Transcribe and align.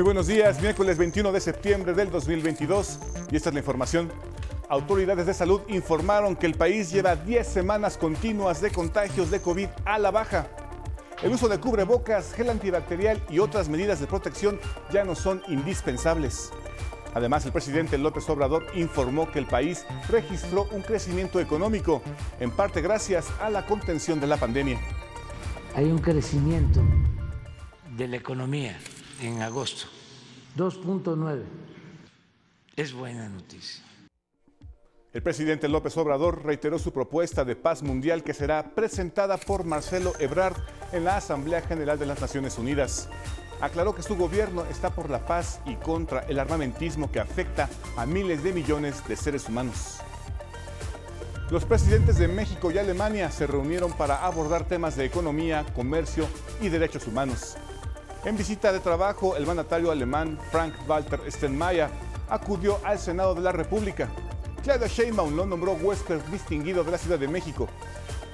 Muy 0.00 0.06
buenos 0.06 0.28
días, 0.28 0.62
miércoles 0.62 0.96
21 0.96 1.30
de 1.30 1.40
septiembre 1.42 1.92
del 1.92 2.10
2022 2.10 2.98
y 3.30 3.36
esta 3.36 3.50
es 3.50 3.54
la 3.54 3.60
información. 3.60 4.10
Autoridades 4.70 5.26
de 5.26 5.34
salud 5.34 5.60
informaron 5.68 6.36
que 6.36 6.46
el 6.46 6.54
país 6.54 6.90
lleva 6.90 7.16
10 7.16 7.46
semanas 7.46 7.98
continuas 7.98 8.62
de 8.62 8.70
contagios 8.70 9.30
de 9.30 9.42
COVID 9.42 9.68
a 9.84 9.98
la 9.98 10.10
baja. 10.10 10.48
El 11.22 11.32
uso 11.32 11.50
de 11.50 11.60
cubrebocas, 11.60 12.32
gel 12.32 12.48
antibacterial 12.48 13.22
y 13.28 13.40
otras 13.40 13.68
medidas 13.68 14.00
de 14.00 14.06
protección 14.06 14.58
ya 14.90 15.04
no 15.04 15.14
son 15.14 15.42
indispensables. 15.48 16.50
Además, 17.12 17.44
el 17.44 17.52
presidente 17.52 17.98
López 17.98 18.26
Obrador 18.30 18.68
informó 18.74 19.30
que 19.30 19.38
el 19.38 19.46
país 19.46 19.84
registró 20.08 20.66
un 20.72 20.80
crecimiento 20.80 21.40
económico, 21.40 22.00
en 22.40 22.50
parte 22.50 22.80
gracias 22.80 23.28
a 23.38 23.50
la 23.50 23.66
contención 23.66 24.18
de 24.18 24.28
la 24.28 24.38
pandemia. 24.38 24.80
Hay 25.74 25.84
un 25.84 25.98
crecimiento 25.98 26.80
de 27.98 28.08
la 28.08 28.16
economía 28.16 28.78
en 29.20 29.42
agosto. 29.42 29.86
2.9. 30.56 31.42
Es 32.76 32.92
buena 32.92 33.28
noticia. 33.28 33.84
El 35.12 35.22
presidente 35.22 35.68
López 35.68 35.96
Obrador 35.96 36.44
reiteró 36.44 36.78
su 36.78 36.92
propuesta 36.92 37.44
de 37.44 37.56
paz 37.56 37.82
mundial 37.82 38.22
que 38.22 38.32
será 38.32 38.74
presentada 38.74 39.36
por 39.38 39.64
Marcelo 39.64 40.12
Ebrard 40.20 40.56
en 40.92 41.04
la 41.04 41.16
Asamblea 41.16 41.62
General 41.62 41.98
de 41.98 42.06
las 42.06 42.20
Naciones 42.20 42.58
Unidas. 42.58 43.08
Aclaró 43.60 43.94
que 43.94 44.02
su 44.02 44.16
gobierno 44.16 44.64
está 44.66 44.90
por 44.90 45.10
la 45.10 45.26
paz 45.26 45.60
y 45.66 45.74
contra 45.74 46.20
el 46.20 46.38
armamentismo 46.38 47.10
que 47.10 47.20
afecta 47.20 47.68
a 47.96 48.06
miles 48.06 48.42
de 48.44 48.52
millones 48.52 49.06
de 49.06 49.16
seres 49.16 49.48
humanos. 49.48 49.98
Los 51.50 51.64
presidentes 51.64 52.16
de 52.16 52.28
México 52.28 52.70
y 52.70 52.78
Alemania 52.78 53.32
se 53.32 53.48
reunieron 53.48 53.92
para 53.92 54.24
abordar 54.24 54.68
temas 54.68 54.96
de 54.96 55.04
economía, 55.04 55.66
comercio 55.74 56.28
y 56.60 56.68
derechos 56.68 57.08
humanos. 57.08 57.56
En 58.22 58.36
visita 58.36 58.70
de 58.70 58.80
trabajo, 58.80 59.34
el 59.34 59.46
mandatario 59.46 59.90
alemán 59.90 60.38
Frank-Walter 60.50 61.22
Steinmeier 61.28 61.88
acudió 62.28 62.78
al 62.84 62.98
Senado 62.98 63.34
de 63.34 63.40
la 63.40 63.50
República. 63.50 64.10
Claudia 64.62 64.88
Sheinbaum 64.88 65.34
lo 65.34 65.46
nombró 65.46 65.72
huésped 65.72 66.20
distinguido 66.30 66.84
de 66.84 66.90
la 66.90 66.98
Ciudad 66.98 67.18
de 67.18 67.28
México. 67.28 67.66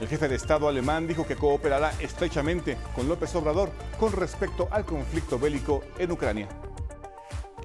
El 0.00 0.08
jefe 0.08 0.26
de 0.26 0.34
Estado 0.34 0.66
alemán 0.66 1.06
dijo 1.06 1.24
que 1.24 1.36
cooperará 1.36 1.92
estrechamente 2.00 2.76
con 2.96 3.08
López 3.08 3.32
Obrador 3.36 3.70
con 3.96 4.10
respecto 4.10 4.66
al 4.72 4.84
conflicto 4.84 5.38
bélico 5.38 5.82
en 5.98 6.10
Ucrania. 6.10 6.48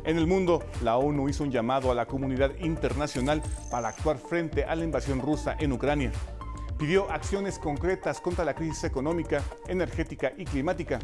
En 0.04 0.20
el 0.20 0.28
mundo, 0.28 0.64
la 0.84 0.98
ONU 0.98 1.28
hizo 1.28 1.44
un 1.44 1.52
llamado 1.52 1.90
a 1.90 1.96
la 1.96 2.06
comunidad 2.06 2.52
internacional 2.60 3.42
para 3.72 3.88
actuar 3.88 4.20
frente 4.20 4.64
a 4.64 4.76
la 4.76 4.84
invasión 4.84 5.22
rusa 5.22 5.56
en 5.60 5.72
Ucrania. 5.72 6.12
Pidió 6.78 7.10
acciones 7.12 7.58
concretas 7.58 8.22
contra 8.22 8.46
la 8.46 8.54
crisis 8.54 8.84
económica, 8.84 9.42
energética 9.68 10.32
y 10.38 10.46
climática 10.46 11.00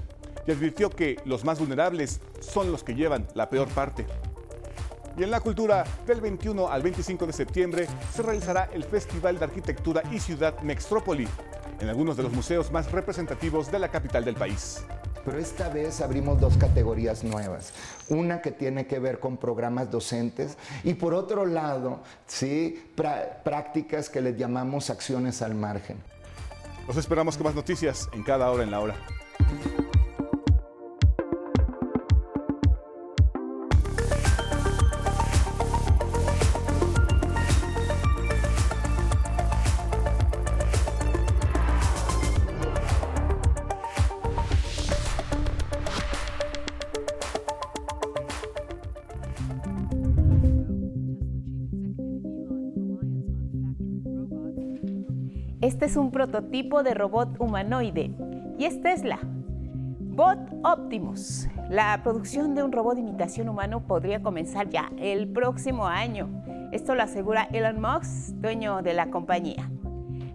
y 0.47 0.51
advirtió 0.51 0.89
que 0.89 1.17
los 1.25 1.43
más 1.43 1.59
vulnerables 1.59 2.21
son 2.39 2.71
los 2.71 2.83
que 2.83 2.95
llevan 2.95 3.27
la 3.35 3.49
peor 3.49 3.67
parte. 3.67 4.05
Y 5.17 5.23
en 5.23 5.31
la 5.31 5.41
cultura, 5.41 5.83
del 6.05 6.21
21 6.21 6.69
al 6.69 6.81
25 6.83 7.25
de 7.25 7.33
septiembre 7.33 7.87
se 8.13 8.21
realizará 8.21 8.69
el 8.71 8.83
Festival 8.83 9.37
de 9.39 9.45
Arquitectura 9.45 10.03
y 10.11 10.19
Ciudad 10.19 10.59
Mextrópoli, 10.61 11.27
en 11.79 11.89
algunos 11.89 12.17
de 12.17 12.23
los 12.23 12.31
museos 12.31 12.71
más 12.71 12.91
representativos 12.91 13.71
de 13.71 13.79
la 13.79 13.89
capital 13.89 14.23
del 14.23 14.35
país. 14.35 14.83
Pero 15.25 15.39
esta 15.39 15.69
vez 15.69 15.99
abrimos 16.01 16.39
dos 16.39 16.55
categorías 16.55 17.23
nuevas. 17.23 17.73
Una 18.07 18.41
que 18.41 18.51
tiene 18.51 18.87
que 18.87 18.99
ver 18.99 19.19
con 19.19 19.37
programas 19.37 19.91
docentes 19.91 20.57
y 20.83 20.93
por 20.93 21.13
otro 21.13 21.45
lado, 21.45 22.01
¿sí? 22.27 22.91
prácticas 23.43 24.09
que 24.09 24.21
les 24.21 24.37
llamamos 24.37 24.89
acciones 24.89 25.41
al 25.41 25.55
margen. 25.55 25.97
Los 26.87 26.95
esperamos 26.95 27.35
con 27.35 27.45
más 27.45 27.55
noticias 27.55 28.07
en 28.13 28.23
cada 28.23 28.49
hora 28.49 28.63
en 28.63 28.71
la 28.71 28.79
hora. 28.79 28.95
Un 55.97 56.11
prototipo 56.11 56.83
de 56.83 56.93
robot 56.93 57.39
humanoide 57.39 58.11
y 58.57 58.65
es 58.65 58.81
Tesla. 58.81 59.19
Bot 59.99 60.39
Optimus. 60.63 61.47
La 61.69 62.01
producción 62.03 62.55
de 62.55 62.63
un 62.63 62.71
robot 62.71 62.95
de 62.95 63.01
imitación 63.01 63.49
humano 63.49 63.81
podría 63.85 64.21
comenzar 64.21 64.69
ya 64.69 64.91
el 64.97 65.27
próximo 65.27 65.87
año. 65.87 66.29
Esto 66.71 66.95
lo 66.95 67.03
asegura 67.03 67.47
Elon 67.51 67.81
Musk, 67.81 68.35
dueño 68.35 68.81
de 68.81 68.93
la 68.93 69.09
compañía. 69.09 69.69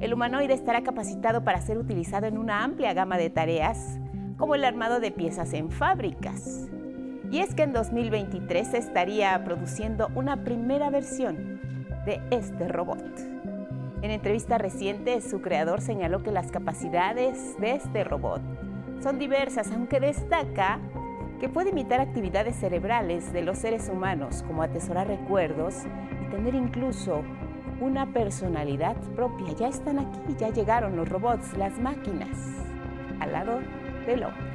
El 0.01 0.15
humanoide 0.15 0.55
estará 0.55 0.83
capacitado 0.83 1.45
para 1.45 1.61
ser 1.61 1.79
utilizado 1.79 2.27
en 2.27 2.39
una 2.39 2.65
amplia 2.65 2.93
gama 2.93 3.17
de 3.17 3.31
tareas, 3.31 3.99
como 4.37 4.55
el 4.55 4.65
armado 4.65 5.01
de 5.01 5.11
piezas 5.11 5.53
en 5.53 5.71
fábricas. 5.71 6.69
Y 7.31 7.39
es 7.39 7.55
que 7.55 7.63
en 7.63 7.73
2023 7.73 8.69
se 8.69 8.79
estaría 8.79 9.43
produciendo 9.45 10.11
una 10.15 10.45
primera 10.45 10.91
versión 10.91 11.61
de 12.05 12.21
este 12.31 12.69
robot. 12.69 13.32
En 14.03 14.11
entrevista 14.11 14.59
reciente, 14.59 15.21
su 15.21 15.41
creador 15.41 15.81
señaló 15.81 16.25
que 16.25 16.33
las 16.33 16.51
capacidades 16.51 17.57
de 17.61 17.77
este 17.77 18.03
robot 18.03 18.43
son 19.01 19.21
diversas, 19.21 19.71
aunque 19.71 20.01
destaca 20.01 20.81
que 21.39 21.49
puede 21.49 21.71
imitar 21.71 22.01
actividades 22.01 22.57
cerebrales 22.57 23.33
de 23.33 23.43
los 23.43 23.59
seres 23.59 23.89
humanos, 23.89 24.43
como 24.45 24.65
atesorar 24.65 25.07
recuerdos 25.07 25.75
y 26.21 26.31
tener 26.33 26.57
incluso 26.57 27.23
una 27.81 28.13
personalidad 28.13 28.97
propia. 29.15 29.53
Ya 29.55 29.69
están 29.69 30.01
aquí, 30.01 30.35
ya 30.37 30.51
llegaron 30.51 30.97
los 30.97 31.09
robots, 31.09 31.57
las 31.57 31.79
máquinas, 31.79 32.37
al 33.21 33.33
lado 33.33 33.61
del 34.07 34.25
hombre. 34.25 34.52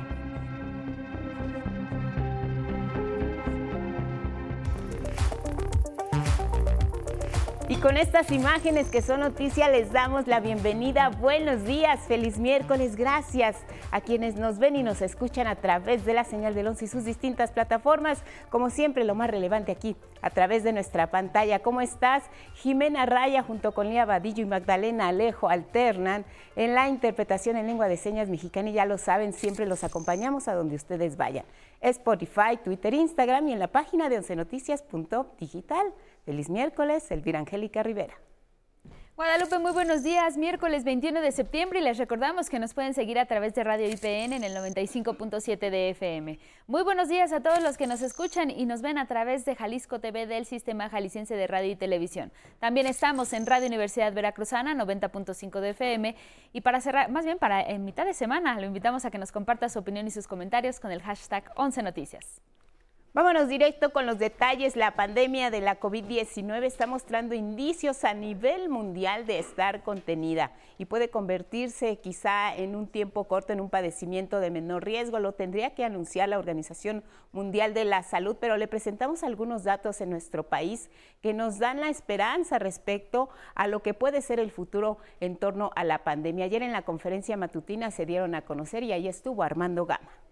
Con 7.88 7.96
estas 7.96 8.32
imágenes 8.32 8.90
que 8.90 9.02
son 9.02 9.22
noticia 9.22 9.70
les 9.70 9.94
damos 9.94 10.28
la 10.28 10.42
bienvenida. 10.42 11.08
Buenos 11.08 11.64
días, 11.64 12.02
feliz 12.02 12.38
miércoles. 12.38 12.98
Gracias 12.98 13.56
a 13.92 14.02
quienes 14.02 14.36
nos 14.36 14.60
ven 14.60 14.76
y 14.76 14.84
nos 14.84 15.02
escuchan 15.02 15.48
a 15.48 15.56
través 15.56 16.04
de 16.04 16.14
la 16.14 16.26
señal 16.26 16.54
del 16.54 16.68
11 16.68 16.84
y 16.84 16.88
sus 16.90 17.06
distintas 17.06 17.52
plataformas. 17.52 18.24
Como 18.50 18.72
siempre, 18.72 19.06
lo 19.06 19.16
más 19.16 19.30
relevante 19.30 19.72
aquí, 19.72 19.96
a 20.22 20.30
través 20.32 20.66
de 20.66 20.74
nuestra 20.74 21.12
pantalla. 21.12 21.60
¿Cómo 21.60 21.80
estás? 21.80 22.26
Jimena 22.56 23.06
Raya 23.06 23.42
junto 23.42 23.72
con 23.72 23.88
Lía 23.88 24.04
Vadillo 24.04 24.44
y 24.44 24.48
Magdalena 24.48 25.08
Alejo 25.08 25.48
alternan 25.48 26.26
en 26.58 26.76
la 26.76 26.90
interpretación 26.90 27.56
en 27.56 27.68
lengua 27.68 27.88
de 27.88 27.96
señas 27.96 28.28
mexicana 28.28 28.70
y 28.70 28.74
ya 28.74 28.84
lo 28.84 28.98
saben, 28.98 29.32
siempre 29.32 29.66
los 29.66 29.86
acompañamos 29.86 30.50
a 30.50 30.56
donde 30.56 30.76
ustedes 30.76 31.16
vayan. 31.16 31.46
Spotify, 31.80 32.60
Twitter, 32.62 32.94
Instagram 32.94 33.48
y 33.48 33.54
en 33.54 33.60
la 33.60 33.68
página 33.68 34.10
de 34.10 34.18
oncenoticias.digital. 34.18 35.94
Feliz 36.28 36.50
miércoles, 36.50 37.10
Elvira 37.10 37.40
Angélica 37.40 37.84
Rivera. 37.84 38.14
Guadalupe, 39.16 39.60
muy 39.60 39.72
buenos 39.72 40.04
días. 40.04 40.36
Miércoles 40.36 40.84
21 40.84 41.22
de 41.22 41.32
septiembre 41.32 41.80
y 41.80 41.82
les 41.82 41.98
recordamos 41.98 42.50
que 42.50 42.60
nos 42.60 42.74
pueden 42.74 42.94
seguir 42.94 43.18
a 43.18 43.28
través 43.28 43.56
de 43.56 43.64
Radio 43.64 43.88
IPN 43.88 44.34
en 44.34 44.44
el 44.44 44.54
95.7 44.54 45.70
de 45.70 45.92
FM. 45.92 46.38
Muy 46.68 46.84
buenos 46.84 47.08
días 47.08 47.32
a 47.32 47.40
todos 47.40 47.64
los 47.64 47.78
que 47.78 47.88
nos 47.88 48.02
escuchan 48.02 48.52
y 48.52 48.66
nos 48.66 48.82
ven 48.82 48.98
a 48.98 49.08
través 49.08 49.46
de 49.46 49.56
Jalisco 49.56 50.00
TV 50.00 50.28
del 50.28 50.46
Sistema 50.46 50.90
Jalisciense 50.90 51.34
de 51.34 51.48
Radio 51.48 51.72
y 51.72 51.78
Televisión. 51.78 52.34
También 52.60 52.88
estamos 52.88 53.32
en 53.32 53.46
Radio 53.46 53.68
Universidad 53.68 54.12
Veracruzana 54.12 54.76
90.5 54.76 55.62
de 55.62 55.70
FM 55.70 56.16
y 56.52 56.60
para 56.60 56.82
cerrar, 56.82 57.10
más 57.10 57.24
bien 57.24 57.38
para 57.38 57.62
en 57.62 57.86
mitad 57.86 58.04
de 58.04 58.14
semana, 58.14 58.60
lo 58.60 58.68
invitamos 58.68 59.06
a 59.06 59.12
que 59.12 59.18
nos 59.18 59.32
comparta 59.32 59.70
su 59.70 59.80
opinión 59.80 60.06
y 60.08 60.12
sus 60.12 60.28
comentarios 60.28 60.82
con 60.82 60.92
el 60.92 61.02
hashtag 61.02 61.54
11 61.56 61.84
Noticias. 61.84 62.42
Vámonos 63.14 63.48
directo 63.48 63.92
con 63.92 64.06
los 64.06 64.20
detalles. 64.20 64.76
La 64.76 64.92
pandemia 64.92 65.50
de 65.50 65.60
la 65.60 65.80
COVID-19 65.80 66.66
está 66.66 66.86
mostrando 66.86 67.34
indicios 67.34 68.04
a 68.04 68.14
nivel 68.14 68.70
mundial 68.70 69.26
de 69.26 69.40
estar 69.40 69.82
contenida 69.82 70.52
y 70.78 70.86
puede 70.86 71.10
convertirse 71.10 71.98
quizá 71.98 72.56
en 72.56 72.76
un 72.76 72.86
tiempo 72.86 73.24
corto 73.24 73.54
en 73.54 73.62
un 73.62 73.72
padecimiento 73.72 74.40
de 74.40 74.52
menor 74.52 74.86
riesgo. 74.86 75.18
Lo 75.20 75.32
tendría 75.32 75.74
que 75.74 75.84
anunciar 75.84 76.30
la 76.30 76.38
Organización 76.38 77.04
Mundial 77.32 77.74
de 77.74 77.86
la 77.86 78.04
Salud, 78.04 78.36
pero 78.40 78.56
le 78.56 78.68
presentamos 78.68 79.24
algunos 79.24 79.64
datos 79.64 80.00
en 80.02 80.12
nuestro 80.12 80.44
país 80.44 80.92
que 81.22 81.34
nos 81.34 81.58
dan 81.58 81.80
la 81.80 81.90
esperanza 81.90 82.60
respecto 82.60 83.30
a 83.56 83.68
lo 83.68 83.82
que 83.82 83.96
puede 83.96 84.22
ser 84.22 84.40
el 84.40 84.52
futuro 84.52 85.00
en 85.22 85.38
torno 85.38 85.72
a 85.76 85.84
la 85.84 86.04
pandemia. 86.04 86.46
Ayer 86.46 86.62
en 86.62 86.74
la 86.74 86.84
conferencia 86.84 87.36
matutina 87.36 87.90
se 87.90 88.06
dieron 88.06 88.36
a 88.36 88.44
conocer 88.44 88.84
y 88.84 88.92
ahí 88.92 89.08
estuvo 89.08 89.42
Armando 89.42 89.88
Gama. 89.88 90.27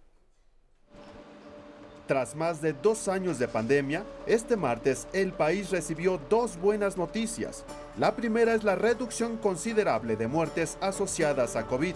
Tras 2.07 2.35
más 2.35 2.61
de 2.61 2.73
dos 2.73 3.07
años 3.07 3.39
de 3.39 3.47
pandemia, 3.47 4.03
este 4.27 4.55
martes 4.55 5.07
el 5.11 5.33
país 5.33 5.71
recibió 5.71 6.19
dos 6.29 6.55
buenas 6.57 6.97
noticias. 6.97 7.65
La 7.97 8.15
primera 8.15 8.53
es 8.53 8.63
la 8.63 8.75
reducción 8.75 9.37
considerable 9.37 10.15
de 10.15 10.27
muertes 10.27 10.77
asociadas 10.81 11.55
a 11.55 11.65
COVID. 11.65 11.95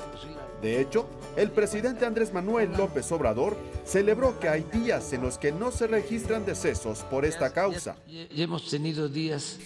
De 0.64 0.82
hecho, 0.82 1.08
el 1.38 1.52
presidente 1.52 2.08
Andrés 2.08 2.34
Manuel 2.34 2.72
López 2.76 3.12
Obrador 3.12 3.56
celebró 3.86 4.40
que 4.40 4.50
hay 4.50 4.64
días 4.64 5.14
en 5.14 5.22
los 5.22 5.38
que 5.38 5.52
no 5.52 5.70
se 5.72 5.86
registran 5.86 6.44
decesos 6.44 7.04
por 7.04 7.24
esta 7.24 7.54
causa. 7.54 7.96
Ya 8.08 8.44
hemos 8.44 8.68
tenido 8.68 9.08
días 9.08 9.60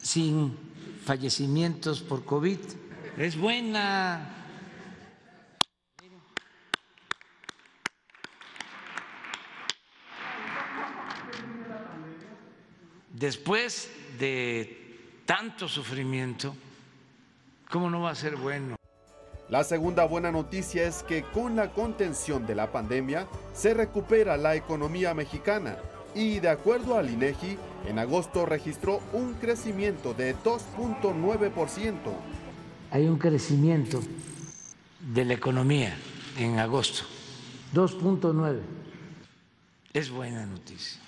sin 0.00 0.56
fallecimientos 1.04 2.02
por 2.02 2.24
COVID. 2.24 2.58
Es 3.18 3.36
buena. 3.36 4.45
Después 13.18 13.88
de 14.18 15.22
tanto 15.24 15.68
sufrimiento, 15.68 16.54
¿cómo 17.70 17.88
no 17.88 18.02
va 18.02 18.10
a 18.10 18.14
ser 18.14 18.36
bueno? 18.36 18.76
La 19.48 19.64
segunda 19.64 20.04
buena 20.04 20.30
noticia 20.30 20.86
es 20.86 21.02
que 21.02 21.22
con 21.22 21.56
la 21.56 21.72
contención 21.72 22.46
de 22.46 22.54
la 22.54 22.70
pandemia 22.70 23.26
se 23.54 23.72
recupera 23.72 24.36
la 24.36 24.54
economía 24.54 25.14
mexicana 25.14 25.78
y 26.14 26.40
de 26.40 26.50
acuerdo 26.50 26.98
al 26.98 27.08
INEGI, 27.08 27.56
en 27.88 27.98
agosto 27.98 28.44
registró 28.44 29.00
un 29.14 29.32
crecimiento 29.32 30.12
de 30.12 30.36
2.9%. 30.36 31.94
Hay 32.90 33.06
un 33.06 33.16
crecimiento 33.16 34.02
de 35.00 35.24
la 35.24 35.32
economía 35.32 35.96
en 36.36 36.58
agosto, 36.58 37.04
2.9. 37.72 38.60
Es 39.94 40.10
buena 40.10 40.44
noticia. 40.44 41.05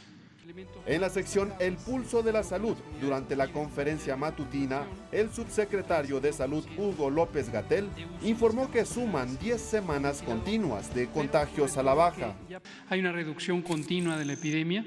En 0.86 1.00
la 1.00 1.10
sección 1.10 1.52
El 1.60 1.76
Pulso 1.76 2.22
de 2.22 2.32
la 2.32 2.42
Salud, 2.42 2.76
durante 3.00 3.36
la 3.36 3.48
conferencia 3.48 4.16
matutina, 4.16 4.82
el 5.12 5.30
subsecretario 5.30 6.20
de 6.20 6.32
Salud 6.32 6.64
Hugo 6.76 7.10
López 7.10 7.50
Gatel 7.50 7.88
informó 8.22 8.70
que 8.70 8.84
suman 8.84 9.38
10 9.38 9.60
semanas 9.60 10.22
continuas 10.22 10.94
de 10.94 11.06
contagios 11.08 11.76
a 11.76 11.82
la 11.82 11.94
baja. 11.94 12.34
Hay 12.88 13.00
una 13.00 13.12
reducción 13.12 13.62
continua 13.62 14.16
de 14.16 14.24
la 14.24 14.32
epidemia 14.32 14.84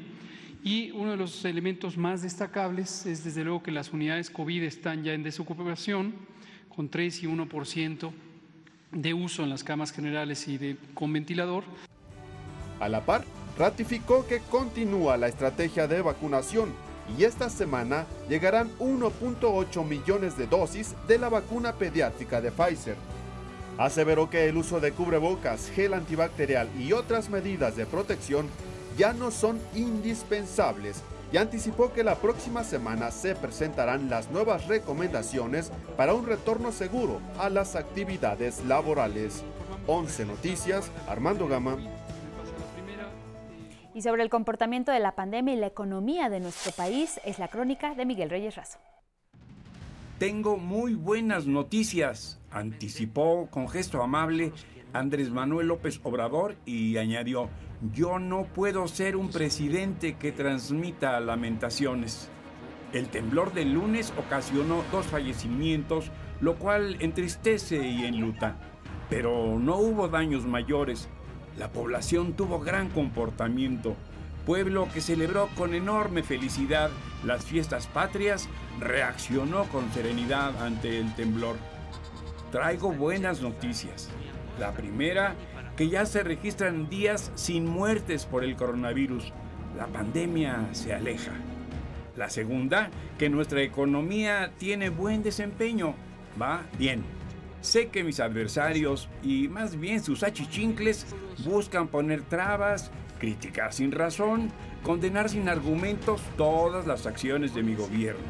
y 0.63 0.91
uno 0.91 1.11
de 1.11 1.17
los 1.17 1.45
elementos 1.45 1.97
más 1.97 2.21
destacables 2.21 3.05
es 3.05 3.23
desde 3.23 3.43
luego 3.43 3.63
que 3.63 3.71
las 3.71 3.93
unidades 3.93 4.29
COVID 4.29 4.63
están 4.63 5.03
ya 5.03 5.13
en 5.13 5.23
desocupación 5.23 6.15
con 6.75 6.89
3 6.89 7.23
y 7.23 7.27
1% 7.27 8.11
de 8.91 9.13
uso 9.13 9.43
en 9.43 9.49
las 9.49 9.63
camas 9.63 9.91
generales 9.91 10.47
y 10.47 10.57
de, 10.57 10.77
con 10.93 11.13
ventilador. 11.13 11.63
A 12.79 12.89
la 12.89 13.05
par, 13.05 13.23
ratificó 13.61 14.25
que 14.25 14.39
continúa 14.49 15.17
la 15.17 15.27
estrategia 15.27 15.87
de 15.87 16.01
vacunación 16.01 16.73
y 17.15 17.25
esta 17.25 17.47
semana 17.47 18.07
llegarán 18.27 18.71
1.8 18.79 19.85
millones 19.85 20.35
de 20.35 20.47
dosis 20.47 20.95
de 21.07 21.19
la 21.19 21.29
vacuna 21.29 21.73
pediátrica 21.73 22.41
de 22.41 22.51
Pfizer. 22.51 22.95
Aseveró 23.77 24.31
que 24.31 24.49
el 24.49 24.57
uso 24.57 24.79
de 24.79 24.93
cubrebocas, 24.93 25.69
gel 25.75 25.93
antibacterial 25.93 26.69
y 26.75 26.93
otras 26.93 27.29
medidas 27.29 27.75
de 27.75 27.85
protección 27.85 28.47
ya 28.97 29.13
no 29.13 29.29
son 29.29 29.59
indispensables 29.75 31.03
y 31.31 31.37
anticipó 31.37 31.93
que 31.93 32.03
la 32.03 32.15
próxima 32.15 32.63
semana 32.63 33.11
se 33.11 33.35
presentarán 33.35 34.09
las 34.09 34.31
nuevas 34.31 34.65
recomendaciones 34.65 35.71
para 35.95 36.15
un 36.15 36.25
retorno 36.25 36.71
seguro 36.71 37.21
a 37.37 37.47
las 37.47 37.75
actividades 37.75 38.65
laborales. 38.65 39.43
11 39.85 40.25
Noticias, 40.25 40.89
Armando 41.07 41.47
Gama, 41.47 41.77
y 43.93 44.01
sobre 44.01 44.23
el 44.23 44.29
comportamiento 44.29 44.91
de 44.91 44.99
la 44.99 45.15
pandemia 45.15 45.53
y 45.53 45.57
la 45.57 45.67
economía 45.67 46.29
de 46.29 46.39
nuestro 46.39 46.71
país 46.71 47.19
es 47.25 47.39
la 47.39 47.47
crónica 47.47 47.95
de 47.95 48.05
Miguel 48.05 48.29
Reyes 48.29 48.55
Razo. 48.55 48.79
Tengo 50.19 50.57
muy 50.57 50.93
buenas 50.93 51.47
noticias, 51.47 52.39
anticipó 52.51 53.47
con 53.49 53.67
gesto 53.67 54.03
amable 54.03 54.53
Andrés 54.93 55.31
Manuel 55.31 55.67
López 55.67 55.99
Obrador 56.03 56.55
y 56.65 56.97
añadió, 56.97 57.49
yo 57.93 58.19
no 58.19 58.43
puedo 58.43 58.87
ser 58.87 59.15
un 59.15 59.29
presidente 59.29 60.17
que 60.17 60.31
transmita 60.31 61.19
lamentaciones. 61.19 62.29
El 62.93 63.07
temblor 63.07 63.53
del 63.53 63.73
lunes 63.73 64.13
ocasionó 64.17 64.83
dos 64.91 65.07
fallecimientos, 65.07 66.11
lo 66.41 66.55
cual 66.55 66.97
entristece 66.99 67.87
y 67.87 68.05
enluta, 68.05 68.57
pero 69.09 69.57
no 69.57 69.77
hubo 69.77 70.07
daños 70.07 70.45
mayores 70.45 71.09
la 71.57 71.71
población 71.71 72.33
tuvo 72.33 72.59
gran 72.59 72.89
comportamiento. 72.89 73.95
Pueblo 74.45 74.87
que 74.93 75.01
celebró 75.01 75.49
con 75.55 75.75
enorme 75.75 76.23
felicidad 76.23 76.89
las 77.23 77.45
fiestas 77.45 77.87
patrias, 77.87 78.49
reaccionó 78.79 79.65
con 79.65 79.91
serenidad 79.91 80.63
ante 80.63 80.99
el 80.99 81.13
temblor. 81.15 81.55
Traigo 82.51 82.91
buenas 82.91 83.41
noticias. 83.41 84.09
La 84.59 84.71
primera, 84.71 85.35
que 85.77 85.89
ya 85.89 86.05
se 86.05 86.23
registran 86.23 86.89
días 86.89 87.31
sin 87.35 87.65
muertes 87.65 88.25
por 88.25 88.43
el 88.43 88.55
coronavirus. 88.55 89.31
La 89.77 89.87
pandemia 89.87 90.67
se 90.71 90.93
aleja. 90.93 91.31
La 92.17 92.29
segunda, 92.29 92.89
que 93.17 93.29
nuestra 93.29 93.61
economía 93.61 94.51
tiene 94.57 94.89
buen 94.89 95.23
desempeño. 95.23 95.95
Va 96.41 96.63
bien. 96.77 97.20
Sé 97.61 97.89
que 97.89 98.03
mis 98.03 98.19
adversarios, 98.19 99.07
y 99.21 99.47
más 99.47 99.79
bien 99.79 100.03
sus 100.03 100.23
achichincles, 100.23 101.05
buscan 101.45 101.87
poner 101.87 102.23
trabas, 102.23 102.89
criticar 103.19 103.71
sin 103.71 103.91
razón, 103.91 104.51
condenar 104.81 105.29
sin 105.29 105.47
argumentos 105.47 106.21
todas 106.37 106.87
las 106.87 107.05
acciones 107.05 107.53
de 107.53 107.61
mi 107.61 107.75
gobierno. 107.75 108.23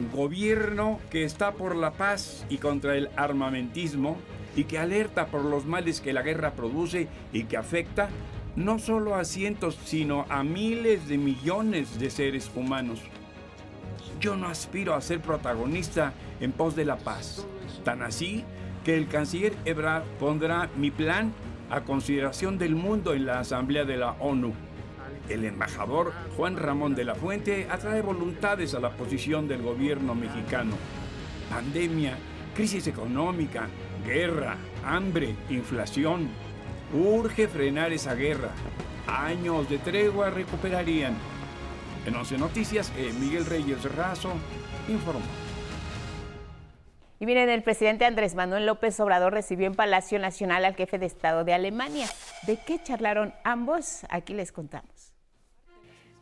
Un 0.00 0.10
gobierno 0.10 0.98
que 1.10 1.24
está 1.24 1.52
por 1.52 1.76
la 1.76 1.92
paz 1.92 2.46
y 2.48 2.56
contra 2.56 2.96
el 2.96 3.10
armamentismo 3.16 4.16
y 4.56 4.64
que 4.64 4.78
alerta 4.78 5.26
por 5.26 5.44
los 5.44 5.66
males 5.66 6.00
que 6.00 6.14
la 6.14 6.22
guerra 6.22 6.52
produce 6.52 7.06
y 7.34 7.44
que 7.44 7.58
afecta 7.58 8.08
no 8.56 8.78
solo 8.78 9.14
a 9.14 9.24
cientos, 9.24 9.78
sino 9.84 10.24
a 10.30 10.42
miles 10.42 11.06
de 11.06 11.18
millones 11.18 12.00
de 12.00 12.08
seres 12.08 12.50
humanos. 12.54 13.00
Yo 14.20 14.36
no 14.36 14.48
aspiro 14.48 14.94
a 14.94 15.02
ser 15.02 15.20
protagonista 15.20 16.14
en 16.40 16.52
pos 16.52 16.74
de 16.76 16.86
la 16.86 16.96
paz. 16.96 17.46
Tan 17.84 18.02
así 18.02 18.44
que 18.84 18.96
el 18.96 19.08
canciller 19.08 19.54
Ebrard 19.64 20.04
pondrá 20.18 20.68
mi 20.76 20.90
plan 20.90 21.32
a 21.70 21.82
consideración 21.82 22.58
del 22.58 22.74
mundo 22.74 23.14
en 23.14 23.26
la 23.26 23.40
Asamblea 23.40 23.84
de 23.84 23.96
la 23.96 24.12
ONU. 24.12 24.52
El 25.28 25.44
embajador 25.44 26.12
Juan 26.36 26.56
Ramón 26.56 26.94
de 26.94 27.04
la 27.04 27.14
Fuente 27.14 27.68
atrae 27.70 28.02
voluntades 28.02 28.74
a 28.74 28.80
la 28.80 28.90
posición 28.90 29.46
del 29.46 29.62
gobierno 29.62 30.14
mexicano. 30.14 30.72
Pandemia, 31.48 32.16
crisis 32.54 32.86
económica, 32.88 33.68
guerra, 34.04 34.56
hambre, 34.84 35.36
inflación. 35.48 36.28
Urge 36.92 37.46
frenar 37.46 37.92
esa 37.92 38.14
guerra. 38.14 38.50
Años 39.06 39.68
de 39.68 39.78
tregua 39.78 40.30
recuperarían. 40.30 41.14
En 42.06 42.16
11 42.16 42.38
Noticias, 42.38 42.92
Miguel 43.20 43.46
Reyes 43.46 43.84
Razo 43.94 44.32
informó. 44.88 45.49
Y 47.20 47.26
miren, 47.26 47.50
el 47.50 47.62
presidente 47.62 48.06
Andrés 48.06 48.34
Manuel 48.34 48.64
López 48.64 48.98
Obrador 48.98 49.34
recibió 49.34 49.66
en 49.66 49.74
Palacio 49.74 50.18
Nacional 50.18 50.64
al 50.64 50.74
jefe 50.74 50.98
de 50.98 51.04
Estado 51.04 51.44
de 51.44 51.52
Alemania. 51.52 52.08
¿De 52.46 52.56
qué 52.56 52.82
charlaron 52.82 53.34
ambos? 53.44 54.06
Aquí 54.08 54.32
les 54.32 54.52
contamos. 54.52 55.12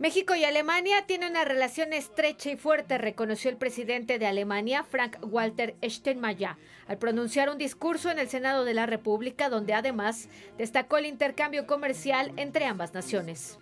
México 0.00 0.34
y 0.34 0.44
Alemania 0.44 1.06
tienen 1.06 1.30
una 1.30 1.44
relación 1.44 1.92
estrecha 1.92 2.50
y 2.50 2.56
fuerte, 2.56 2.98
reconoció 2.98 3.48
el 3.48 3.56
presidente 3.56 4.18
de 4.18 4.26
Alemania, 4.26 4.82
Frank 4.82 5.18
Walter 5.22 5.76
Steinmeier, 5.84 6.56
al 6.88 6.98
pronunciar 6.98 7.48
un 7.48 7.58
discurso 7.58 8.10
en 8.10 8.18
el 8.18 8.28
Senado 8.28 8.64
de 8.64 8.74
la 8.74 8.86
República, 8.86 9.48
donde 9.48 9.74
además 9.74 10.28
destacó 10.56 10.98
el 10.98 11.06
intercambio 11.06 11.66
comercial 11.66 12.32
entre 12.36 12.64
ambas 12.64 12.92
naciones. 12.92 13.58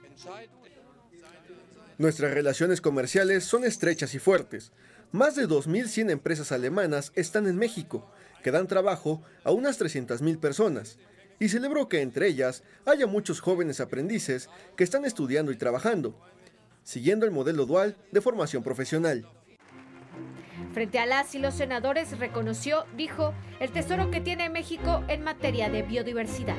Nuestras 1.99 2.33
relaciones 2.33 2.81
comerciales 2.81 3.45
son 3.45 3.65
estrechas 3.65 4.15
y 4.15 4.19
fuertes. 4.19 4.73
Más 5.13 5.37
de 5.37 5.49
2.100 5.49 6.11
empresas 6.11 6.53
alemanas 6.53 7.13
están 7.15 7.47
en 7.47 7.57
México, 7.57 8.11
que 8.43 8.51
dan 8.51 8.67
trabajo 8.67 9.23
a 9.45 9.53
unas 9.53 9.81
300.000 9.81 10.39
personas, 10.39 10.99
y 11.39 11.49
celebró 11.49 11.89
que 11.89 12.01
entre 12.01 12.29
ellas 12.29 12.63
haya 12.85 13.07
muchos 13.07 13.41
jóvenes 13.41 13.81
aprendices 13.81 14.49
que 14.77 14.85
están 14.85 15.05
estudiando 15.05 15.53
y 15.53 15.57
trabajando, 15.57 16.19
siguiendo 16.83 17.25
el 17.25 17.33
modelo 17.33 17.67
dual 17.67 17.97
de 18.11 18.21
formación 18.21 18.63
profesional. 18.63 19.29
Frente 20.73 20.99
a 20.99 21.07
las 21.07 21.35
y 21.35 21.39
los 21.39 21.55
senadores 21.55 22.19
reconoció, 22.19 22.85
dijo, 22.97 23.33
el 23.61 23.71
tesoro 23.71 24.11
que 24.11 24.21
tiene 24.21 24.51
México 24.51 25.05
en 25.09 25.23
materia 25.23 25.71
de 25.71 25.83
biodiversidad. 25.83 26.57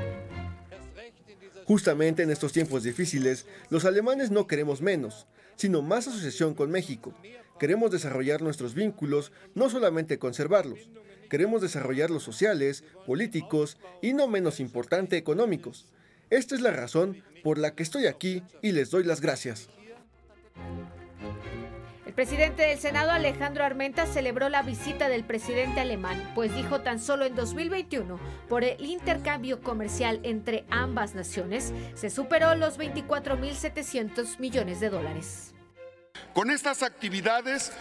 Justamente 1.66 2.24
en 2.24 2.32
estos 2.32 2.54
tiempos 2.54 2.84
difíciles, 2.84 3.46
los 3.70 3.84
alemanes 3.84 4.32
no 4.32 4.48
queremos 4.48 4.82
menos, 4.82 5.28
sino 5.56 5.82
más 5.82 6.08
asociación 6.08 6.54
con 6.54 6.72
México, 6.72 7.14
Queremos 7.60 7.92
desarrollar 7.92 8.42
nuestros 8.42 8.74
vínculos, 8.74 9.32
no 9.56 9.70
solamente 9.70 10.20
conservarlos. 10.20 10.90
Queremos 11.30 11.62
desarrollar 11.62 12.10
los 12.10 12.24
sociales, 12.24 12.84
políticos 13.06 13.78
y, 14.02 14.14
no 14.14 14.28
menos 14.28 14.60
importante, 14.60 15.18
económicos. 15.18 15.88
Esta 16.30 16.56
es 16.56 16.62
la 16.62 16.72
razón 16.72 17.24
por 17.44 17.58
la 17.58 17.76
que 17.76 17.84
estoy 17.84 18.06
aquí 18.06 18.44
y 18.62 18.72
les 18.72 18.92
doy 18.92 19.04
las 19.04 19.22
gracias. 19.22 19.70
presidente 22.18 22.64
del 22.64 22.80
Senado, 22.80 23.12
Alejandro 23.12 23.64
Armenta, 23.64 24.08
celebró 24.08 24.50
la 24.50 24.64
visita 24.64 25.08
del 25.08 25.24
presidente 25.24 25.82
alemán, 25.82 26.32
pues 26.34 26.52
dijo 26.56 26.82
tan 26.82 27.00
solo 27.00 27.26
en 27.26 27.36
2021, 27.36 28.20
por 28.50 28.64
el 28.64 28.84
intercambio 28.84 29.62
comercial 29.62 30.20
entre 30.24 30.66
ambas 30.72 31.14
naciones, 31.14 31.74
se 31.94 32.10
superó 32.10 32.56
los 32.56 32.80
24.700 32.80 34.40
millones 34.40 34.80
de 34.80 34.90
dólares. 34.90 35.54
Con 36.34 36.52
estas 36.52 36.84
actividades, 36.84 37.72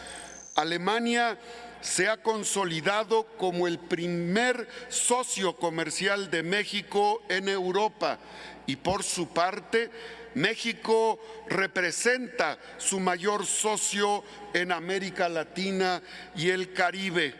Alemania 0.55 1.39
se 1.81 2.09
ha 2.09 2.17
consolidado 2.17 3.27
como 3.37 3.67
el 3.67 3.79
primer 3.79 4.69
socio 4.89 5.57
comercial 5.57 6.31
de 6.31 6.43
México 6.43 7.23
en 7.29 7.49
Europa 7.49 8.19
y 8.67 8.77
por 8.77 9.03
su 9.03 9.29
parte 9.29 9.91
México 10.35 11.19
representa 11.49 12.59
su 12.79 13.01
mayor 13.01 13.47
socio 13.47 14.25
en 14.53 14.73
América 14.73 15.29
Latina 15.29 16.03
y 16.35 16.51
el 16.51 16.73
Caribe. 16.73 17.35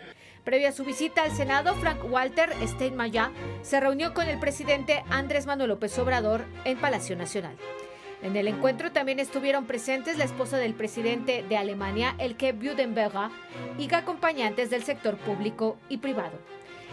Previa 0.45 0.69
a 0.69 0.73
su 0.73 0.85
visita 0.85 1.25
al 1.25 1.37
Senado, 1.37 1.75
Frank 1.75 2.05
Walter 2.05 2.55
Steinmeier 2.67 3.31
se 3.63 3.81
reunió 3.81 4.15
con 4.15 4.29
el 4.29 4.39
presidente 4.39 5.03
Andrés 5.11 5.45
Manuel 5.45 5.71
López 5.71 5.99
Obrador 5.99 6.45
en 6.65 6.79
Palacio 6.79 7.17
Nacional. 7.17 7.57
En 8.27 8.35
el 8.35 8.49
encuentro 8.49 8.91
también 8.91 9.21
estuvieron 9.21 9.67
presentes 9.67 10.19
la 10.19 10.25
esposa 10.25 10.57
del 10.57 10.75
presidente 10.75 11.45
de 11.49 11.57
Alemania, 11.57 12.17
Elke 12.19 12.53
Budenberger, 12.53 13.31
y 13.79 13.95
acompañantes 13.95 14.69
del 14.69 14.83
sector 14.83 15.17
público 15.17 15.77
y 15.89 15.99
privado. 15.99 16.37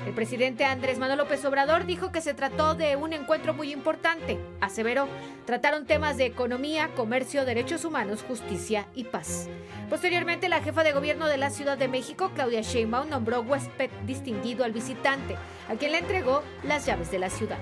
El 0.06 0.13
presidente 0.13 0.63
Andrés 0.63 1.00
Manuel 1.00 1.18
López 1.18 1.44
Obrador 1.46 1.88
dijo 1.88 2.12
que 2.12 2.22
se 2.22 2.36
trató 2.36 2.75
de 2.75 2.98
un 2.98 3.13
encuentro 3.13 3.56
muy 3.56 3.72
importante. 3.72 4.38
Aseveró, 4.62 5.08
trataron 5.48 5.88
temas 5.88 6.18
de 6.18 6.28
economía, 6.28 6.90
comercio, 6.96 7.46
derechos 7.46 7.84
humanos, 7.84 8.24
justicia 8.28 8.86
y 8.94 9.06
paz. 9.06 9.50
Posteriormente, 9.90 10.50
la 10.50 10.62
jefa 10.62 10.84
de 10.84 10.94
gobierno 10.94 11.25
de 11.25 11.38
la 11.38 11.50
Ciudad 11.50 11.80
de 11.80 11.88
México, 11.88 12.30
Claudia 12.36 12.62
Sheinbaum, 12.62 13.10
nombró 13.10 13.42
huésped 13.42 13.90
distinguido 14.06 14.66
al 14.66 14.72
visitante, 14.72 15.36
a 15.68 15.74
quien 15.78 15.94
le 15.94 15.98
entregó 15.98 16.44
las 16.63 16.86
llaves 16.86 17.10
de 17.10 17.18
la 17.18 17.32
ciudad. 17.32 17.58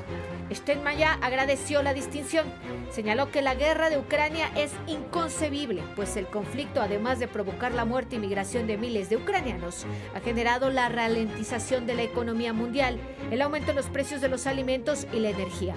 Steinmeier 0.52 1.18
agradeció 1.22 1.82
la 1.82 1.94
distinción. 1.94 2.46
Señaló 2.92 3.32
que 3.32 3.42
la 3.42 3.56
guerra 3.56 3.90
de 3.90 3.98
Ucrania 3.98 4.52
es 4.56 4.72
inconcebible, 4.88 5.82
pues 5.96 6.18
el 6.18 6.28
conflicto, 6.28 6.82
además 6.82 7.20
de 7.20 7.28
provocar 7.28 7.74
la 7.74 7.86
muerte 7.86 8.18
y 8.18 8.20
migración 8.20 8.68
de 8.68 8.78
miles 8.78 9.10
de 9.10 9.18
ucranianos, 9.18 9.86
ha 10.14 10.20
generado 10.20 10.70
la 10.70 10.90
ralentización 10.90 11.86
de 11.86 11.96
la 11.96 12.04
economía 12.04 12.54
mundial, 12.54 13.00
el 13.32 13.42
aumento 13.42 13.72
en 13.72 13.78
los 13.78 13.88
precios 13.88 14.22
de 14.22 14.28
los 14.28 14.48
alimentos 14.48 15.08
y 15.14 15.20
la 15.20 15.30
energía. 15.30 15.76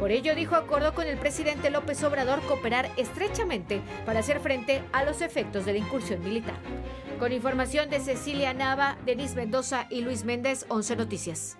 Por 0.00 0.10
ello, 0.10 0.34
dijo, 0.34 0.56
acordó 0.56 0.94
con 0.94 1.06
el 1.06 1.18
presidente 1.18 1.70
López 1.70 2.02
Obrador 2.02 2.40
cooperar 2.42 2.90
estrechamente 2.96 3.80
para 4.06 4.20
hacer 4.20 4.40
frente 4.40 4.82
a 4.92 5.04
los 5.04 5.20
efectos 5.20 5.64
de 5.64 5.72
la 5.72 5.78
incursión 5.78 6.22
militar. 6.22 6.56
Con 7.18 7.32
información 7.32 7.90
de 7.90 8.00
Cecilia 8.00 8.54
Nava, 8.54 8.96
Denis 9.04 9.34
Mendoza 9.34 9.86
y 9.90 10.00
Luis 10.00 10.24
Méndez, 10.24 10.66
11 10.68 10.96
Noticias. 10.96 11.56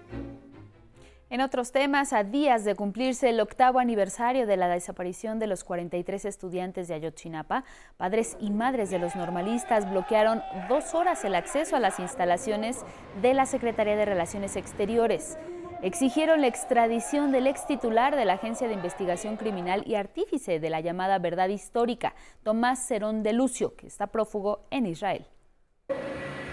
En 1.31 1.41
otros 1.41 1.73
temas, 1.73 2.13
a 2.13 2.23
días 2.23 2.65
de 2.65 2.75
cumplirse 2.75 3.31
el 3.31 3.41
octavo 3.41 3.79
aniversario 3.79 4.47
de 4.47 4.59
la 4.59 4.69
desaparición 4.69 5.39
de 5.39 5.47
los 5.47 5.65
43 5.65 6.27
estudiantes 6.27 6.87
de 6.87 6.95
Ayotzinapa, 6.95 7.65
padres 7.97 8.37
y 8.41 8.51
madres 8.51 8.91
de 8.91 8.99
los 8.99 9.17
normalistas 9.17 9.91
bloquearon 9.91 10.43
dos 10.69 10.95
horas 10.95 11.25
el 11.25 11.35
acceso 11.35 11.77
a 11.77 11.81
las 11.81 11.99
instalaciones 11.99 12.85
de 13.23 13.33
la 13.33 13.47
Secretaría 13.47 13.97
de 13.97 14.05
Relaciones 14.05 14.55
Exteriores. 14.57 15.39
Exigieron 15.83 16.43
la 16.43 16.47
extradición 16.47 17.33
del 17.33 17.47
ex 17.47 17.67
titular 17.67 18.17
de 18.17 18.27
la 18.27 18.35
Agencia 18.35 18.69
de 18.69 18.75
Investigación 18.75 19.37
Criminal 19.37 19.83
y 19.87 19.95
artífice 19.97 20.61
de 20.61 20.71
la 20.71 20.81
llamada 20.81 21.19
Verdad 21.19 21.49
Histórica, 21.49 22.15
Tomás 22.43 22.87
Cerón 22.87 23.23
de 23.23 23.33
Lucio, 23.33 23.75
que 23.77 23.87
está 23.87 24.09
prófugo 24.09 24.67
en 24.71 24.87
Israel. 24.87 25.27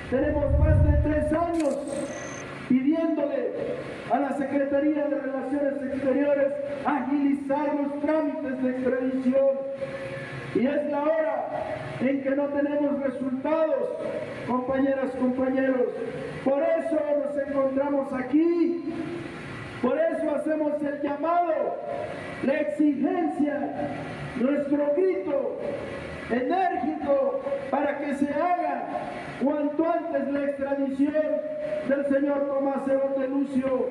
Tenemos 0.09 0.59
más 0.59 0.83
de 0.85 0.97
tres 1.03 1.33
años 1.33 1.77
pidiéndole 2.67 3.51
a 4.11 4.19
la 4.19 4.37
Secretaría 4.37 5.05
de 5.05 5.15
Relaciones 5.15 5.73
Exteriores 5.93 6.53
agilizar 6.85 7.75
los 7.75 8.01
trámites 8.01 8.63
de 8.63 8.69
extradición. 8.71 9.55
Y 10.55 10.67
es 10.67 10.91
la 10.91 11.03
hora 11.03 11.49
en 12.01 12.21
que 12.21 12.29
no 12.31 12.45
tenemos 12.47 12.99
resultados, 12.99 13.89
compañeras, 14.47 15.11
compañeros. 15.11 15.87
Por 16.43 16.61
eso 16.61 16.99
nos 17.25 17.47
encontramos 17.47 18.11
aquí, 18.13 18.83
por 19.81 19.97
eso 19.97 20.35
hacemos 20.35 20.73
el 20.83 21.01
llamado, 21.01 21.77
la 22.43 22.53
exigencia, 22.53 23.71
nuestro 24.35 24.93
grito 24.95 25.57
enérgico 26.31 27.41
para 27.69 27.99
que 27.99 28.15
se 28.15 28.33
haga 28.33 29.09
cuanto 29.43 29.89
antes 29.89 30.27
la 30.27 30.43
extradición 30.45 31.13
del 31.87 32.05
señor 32.07 32.47
Tomás 32.47 32.85
de 32.85 33.27
Lucio. 33.27 33.89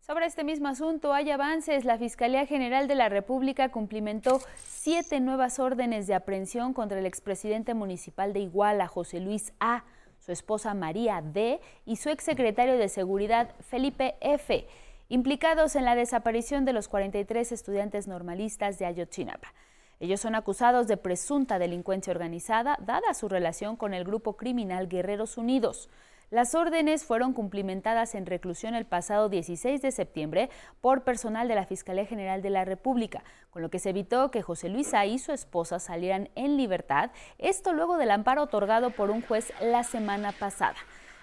Sobre 0.00 0.26
este 0.26 0.42
mismo 0.42 0.66
asunto 0.66 1.12
hay 1.12 1.30
avances. 1.30 1.84
La 1.84 1.96
Fiscalía 1.96 2.44
General 2.44 2.88
de 2.88 2.96
la 2.96 3.08
República 3.08 3.68
cumplimentó 3.68 4.40
siete 4.56 5.20
nuevas 5.20 5.60
órdenes 5.60 6.08
de 6.08 6.14
aprehensión 6.14 6.74
contra 6.74 6.98
el 6.98 7.06
expresidente 7.06 7.74
municipal 7.74 8.32
de 8.32 8.40
Iguala, 8.40 8.88
José 8.88 9.20
Luis 9.20 9.52
A., 9.60 9.84
su 10.18 10.32
esposa 10.32 10.74
María 10.74 11.22
D. 11.22 11.60
y 11.86 11.96
su 11.96 12.10
exsecretario 12.10 12.76
de 12.76 12.88
Seguridad, 12.88 13.54
Felipe 13.60 14.16
F., 14.20 14.66
implicados 15.08 15.76
en 15.76 15.84
la 15.84 15.94
desaparición 15.94 16.64
de 16.64 16.72
los 16.72 16.88
43 16.88 17.52
estudiantes 17.52 18.08
normalistas 18.08 18.78
de 18.78 18.86
Ayotzinapa. 18.86 19.54
Ellos 20.00 20.20
son 20.20 20.34
acusados 20.34 20.88
de 20.88 20.96
presunta 20.96 21.58
delincuencia 21.58 22.10
organizada, 22.10 22.78
dada 22.80 23.12
su 23.12 23.28
relación 23.28 23.76
con 23.76 23.92
el 23.92 24.04
grupo 24.04 24.34
criminal 24.38 24.88
Guerreros 24.88 25.36
Unidos. 25.36 25.90
Las 26.30 26.54
órdenes 26.54 27.04
fueron 27.04 27.34
cumplimentadas 27.34 28.14
en 28.14 28.24
reclusión 28.24 28.74
el 28.74 28.86
pasado 28.86 29.28
16 29.28 29.82
de 29.82 29.90
septiembre 29.90 30.48
por 30.80 31.02
personal 31.02 31.48
de 31.48 31.56
la 31.56 31.66
Fiscalía 31.66 32.06
General 32.06 32.40
de 32.40 32.48
la 32.48 32.64
República, 32.64 33.24
con 33.50 33.60
lo 33.60 33.68
que 33.68 33.78
se 33.78 33.90
evitó 33.90 34.30
que 34.30 34.40
José 34.40 34.70
Luis 34.70 34.94
A. 34.94 35.04
y 35.04 35.18
su 35.18 35.32
esposa 35.32 35.78
salieran 35.78 36.30
en 36.34 36.56
libertad, 36.56 37.10
esto 37.38 37.74
luego 37.74 37.98
del 37.98 38.12
amparo 38.12 38.44
otorgado 38.44 38.92
por 38.92 39.10
un 39.10 39.20
juez 39.20 39.52
la 39.60 39.82
semana 39.82 40.32
pasada. 40.32 40.76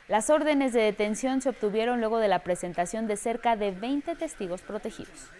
Las 0.08 0.30
órdenes 0.30 0.74
de 0.74 0.82
detención 0.82 1.42
se 1.42 1.50
obtuvieron 1.50 2.00
luego 2.00 2.20
de 2.20 2.28
la 2.28 2.44
presentación 2.44 3.08
de 3.08 3.18
cerca 3.18 3.56
de 3.56 3.72
20 3.72 4.16
testigos 4.18 4.62
protegidos. 4.62 5.32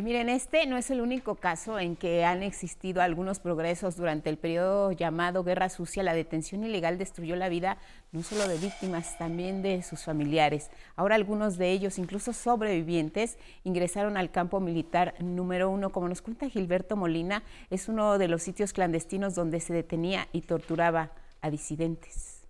Y 0.00 0.02
miren, 0.02 0.30
este 0.30 0.64
no 0.64 0.78
es 0.78 0.90
el 0.90 1.02
único 1.02 1.34
caso 1.34 1.78
en 1.78 1.94
que 1.94 2.24
han 2.24 2.42
existido 2.42 3.02
algunos 3.02 3.38
progresos 3.38 3.96
durante 3.96 4.30
el 4.30 4.38
periodo 4.38 4.92
llamado 4.92 5.44
Guerra 5.44 5.68
Sucia. 5.68 6.02
La 6.02 6.14
detención 6.14 6.64
ilegal 6.64 6.96
destruyó 6.96 7.36
la 7.36 7.50
vida 7.50 7.76
no 8.10 8.22
solo 8.22 8.48
de 8.48 8.56
víctimas, 8.56 9.18
también 9.18 9.60
de 9.60 9.82
sus 9.82 10.02
familiares. 10.04 10.70
Ahora 10.96 11.16
algunos 11.16 11.58
de 11.58 11.70
ellos, 11.70 11.98
incluso 11.98 12.32
sobrevivientes, 12.32 13.36
ingresaron 13.62 14.16
al 14.16 14.30
campo 14.30 14.58
militar 14.58 15.12
número 15.20 15.68
uno. 15.68 15.90
Como 15.90 16.08
nos 16.08 16.22
cuenta 16.22 16.48
Gilberto 16.48 16.96
Molina, 16.96 17.42
es 17.68 17.90
uno 17.90 18.16
de 18.16 18.28
los 18.28 18.42
sitios 18.42 18.72
clandestinos 18.72 19.34
donde 19.34 19.60
se 19.60 19.74
detenía 19.74 20.28
y 20.32 20.40
torturaba 20.40 21.10
a 21.42 21.50
disidentes. 21.50 22.40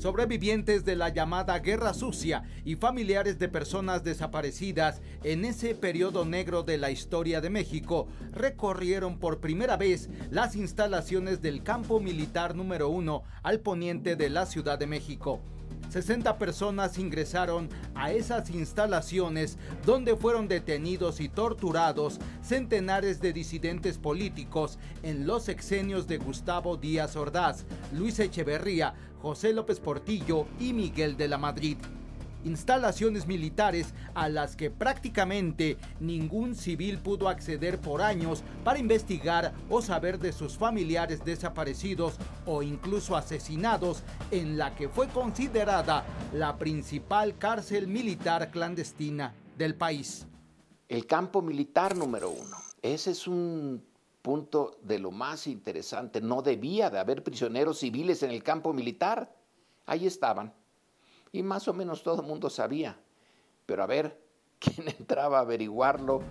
Sobrevivientes 0.00 0.86
de 0.86 0.96
la 0.96 1.10
llamada 1.10 1.58
Guerra 1.58 1.92
Sucia 1.92 2.42
y 2.64 2.76
familiares 2.76 3.38
de 3.38 3.50
personas 3.50 4.02
desaparecidas 4.02 5.02
en 5.24 5.44
ese 5.44 5.74
periodo 5.74 6.24
negro 6.24 6.62
de 6.62 6.78
la 6.78 6.90
historia 6.90 7.42
de 7.42 7.50
México 7.50 8.08
recorrieron 8.32 9.18
por 9.18 9.40
primera 9.40 9.76
vez 9.76 10.08
las 10.30 10.56
instalaciones 10.56 11.42
del 11.42 11.62
campo 11.62 12.00
militar 12.00 12.54
número 12.56 12.88
uno 12.88 13.24
al 13.42 13.60
poniente 13.60 14.16
de 14.16 14.30
la 14.30 14.46
Ciudad 14.46 14.78
de 14.78 14.86
México. 14.86 15.40
60 15.88 16.38
personas 16.38 16.98
ingresaron 16.98 17.68
a 17.94 18.12
esas 18.12 18.50
instalaciones 18.50 19.58
donde 19.84 20.16
fueron 20.16 20.46
detenidos 20.46 21.20
y 21.20 21.28
torturados 21.28 22.18
centenares 22.42 23.20
de 23.20 23.32
disidentes 23.32 23.98
políticos 23.98 24.78
en 25.02 25.26
los 25.26 25.48
exenios 25.48 26.06
de 26.06 26.18
Gustavo 26.18 26.76
Díaz 26.76 27.16
Ordaz, 27.16 27.64
Luis 27.92 28.18
Echeverría, 28.20 28.94
José 29.20 29.52
López 29.52 29.80
Portillo 29.80 30.46
y 30.58 30.72
Miguel 30.72 31.16
de 31.16 31.28
la 31.28 31.38
Madrid. 31.38 31.76
Instalaciones 32.44 33.26
militares 33.26 33.92
a 34.14 34.28
las 34.28 34.56
que 34.56 34.70
prácticamente 34.70 35.76
ningún 36.00 36.54
civil 36.54 36.98
pudo 36.98 37.28
acceder 37.28 37.78
por 37.80 38.02
años 38.02 38.42
para 38.64 38.78
investigar 38.78 39.52
o 39.68 39.82
saber 39.82 40.18
de 40.18 40.32
sus 40.32 40.56
familiares 40.56 41.24
desaparecidos 41.24 42.14
o 42.46 42.62
incluso 42.62 43.16
asesinados 43.16 44.02
en 44.30 44.56
la 44.56 44.74
que 44.74 44.88
fue 44.88 45.08
considerada 45.08 46.04
la 46.32 46.56
principal 46.56 47.36
cárcel 47.38 47.86
militar 47.86 48.50
clandestina 48.50 49.34
del 49.58 49.74
país. 49.74 50.26
El 50.88 51.06
campo 51.06 51.42
militar 51.42 51.96
número 51.96 52.30
uno. 52.30 52.56
Ese 52.82 53.10
es 53.10 53.28
un 53.28 53.84
punto 54.22 54.78
de 54.82 54.98
lo 54.98 55.10
más 55.10 55.46
interesante, 55.46 56.20
no 56.20 56.42
debía 56.42 56.90
de 56.90 56.98
haber 56.98 57.22
prisioneros 57.22 57.78
civiles 57.78 58.22
en 58.22 58.30
el 58.30 58.42
campo 58.42 58.72
militar. 58.72 59.34
Ahí 59.86 60.06
estaban. 60.06 60.54
Y 61.32 61.42
más 61.42 61.68
o 61.68 61.72
menos 61.72 62.02
todo 62.02 62.22
el 62.22 62.26
mundo 62.26 62.50
sabía. 62.50 62.98
Pero 63.66 63.82
a 63.82 63.86
ver, 63.86 64.20
¿quién 64.58 64.88
entraba 64.88 65.38
a 65.38 65.42
averiguarlo? 65.42 66.22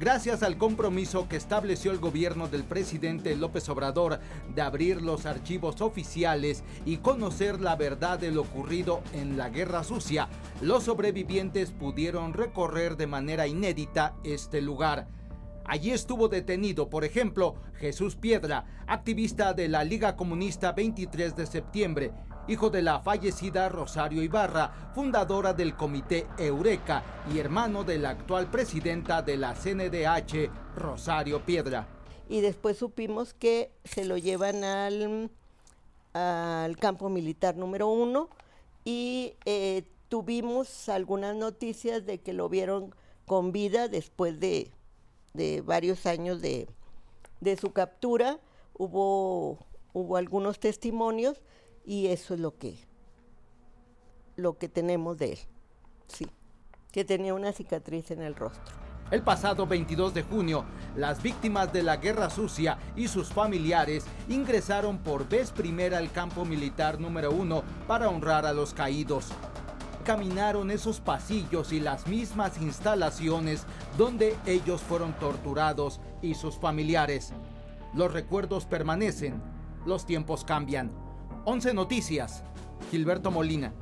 Gracias 0.00 0.42
al 0.42 0.56
compromiso 0.56 1.28
que 1.28 1.36
estableció 1.36 1.92
el 1.92 1.98
gobierno 1.98 2.48
del 2.48 2.64
presidente 2.64 3.36
López 3.36 3.68
Obrador 3.68 4.18
de 4.54 4.62
abrir 4.62 5.02
los 5.02 5.26
archivos 5.26 5.82
oficiales 5.82 6.64
y 6.86 6.96
conocer 6.96 7.60
la 7.60 7.76
verdad 7.76 8.18
de 8.18 8.30
lo 8.30 8.40
ocurrido 8.40 9.02
en 9.12 9.36
la 9.36 9.50
Guerra 9.50 9.84
Sucia, 9.84 10.30
los 10.62 10.84
sobrevivientes 10.84 11.72
pudieron 11.72 12.32
recorrer 12.32 12.96
de 12.96 13.08
manera 13.08 13.46
inédita 13.46 14.14
este 14.24 14.62
lugar. 14.62 15.06
Allí 15.66 15.90
estuvo 15.90 16.28
detenido, 16.28 16.88
por 16.88 17.04
ejemplo, 17.04 17.56
Jesús 17.74 18.16
Piedra, 18.16 18.64
activista 18.86 19.52
de 19.52 19.68
la 19.68 19.84
Liga 19.84 20.16
Comunista 20.16 20.72
23 20.72 21.36
de 21.36 21.46
septiembre, 21.46 22.12
hijo 22.50 22.68
de 22.68 22.82
la 22.82 22.98
fallecida 22.98 23.68
Rosario 23.68 24.22
Ibarra, 24.22 24.90
fundadora 24.92 25.52
del 25.52 25.76
Comité 25.76 26.26
Eureka 26.36 27.04
y 27.32 27.38
hermano 27.38 27.84
de 27.84 27.98
la 27.98 28.10
actual 28.10 28.50
presidenta 28.50 29.22
de 29.22 29.36
la 29.36 29.54
CNDH, 29.54 30.50
Rosario 30.76 31.44
Piedra. 31.46 31.86
Y 32.28 32.40
después 32.40 32.76
supimos 32.76 33.34
que 33.34 33.70
se 33.84 34.04
lo 34.04 34.16
llevan 34.16 34.64
al, 34.64 35.30
al 36.12 36.76
campo 36.76 37.08
militar 37.08 37.56
número 37.56 37.88
uno 37.88 38.28
y 38.84 39.34
eh, 39.44 39.84
tuvimos 40.08 40.88
algunas 40.88 41.36
noticias 41.36 42.04
de 42.04 42.18
que 42.18 42.32
lo 42.32 42.48
vieron 42.48 42.92
con 43.26 43.52
vida 43.52 43.86
después 43.86 44.40
de, 44.40 44.72
de 45.34 45.60
varios 45.60 46.04
años 46.04 46.42
de, 46.42 46.66
de 47.40 47.56
su 47.56 47.72
captura. 47.72 48.40
Hubo, 48.76 49.58
hubo 49.92 50.16
algunos 50.16 50.58
testimonios 50.58 51.40
y 51.84 52.08
eso 52.08 52.34
es 52.34 52.40
lo 52.40 52.56
que 52.56 52.76
lo 54.36 54.58
que 54.58 54.68
tenemos 54.68 55.18
de 55.18 55.32
él. 55.32 55.38
Sí, 56.08 56.26
que 56.92 57.04
tenía 57.04 57.34
una 57.34 57.52
cicatriz 57.52 58.10
en 58.10 58.22
el 58.22 58.34
rostro. 58.34 58.74
El 59.10 59.22
pasado 59.22 59.66
22 59.66 60.14
de 60.14 60.22
junio, 60.22 60.64
las 60.96 61.20
víctimas 61.20 61.72
de 61.72 61.82
la 61.82 61.96
Guerra 61.96 62.30
Sucia 62.30 62.78
y 62.94 63.08
sus 63.08 63.28
familiares 63.32 64.04
ingresaron 64.28 64.98
por 64.98 65.28
vez 65.28 65.50
primera 65.50 65.98
al 65.98 66.12
campo 66.12 66.44
militar 66.44 67.00
número 67.00 67.32
uno 67.32 67.64
para 67.88 68.08
honrar 68.08 68.46
a 68.46 68.52
los 68.52 68.72
caídos. 68.72 69.28
Caminaron 70.04 70.70
esos 70.70 71.00
pasillos 71.00 71.72
y 71.72 71.80
las 71.80 72.06
mismas 72.06 72.60
instalaciones 72.62 73.66
donde 73.98 74.36
ellos 74.46 74.80
fueron 74.80 75.12
torturados 75.14 76.00
y 76.22 76.34
sus 76.34 76.56
familiares. 76.56 77.32
Los 77.92 78.12
recuerdos 78.12 78.64
permanecen, 78.64 79.42
los 79.86 80.06
tiempos 80.06 80.44
cambian. 80.44 80.92
11 81.44 81.74
Noticias, 81.74 82.42
Gilberto 82.90 83.30
Molina. 83.30 83.72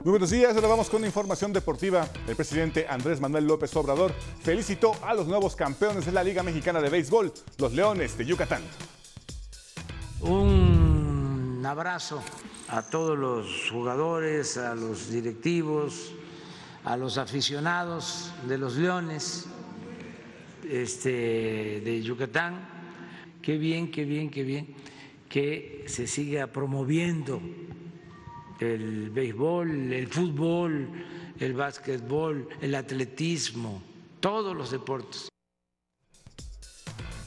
Muy 0.00 0.12
buenos 0.12 0.30
días, 0.30 0.54
ahora 0.54 0.68
vamos 0.68 0.88
con 0.88 1.04
información 1.04 1.52
deportiva. 1.52 2.08
El 2.28 2.36
presidente 2.36 2.86
Andrés 2.88 3.20
Manuel 3.20 3.46
López 3.46 3.74
Obrador 3.74 4.12
felicitó 4.40 4.94
a 5.02 5.14
los 5.14 5.26
nuevos 5.26 5.56
campeones 5.56 6.06
de 6.06 6.12
la 6.12 6.22
Liga 6.22 6.44
Mexicana 6.44 6.80
de 6.80 6.90
Béisbol, 6.90 7.32
los 7.58 7.72
Leones 7.72 8.16
de 8.16 8.24
Yucatán. 8.24 8.62
Un 10.20 11.60
abrazo 11.66 12.22
a 12.68 12.82
todos 12.82 13.18
los 13.18 13.68
jugadores, 13.70 14.56
a 14.56 14.74
los 14.74 15.10
directivos, 15.10 16.12
a 16.86 16.96
los 16.96 17.18
aficionados 17.18 18.32
de 18.48 18.58
los 18.58 18.76
Leones 18.76 19.46
este, 20.70 21.80
de 21.80 22.02
Yucatán. 22.02 22.68
Qué 23.42 23.58
bien, 23.58 23.90
qué 23.90 24.04
bien, 24.04 24.30
qué 24.30 24.44
bien 24.44 24.74
que 25.28 25.84
se 25.88 26.06
siga 26.06 26.46
promoviendo 26.46 27.40
el 28.60 29.10
béisbol, 29.10 29.92
el 29.92 30.06
fútbol, 30.06 30.88
el 31.40 31.54
básquetbol, 31.54 32.48
el 32.60 32.74
atletismo, 32.76 33.82
todos 34.20 34.56
los 34.56 34.70
deportes. 34.70 35.28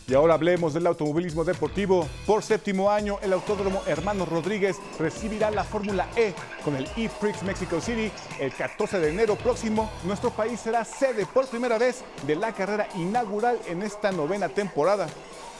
Y 0.09 0.15
ahora 0.15 0.33
hablemos 0.33 0.73
del 0.73 0.87
automovilismo 0.87 1.43
deportivo. 1.43 2.07
Por 2.25 2.41
séptimo 2.41 2.89
año, 2.89 3.19
el 3.21 3.31
Autódromo 3.31 3.83
Hermano 3.85 4.25
Rodríguez 4.25 4.77
recibirá 4.97 5.51
la 5.51 5.63
Fórmula 5.63 6.07
E 6.15 6.33
con 6.65 6.75
el 6.75 6.85
E-Prix 6.97 7.43
Mexico 7.43 7.79
City. 7.79 8.11
El 8.39 8.51
14 8.51 8.99
de 8.99 9.09
enero 9.11 9.35
próximo, 9.35 9.87
nuestro 10.05 10.31
país 10.31 10.61
será 10.61 10.83
sede 10.83 11.27
por 11.27 11.45
primera 11.45 11.77
vez 11.77 12.03
de 12.25 12.35
la 12.35 12.51
carrera 12.53 12.87
inaugural 12.95 13.59
en 13.67 13.83
esta 13.83 14.11
novena 14.11 14.49
temporada. 14.49 15.07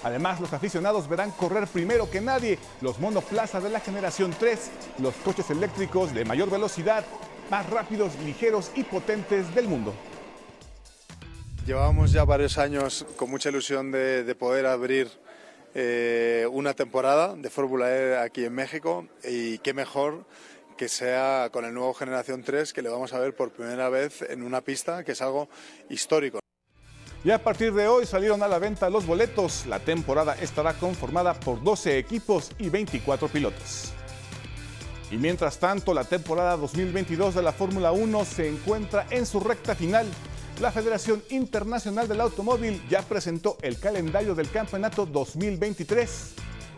Además, 0.04 0.40
los 0.40 0.52
aficionados 0.52 1.08
verán 1.08 1.30
correr 1.30 1.68
primero 1.68 2.10
que 2.10 2.20
nadie 2.20 2.58
los 2.82 2.98
monoplazas 2.98 3.62
de 3.62 3.70
la 3.70 3.80
generación 3.80 4.34
3, 4.40 4.72
los 4.98 5.14
coches 5.18 5.52
eléctricos 5.52 6.12
de 6.12 6.26
mayor 6.26 6.50
velocidad, 6.50 7.06
más 7.52 7.70
rápidos, 7.70 8.16
ligeros 8.26 8.72
y 8.74 8.84
potentes 8.84 9.54
del 9.54 9.68
mundo. 9.68 9.94
Llevamos 11.66 12.12
ya 12.12 12.24
varios 12.26 12.58
años 12.58 13.06
con 13.16 13.30
mucha 13.30 13.50
ilusión 13.50 13.92
de, 13.92 14.36
poder 14.36 14.66
abrir 14.66 15.10
eh, 15.76 16.48
una 16.52 16.74
temporada 16.74 17.36
de 17.36 17.50
Fórmula 17.50 17.90
E 17.96 18.18
aquí 18.18 18.46
en 18.46 18.54
México 18.54 19.08
y 19.24 19.60
qué 19.60 19.74
mejor 19.74 20.26
que 20.78 20.90
sea 20.90 21.50
con 21.52 21.66
el 21.66 21.74
nuevo 21.74 21.94
Generación 21.94 22.42
3 22.42 22.74
que 22.74 22.82
le 22.82 22.90
vamos 22.90 23.14
a 23.14 23.20
ver 23.20 23.36
por 23.36 23.52
primera 23.52 23.90
vez 23.90 24.24
en 24.24 24.44
una 24.44 24.62
pista, 24.62 25.04
que 25.04 25.12
es 25.12 25.22
algo 25.22 25.50
histórico. 25.90 26.40
Y 27.24 27.32
a 27.32 27.44
partir 27.44 27.74
de 27.74 27.88
hoy 27.88 28.06
salieron 28.06 28.42
a 28.44 28.48
la 28.48 28.60
venta 28.60 28.90
los 28.90 29.06
boletos. 29.06 29.66
La 29.66 29.80
temporada 29.80 30.36
estará 30.36 30.74
conformada 30.74 31.34
por 31.34 31.62
12 31.62 31.98
equipos 31.98 32.52
y 32.58 32.70
24 32.70 33.28
pilotos. 33.28 33.92
Y 35.12 35.18
mientras 35.18 35.58
tanto, 35.60 35.94
la 35.94 36.06
temporada 36.06 36.56
2022 36.56 37.36
de 37.36 37.42
la 37.42 37.52
Fórmula 37.52 37.92
1 37.92 38.26
se 38.26 38.48
encuentra 38.48 39.06
en 39.10 39.26
su 39.26 39.40
recta 39.40 39.76
final 39.76 40.08
la 40.60 40.72
Federación 40.74 41.24
Internacional 41.30 42.08
del 42.08 42.20
Automóvil 42.20 42.82
ya 42.90 43.02
presentó 43.02 43.58
el 43.62 43.80
calendario 43.80 44.36
del 44.36 44.50
campeonato 44.50 45.06
2023. 45.06 46.34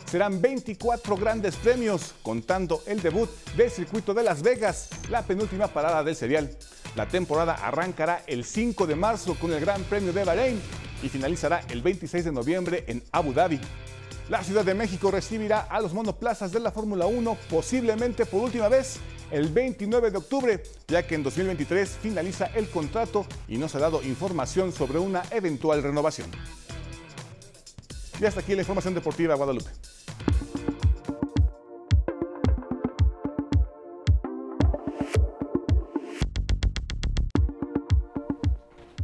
Serán 0.06 0.40
24 0.40 1.18
grandes 1.18 1.56
premios, 1.56 2.14
contando 2.22 2.84
el 2.86 3.02
debut 3.02 3.30
del 3.58 3.72
circuito 3.72 4.14
de 4.14 4.24
Las 4.24 4.44
Vegas, 4.44 4.90
la 5.10 5.24
penúltima 5.24 5.68
parada 5.68 6.04
del 6.04 6.16
serial. 6.16 6.56
La 6.96 7.08
temporada 7.08 7.54
arrancará 7.54 8.24
el 8.28 8.46
5 8.46 8.86
de 8.86 8.96
marzo 8.96 9.36
con 9.36 9.52
el 9.52 9.62
Gran 9.62 9.82
Premio 9.84 10.14
de 10.14 10.26
Bahrein 10.26 10.62
y 11.02 11.10
finalizará 11.10 11.62
el 11.70 11.82
26 11.82 12.26
de 12.26 12.32
noviembre 12.32 12.84
en 12.88 13.02
Abu 13.12 13.34
Dhabi. 13.34 13.60
La 14.30 14.44
Ciudad 14.44 14.64
de 14.64 14.76
México 14.76 15.10
recibirá 15.10 15.62
a 15.62 15.82
los 15.82 15.94
monoplazas 15.94 16.52
de 16.52 16.60
la 16.60 16.72
Fórmula 16.72 17.08
1 17.08 17.38
posiblemente 17.50 18.26
por 18.26 18.44
última 18.44 18.70
vez 18.70 19.00
el 19.32 19.48
29 19.50 20.12
de 20.12 20.18
octubre, 20.18 20.64
ya 20.88 21.08
que 21.08 21.16
en 21.16 21.24
2023 21.24 21.90
finaliza 22.02 22.48
el 22.48 22.70
contrato 22.70 23.26
y 23.48 23.58
no 23.58 23.68
se 23.68 23.78
ha 23.78 23.82
dado 23.82 24.04
información 24.04 24.72
sobre 24.72 25.00
una 25.00 25.24
eventual 25.32 25.82
renovación. 25.82 26.30
Y 28.20 28.26
hasta 28.26 28.42
aquí 28.42 28.54
la 28.54 28.62
información 28.62 28.94
deportiva 28.94 29.36
Guadalupe. 29.36 29.72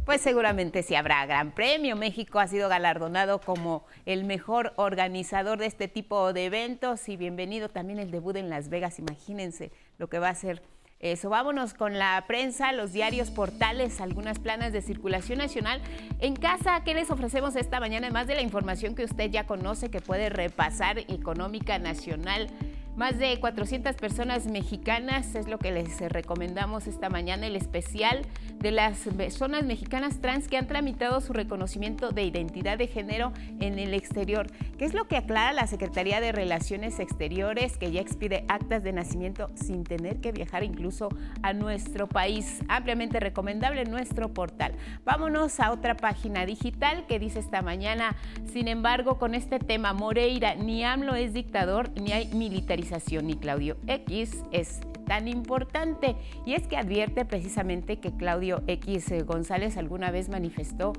Pues 0.08 0.22
seguramente 0.22 0.82
sí 0.82 0.94
habrá 0.94 1.26
gran 1.26 1.50
premio. 1.50 1.94
México 1.94 2.38
ha 2.38 2.48
sido 2.48 2.70
galardonado 2.70 3.42
como 3.42 3.84
el 4.06 4.24
mejor 4.24 4.72
organizador 4.76 5.58
de 5.58 5.66
este 5.66 5.86
tipo 5.86 6.32
de 6.32 6.46
eventos 6.46 7.10
y 7.10 7.18
bienvenido 7.18 7.68
también 7.68 7.98
el 7.98 8.10
debut 8.10 8.36
en 8.36 8.48
Las 8.48 8.70
Vegas. 8.70 8.98
Imagínense 8.98 9.70
lo 9.98 10.08
que 10.08 10.18
va 10.18 10.30
a 10.30 10.34
ser 10.34 10.62
eso. 10.98 11.28
Vámonos 11.28 11.74
con 11.74 11.98
la 11.98 12.24
prensa, 12.26 12.72
los 12.72 12.94
diarios, 12.94 13.30
portales, 13.30 14.00
algunas 14.00 14.38
planas 14.38 14.72
de 14.72 14.80
circulación 14.80 15.40
nacional. 15.40 15.82
En 16.20 16.36
casa, 16.36 16.82
¿qué 16.84 16.94
les 16.94 17.10
ofrecemos 17.10 17.54
esta 17.54 17.78
mañana? 17.78 18.06
Además 18.06 18.28
de 18.28 18.36
la 18.36 18.40
información 18.40 18.94
que 18.94 19.04
usted 19.04 19.30
ya 19.30 19.46
conoce, 19.46 19.90
que 19.90 20.00
puede 20.00 20.30
repasar 20.30 21.00
económica 21.00 21.78
nacional 21.78 22.48
más 22.98 23.16
de 23.16 23.38
400 23.38 23.94
personas 23.94 24.46
mexicanas 24.46 25.36
es 25.36 25.46
lo 25.46 25.60
que 25.60 25.70
les 25.70 26.00
recomendamos 26.00 26.88
esta 26.88 27.08
mañana, 27.08 27.46
el 27.46 27.54
especial 27.54 28.22
de 28.58 28.72
las 28.72 28.98
personas 29.16 29.62
mexicanas 29.62 30.20
trans 30.20 30.48
que 30.48 30.56
han 30.56 30.66
tramitado 30.66 31.20
su 31.20 31.32
reconocimiento 31.32 32.10
de 32.10 32.24
identidad 32.24 32.76
de 32.76 32.88
género 32.88 33.32
en 33.60 33.78
el 33.78 33.94
exterior. 33.94 34.48
¿Qué 34.78 34.84
es 34.84 34.94
lo 34.94 35.06
que 35.06 35.16
aclara 35.16 35.52
la 35.52 35.68
Secretaría 35.68 36.20
de 36.20 36.32
Relaciones 36.32 36.98
Exteriores, 36.98 37.78
que 37.78 37.92
ya 37.92 38.00
expide 38.00 38.44
actas 38.48 38.82
de 38.82 38.92
nacimiento 38.92 39.48
sin 39.54 39.84
tener 39.84 40.20
que 40.20 40.32
viajar 40.32 40.64
incluso 40.64 41.08
a 41.42 41.52
nuestro 41.52 42.08
país? 42.08 42.62
Ampliamente 42.66 43.20
recomendable 43.20 43.82
en 43.82 43.92
nuestro 43.92 44.34
portal. 44.34 44.72
Vámonos 45.04 45.60
a 45.60 45.70
otra 45.70 45.96
página 45.96 46.46
digital 46.46 47.06
que 47.06 47.20
dice 47.20 47.38
esta 47.38 47.62
mañana, 47.62 48.16
sin 48.52 48.66
embargo, 48.66 49.18
con 49.18 49.36
este 49.36 49.60
tema, 49.60 49.92
Moreira, 49.92 50.56
ni 50.56 50.82
AMLO 50.82 51.14
es 51.14 51.32
dictador, 51.32 51.90
ni 52.00 52.10
hay 52.10 52.26
militarización 52.34 52.87
ni 53.22 53.34
Claudio 53.34 53.76
X 53.86 54.42
es 54.52 54.80
tan 55.06 55.28
importante. 55.28 56.16
Y 56.46 56.54
es 56.54 56.66
que 56.66 56.76
advierte 56.76 57.24
precisamente 57.24 57.98
que 57.98 58.12
Claudio 58.12 58.62
X 58.66 59.12
González 59.26 59.76
alguna 59.76 60.10
vez 60.10 60.28
manifestó 60.28 60.92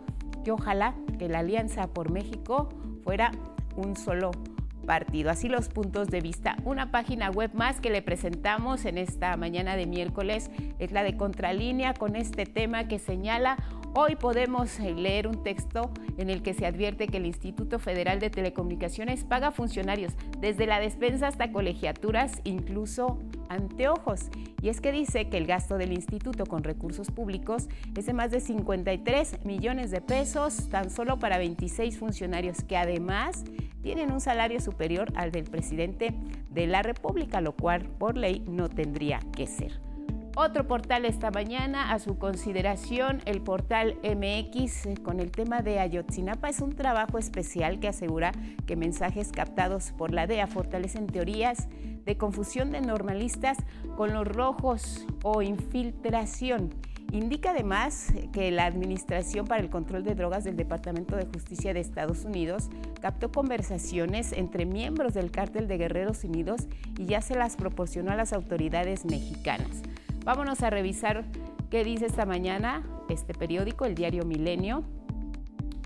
que 0.43 0.51
ojalá 0.51 0.95
que 1.17 1.29
la 1.29 1.39
Alianza 1.39 1.87
por 1.87 2.11
México 2.11 2.69
fuera 3.03 3.31
un 3.75 3.95
solo 3.95 4.31
partido. 4.85 5.29
Así 5.29 5.49
los 5.49 5.69
puntos 5.69 6.07
de 6.07 6.19
vista. 6.19 6.57
Una 6.65 6.91
página 6.91 7.29
web 7.29 7.51
más 7.53 7.79
que 7.79 7.89
le 7.89 8.01
presentamos 8.01 8.85
en 8.85 8.97
esta 8.97 9.37
mañana 9.37 9.75
de 9.75 9.85
miércoles 9.85 10.49
es 10.79 10.91
la 10.91 11.03
de 11.03 11.15
Contralínea 11.15 11.93
con 11.93 12.15
este 12.15 12.45
tema 12.45 12.87
que 12.87 12.97
señala 12.97 13.57
Hoy 13.95 14.15
podemos 14.15 14.79
eh, 14.79 14.93
leer 14.93 15.25
un 15.27 15.43
texto 15.43 15.89
en 16.19 16.29
el 16.29 16.43
que 16.43 16.53
se 16.53 16.67
advierte 16.67 17.07
que 17.07 17.17
el 17.17 17.25
Instituto 17.25 17.79
Federal 17.79 18.19
de 18.19 18.29
Telecomunicaciones 18.29 19.23
paga 19.23 19.51
funcionarios 19.51 20.13
desde 20.39 20.67
la 20.67 20.79
despensa 20.79 21.27
hasta 21.27 21.51
colegiaturas, 21.51 22.39
incluso 22.43 23.17
anteojos. 23.49 24.29
Y 24.61 24.69
es 24.69 24.79
que 24.79 24.91
dice 24.91 25.27
que 25.29 25.37
el 25.37 25.47
gasto 25.47 25.79
del 25.79 25.91
instituto 25.91 26.45
con 26.45 26.63
recursos 26.63 27.09
públicos 27.09 27.67
es 27.97 28.05
de 28.05 28.13
más 28.13 28.29
de 28.29 28.41
53 28.41 29.43
millones 29.43 29.89
de 29.89 30.01
pesos 30.01 30.69
tan 30.69 30.91
solo 30.91 31.17
para 31.17 31.39
26 31.39 31.97
funcionarios 31.97 32.63
que 32.63 32.77
además 32.77 33.43
tienen 33.81 34.11
un 34.11 34.21
salario 34.21 34.59
superior 34.59 35.11
al 35.15 35.31
del 35.31 35.45
presidente 35.45 36.13
de 36.51 36.67
la 36.67 36.83
República, 36.83 37.41
lo 37.41 37.53
cual 37.53 37.89
por 37.97 38.17
ley 38.17 38.43
no 38.47 38.69
tendría 38.69 39.19
que 39.35 39.47
ser. 39.47 39.88
Otro 40.41 40.65
portal 40.65 41.03
esta 41.03 41.31
mañana 41.31 41.91
a 41.91 41.99
su 41.99 42.17
consideración, 42.17 43.21
el 43.25 43.41
portal 43.41 43.97
MX 44.03 45.01
con 45.03 45.19
el 45.19 45.31
tema 45.31 45.61
de 45.61 45.79
Ayotzinapa 45.79 46.47
es 46.47 46.61
un 46.61 46.77
trabajo 46.77 47.17
especial 47.17 47.81
que 47.81 47.89
asegura 47.89 48.31
que 48.65 48.77
mensajes 48.77 49.33
captados 49.33 49.91
por 49.97 50.13
la 50.13 50.27
DEA 50.27 50.47
fortalecen 50.47 51.07
teorías 51.07 51.67
de 52.05 52.15
confusión 52.15 52.71
de 52.71 52.79
normalistas 52.79 53.57
con 53.97 54.13
los 54.13 54.25
rojos 54.25 55.05
o 55.23 55.41
infiltración. 55.41 56.69
Indica 57.11 57.51
además 57.51 58.13
que 58.31 58.49
la 58.49 58.65
Administración 58.65 59.45
para 59.45 59.61
el 59.61 59.69
Control 59.69 60.05
de 60.05 60.15
Drogas 60.15 60.45
del 60.45 60.55
Departamento 60.55 61.17
de 61.17 61.25
Justicia 61.25 61.73
de 61.73 61.81
Estados 61.81 62.23
Unidos 62.23 62.69
captó 63.01 63.29
conversaciones 63.29 64.31
entre 64.31 64.65
miembros 64.65 65.13
del 65.13 65.31
cártel 65.31 65.67
de 65.67 65.77
Guerreros 65.77 66.23
Unidos 66.23 66.69
y 66.97 67.07
ya 67.07 67.19
se 67.19 67.35
las 67.35 67.57
proporcionó 67.57 68.11
a 68.11 68.15
las 68.15 68.31
autoridades 68.31 69.03
mexicanas. 69.03 69.81
Vámonos 70.23 70.61
a 70.63 70.69
revisar 70.69 71.25
qué 71.69 71.83
dice 71.83 72.05
esta 72.05 72.25
mañana 72.25 72.83
este 73.09 73.33
periódico, 73.33 73.85
el 73.85 73.95
diario 73.95 74.25
Milenio. 74.25 74.83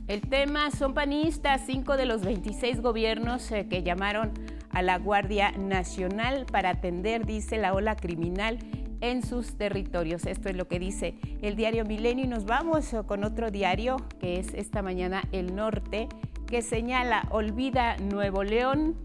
El 0.07 0.21
tema 0.21 0.69
son 0.71 0.93
panistas, 0.93 1.61
cinco 1.65 1.95
de 1.95 2.05
los 2.05 2.23
26 2.23 2.81
gobiernos 2.81 3.49
eh, 3.51 3.67
que 3.69 3.83
llamaron 3.83 4.33
a 4.71 4.81
la 4.81 4.97
Guardia 4.97 5.51
Nacional 5.51 6.45
para 6.51 6.71
atender, 6.71 7.25
dice, 7.25 7.57
la 7.57 7.73
ola 7.73 7.95
criminal 7.95 8.59
en 8.99 9.23
sus 9.23 9.55
territorios. 9.57 10.25
Esto 10.25 10.49
es 10.49 10.57
lo 10.57 10.67
que 10.67 10.79
dice 10.79 11.15
el 11.41 11.55
diario 11.55 11.85
Milenio 11.85 12.25
y 12.25 12.27
nos 12.27 12.45
vamos 12.45 12.93
eh, 12.93 13.01
con 13.05 13.23
otro 13.23 13.51
diario 13.51 13.97
que 14.19 14.39
es 14.39 14.53
esta 14.53 14.81
mañana 14.81 15.23
El 15.31 15.55
Norte, 15.55 16.09
que 16.47 16.61
señala, 16.61 17.27
olvida 17.31 17.95
Nuevo 17.97 18.43
León, 18.43 18.95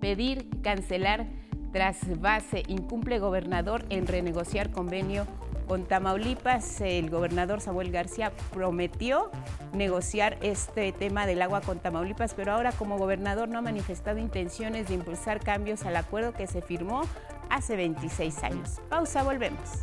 pedir 0.00 0.48
cancelar 0.62 1.26
tras 1.72 2.20
base, 2.20 2.62
incumple 2.68 3.18
gobernador 3.18 3.84
en 3.88 4.06
renegociar 4.06 4.70
convenio 4.70 5.26
con 5.66 5.84
Tamaulipas. 5.84 6.80
El 6.80 7.08
gobernador 7.08 7.60
Samuel 7.60 7.90
García 7.90 8.32
prometió 8.52 9.30
negociar 9.72 10.36
este 10.42 10.92
tema 10.92 11.26
del 11.26 11.40
agua 11.40 11.62
con 11.62 11.78
Tamaulipas, 11.78 12.34
pero 12.34 12.52
ahora 12.52 12.72
como 12.72 12.98
gobernador 12.98 13.48
no 13.48 13.58
ha 13.58 13.62
manifestado 13.62 14.18
intenciones 14.18 14.88
de 14.88 14.94
impulsar 14.94 15.40
cambios 15.40 15.84
al 15.84 15.96
acuerdo 15.96 16.32
que 16.34 16.46
se 16.46 16.60
firmó 16.60 17.02
hace 17.48 17.76
26 17.76 18.44
años. 18.44 18.80
Pausa, 18.88 19.22
volvemos. 19.22 19.82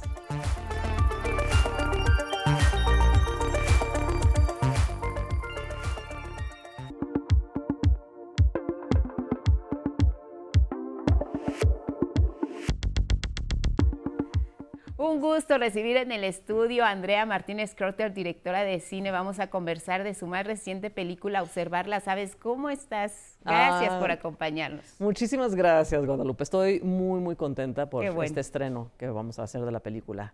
Un 15.19 15.25
gusto 15.25 15.57
recibir 15.57 15.97
en 15.97 16.13
el 16.13 16.23
estudio 16.23 16.85
a 16.85 16.91
Andrea 16.91 17.25
Martínez 17.25 17.75
Crotter, 17.75 18.13
directora 18.13 18.63
de 18.63 18.79
cine. 18.79 19.11
Vamos 19.11 19.41
a 19.41 19.49
conversar 19.49 20.05
de 20.05 20.13
su 20.13 20.27
más 20.27 20.47
reciente 20.47 20.89
película, 20.89 21.43
Observarla. 21.43 21.99
¿Sabes 21.99 22.37
cómo 22.37 22.69
estás? 22.69 23.37
Gracias 23.43 23.95
por 23.95 24.11
ah, 24.11 24.13
acompañarnos. 24.13 24.85
Muchísimas 24.97 25.55
gracias, 25.55 26.05
Guadalupe. 26.05 26.43
Estoy 26.43 26.79
muy, 26.79 27.19
muy 27.19 27.35
contenta 27.35 27.89
por 27.89 28.05
este 28.23 28.39
estreno 28.39 28.91
que 28.97 29.09
vamos 29.09 29.39
a 29.39 29.43
hacer 29.43 29.59
de 29.65 29.73
la 29.73 29.81
película 29.81 30.33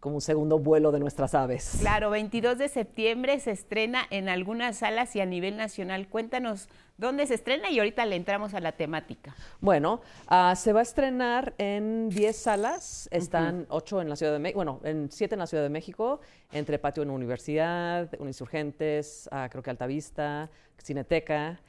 como 0.00 0.16
un 0.16 0.20
segundo 0.22 0.58
vuelo 0.58 0.90
de 0.92 0.98
nuestras 0.98 1.34
aves. 1.34 1.76
Claro, 1.80 2.10
22 2.10 2.56
de 2.56 2.68
septiembre 2.68 3.38
se 3.38 3.50
estrena 3.50 4.02
en 4.10 4.28
algunas 4.28 4.78
salas 4.78 5.14
y 5.14 5.20
a 5.20 5.26
nivel 5.26 5.58
nacional. 5.58 6.08
Cuéntanos 6.08 6.68
dónde 6.96 7.26
se 7.26 7.34
estrena 7.34 7.70
y 7.70 7.78
ahorita 7.78 8.06
le 8.06 8.16
entramos 8.16 8.54
a 8.54 8.60
la 8.60 8.72
temática. 8.72 9.34
Bueno, 9.60 10.00
uh, 10.30 10.56
se 10.56 10.72
va 10.72 10.80
a 10.80 10.82
estrenar 10.82 11.54
en 11.58 12.08
10 12.08 12.36
salas, 12.36 13.08
están 13.12 13.66
8 13.68 14.00
en 14.00 14.08
la 14.08 14.16
Ciudad 14.16 14.32
de 14.32 14.38
México, 14.38 14.56
bueno, 14.56 14.80
en 14.84 15.10
7 15.10 15.34
en 15.34 15.38
la 15.38 15.46
Ciudad 15.46 15.62
de 15.62 15.70
México, 15.70 16.20
entre 16.52 16.78
Patio 16.78 17.02
en 17.02 17.10
Universidad, 17.10 18.10
Uninsurgentes, 18.18 19.28
uh, 19.32 19.48
creo 19.50 19.62
que 19.62 19.70
Altavista, 19.70 20.50
Cineteca, 20.78 21.60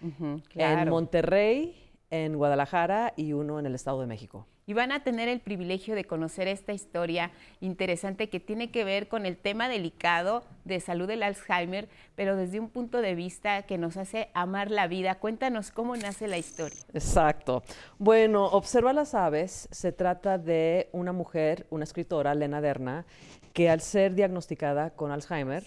en 0.55 0.89
Monterrey, 0.89 1.91
en 2.09 2.37
Guadalajara 2.37 3.13
y 3.17 3.33
uno 3.33 3.59
en 3.59 3.65
el 3.65 3.75
Estado 3.75 3.99
de 3.99 4.07
México 4.07 4.47
y 4.65 4.73
van 4.73 4.91
a 4.91 5.03
tener 5.03 5.27
el 5.27 5.39
privilegio 5.39 5.95
de 5.95 6.05
conocer 6.05 6.47
esta 6.47 6.73
historia 6.73 7.31
interesante 7.59 8.29
que 8.29 8.39
tiene 8.39 8.71
que 8.71 8.83
ver 8.83 9.07
con 9.07 9.25
el 9.25 9.37
tema 9.37 9.67
delicado 9.67 10.43
de 10.65 10.79
salud 10.79 11.07
del 11.07 11.23
Alzheimer, 11.23 11.89
pero 12.15 12.35
desde 12.35 12.59
un 12.59 12.69
punto 12.69 13.01
de 13.01 13.15
vista 13.15 13.63
que 13.63 13.77
nos 13.77 13.97
hace 13.97 14.29
amar 14.33 14.71
la 14.71 14.87
vida. 14.87 15.15
Cuéntanos 15.15 15.71
cómo 15.71 15.95
nace 15.95 16.27
la 16.27 16.37
historia. 16.37 16.79
Exacto. 16.93 17.63
Bueno, 17.97 18.45
Observa 18.45 18.93
las 18.93 19.13
aves 19.13 19.67
se 19.71 19.91
trata 19.91 20.37
de 20.37 20.89
una 20.91 21.11
mujer, 21.11 21.65
una 21.69 21.83
escritora, 21.83 22.35
Lena 22.35 22.61
Derna, 22.61 23.05
que 23.53 23.69
al 23.69 23.81
ser 23.81 24.13
diagnosticada 24.13 24.91
con 24.91 25.11
Alzheimer 25.11 25.63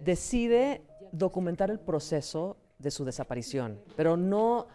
decide 0.00 0.82
documentar 1.10 1.70
el 1.70 1.80
proceso 1.80 2.56
de 2.78 2.90
su 2.90 3.04
desaparición, 3.04 3.80
pero 3.96 4.16
no 4.16 4.66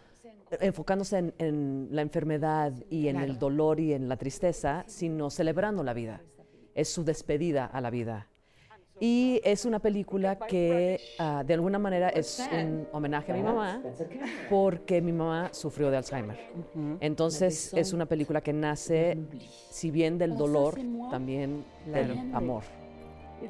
enfocándose 0.60 1.32
en, 1.38 1.88
la 1.90 2.02
enfermedad 2.02 2.72
y 2.90 3.08
en 3.08 3.16
el 3.16 3.38
dolor 3.38 3.80
y 3.80 3.92
en 3.92 4.08
la 4.08 4.16
tristeza, 4.16 4.84
sino 4.86 5.30
celebrando 5.30 5.82
la 5.82 5.94
vida. 5.94 6.22
Es 6.74 6.88
su 6.88 7.04
despedida 7.04 7.66
a 7.66 7.80
la 7.80 7.90
vida. 7.90 8.28
Y 9.00 9.40
es 9.44 9.64
una 9.64 9.78
película 9.78 10.36
que 10.36 11.00
ah, 11.18 11.44
de 11.46 11.54
alguna 11.54 11.78
manera 11.78 12.08
es 12.08 12.42
un 12.52 12.88
homenaje 12.90 13.30
a 13.30 13.36
mi 13.36 13.42
mamá 13.42 13.80
porque 14.50 15.00
mi 15.00 15.12
mamá 15.12 15.50
sufrió 15.52 15.90
de 15.90 15.98
Alzheimer. 15.98 16.38
Entonces 17.00 17.72
es 17.74 17.92
una 17.92 18.06
película 18.06 18.40
que 18.40 18.52
nace, 18.52 19.16
si 19.70 19.90
bien 19.92 20.18
del 20.18 20.36
dolor, 20.36 20.78
también 21.10 21.64
del 21.86 22.34
amor. 22.34 22.64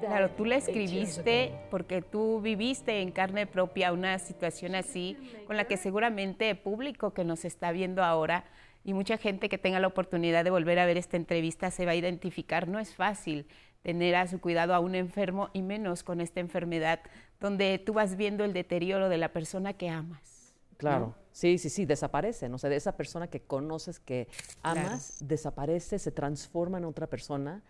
Claro, 0.01 0.31
tú 0.31 0.44
la 0.44 0.57
escribiste 0.57 1.53
porque 1.70 2.03
tú 2.03 2.40
viviste 2.40 3.01
en 3.01 3.11
carne 3.11 3.46
propia 3.46 3.92
una 3.92 4.18
situación 4.18 4.74
así, 4.74 5.16
con 5.46 5.57
la 5.57 5.64
que 5.64 5.77
seguramente 5.77 6.51
el 6.51 6.59
público 6.59 7.12
que 7.12 7.24
nos 7.24 7.44
está 7.44 7.72
viendo 7.72 8.03
ahora 8.03 8.44
y 8.85 8.94
mucha 8.94 9.18
gente 9.18 9.48
que 9.48 9.59
tenga 9.59 9.81
la 9.81 9.87
oportunidad 9.87 10.44
de 10.44 10.51
volver 10.51 10.79
a 10.79 10.87
ver 10.87 10.96
esta 10.96 11.16
entrevista 11.16 11.70
se 11.70 11.85
va 11.85 11.92
a 11.92 11.96
identificar. 11.96 12.68
No 12.68 12.79
es 12.79 12.94
fácil 12.94 13.46
tener 13.83 14.14
a 14.16 14.27
su 14.27 14.40
cuidado 14.40 14.74
a 14.74 14.81
un 14.81 14.94
enfermo 14.94 15.51
y 15.53 15.62
menos 15.62 16.03
con 16.03 16.20
esta 16.20 16.40
enfermedad 16.40 17.01
donde 17.40 17.79
tú 17.79 17.92
vas 17.92 18.16
viendo 18.16 18.44
el 18.44 18.53
deterioro 18.53 19.09
de 19.09 19.18
la 19.18 19.33
persona 19.33 19.72
que 19.72 19.88
amas. 19.88 20.55
Claro, 20.77 21.14
sí, 21.33 21.59
sí, 21.59 21.70
sí, 21.70 21.87
desaparece, 21.87 22.48
no 22.48 22.57
sé, 22.57 22.68
de 22.68 22.77
esa 22.77 22.96
persona 22.96 23.27
que 23.27 23.40
conoces, 23.40 23.98
que 23.98 24.29
amas, 24.62 25.18
desaparece, 25.27 25.98
se 25.98 26.12
transforma 26.12 26.79
en 26.79 26.85
otra 26.85 27.09
persona 27.09 27.62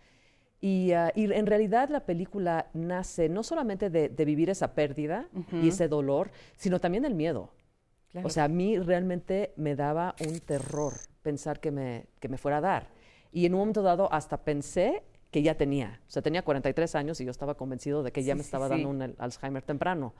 Ah, 0.60 1.12
y, 1.14 1.32
en 1.32 1.46
realidad 1.46 1.88
la 1.88 2.04
película 2.04 2.68
nace 2.74 3.28
no 3.28 3.42
solamente 3.42 3.90
de, 3.90 4.24
vivir 4.24 4.50
esa 4.50 4.74
pérdida 4.74 5.28
y 5.52 5.68
ese 5.68 5.88
dolor, 5.88 6.30
sino 6.56 6.80
también 6.80 7.04
del 7.04 7.14
miedo. 7.14 7.52
O 8.24 8.30
sea, 8.30 8.44
a 8.44 8.48
mí 8.48 8.78
realmente 8.78 9.52
me 9.56 9.76
daba 9.76 10.16
un 10.26 10.40
terror 10.40 10.94
pensar 11.22 11.60
que 11.60 11.70
me, 11.70 12.06
que 12.20 12.28
me 12.28 12.38
fuera 12.38 12.56
a 12.56 12.60
dar. 12.60 12.88
Y 13.30 13.46
en 13.46 13.54
un 13.54 13.60
momento 13.60 13.82
dado 13.82 14.12
hasta 14.12 14.38
pensé 14.38 15.04
que 15.30 15.42
ya 15.42 15.56
tenía. 15.56 16.00
O 16.08 16.10
sea, 16.10 16.22
tenía 16.22 16.42
43 16.42 16.94
años 16.94 17.20
y 17.20 17.24
yo 17.24 17.30
estaba 17.30 17.54
convencido 17.54 18.02
de 18.02 18.10
que 18.10 18.24
ya 18.24 18.34
me 18.34 18.40
estaba 18.40 18.68
dando 18.68 18.88
un 18.88 19.14
Alzheimer 19.18 19.62
temprano. 19.62 20.14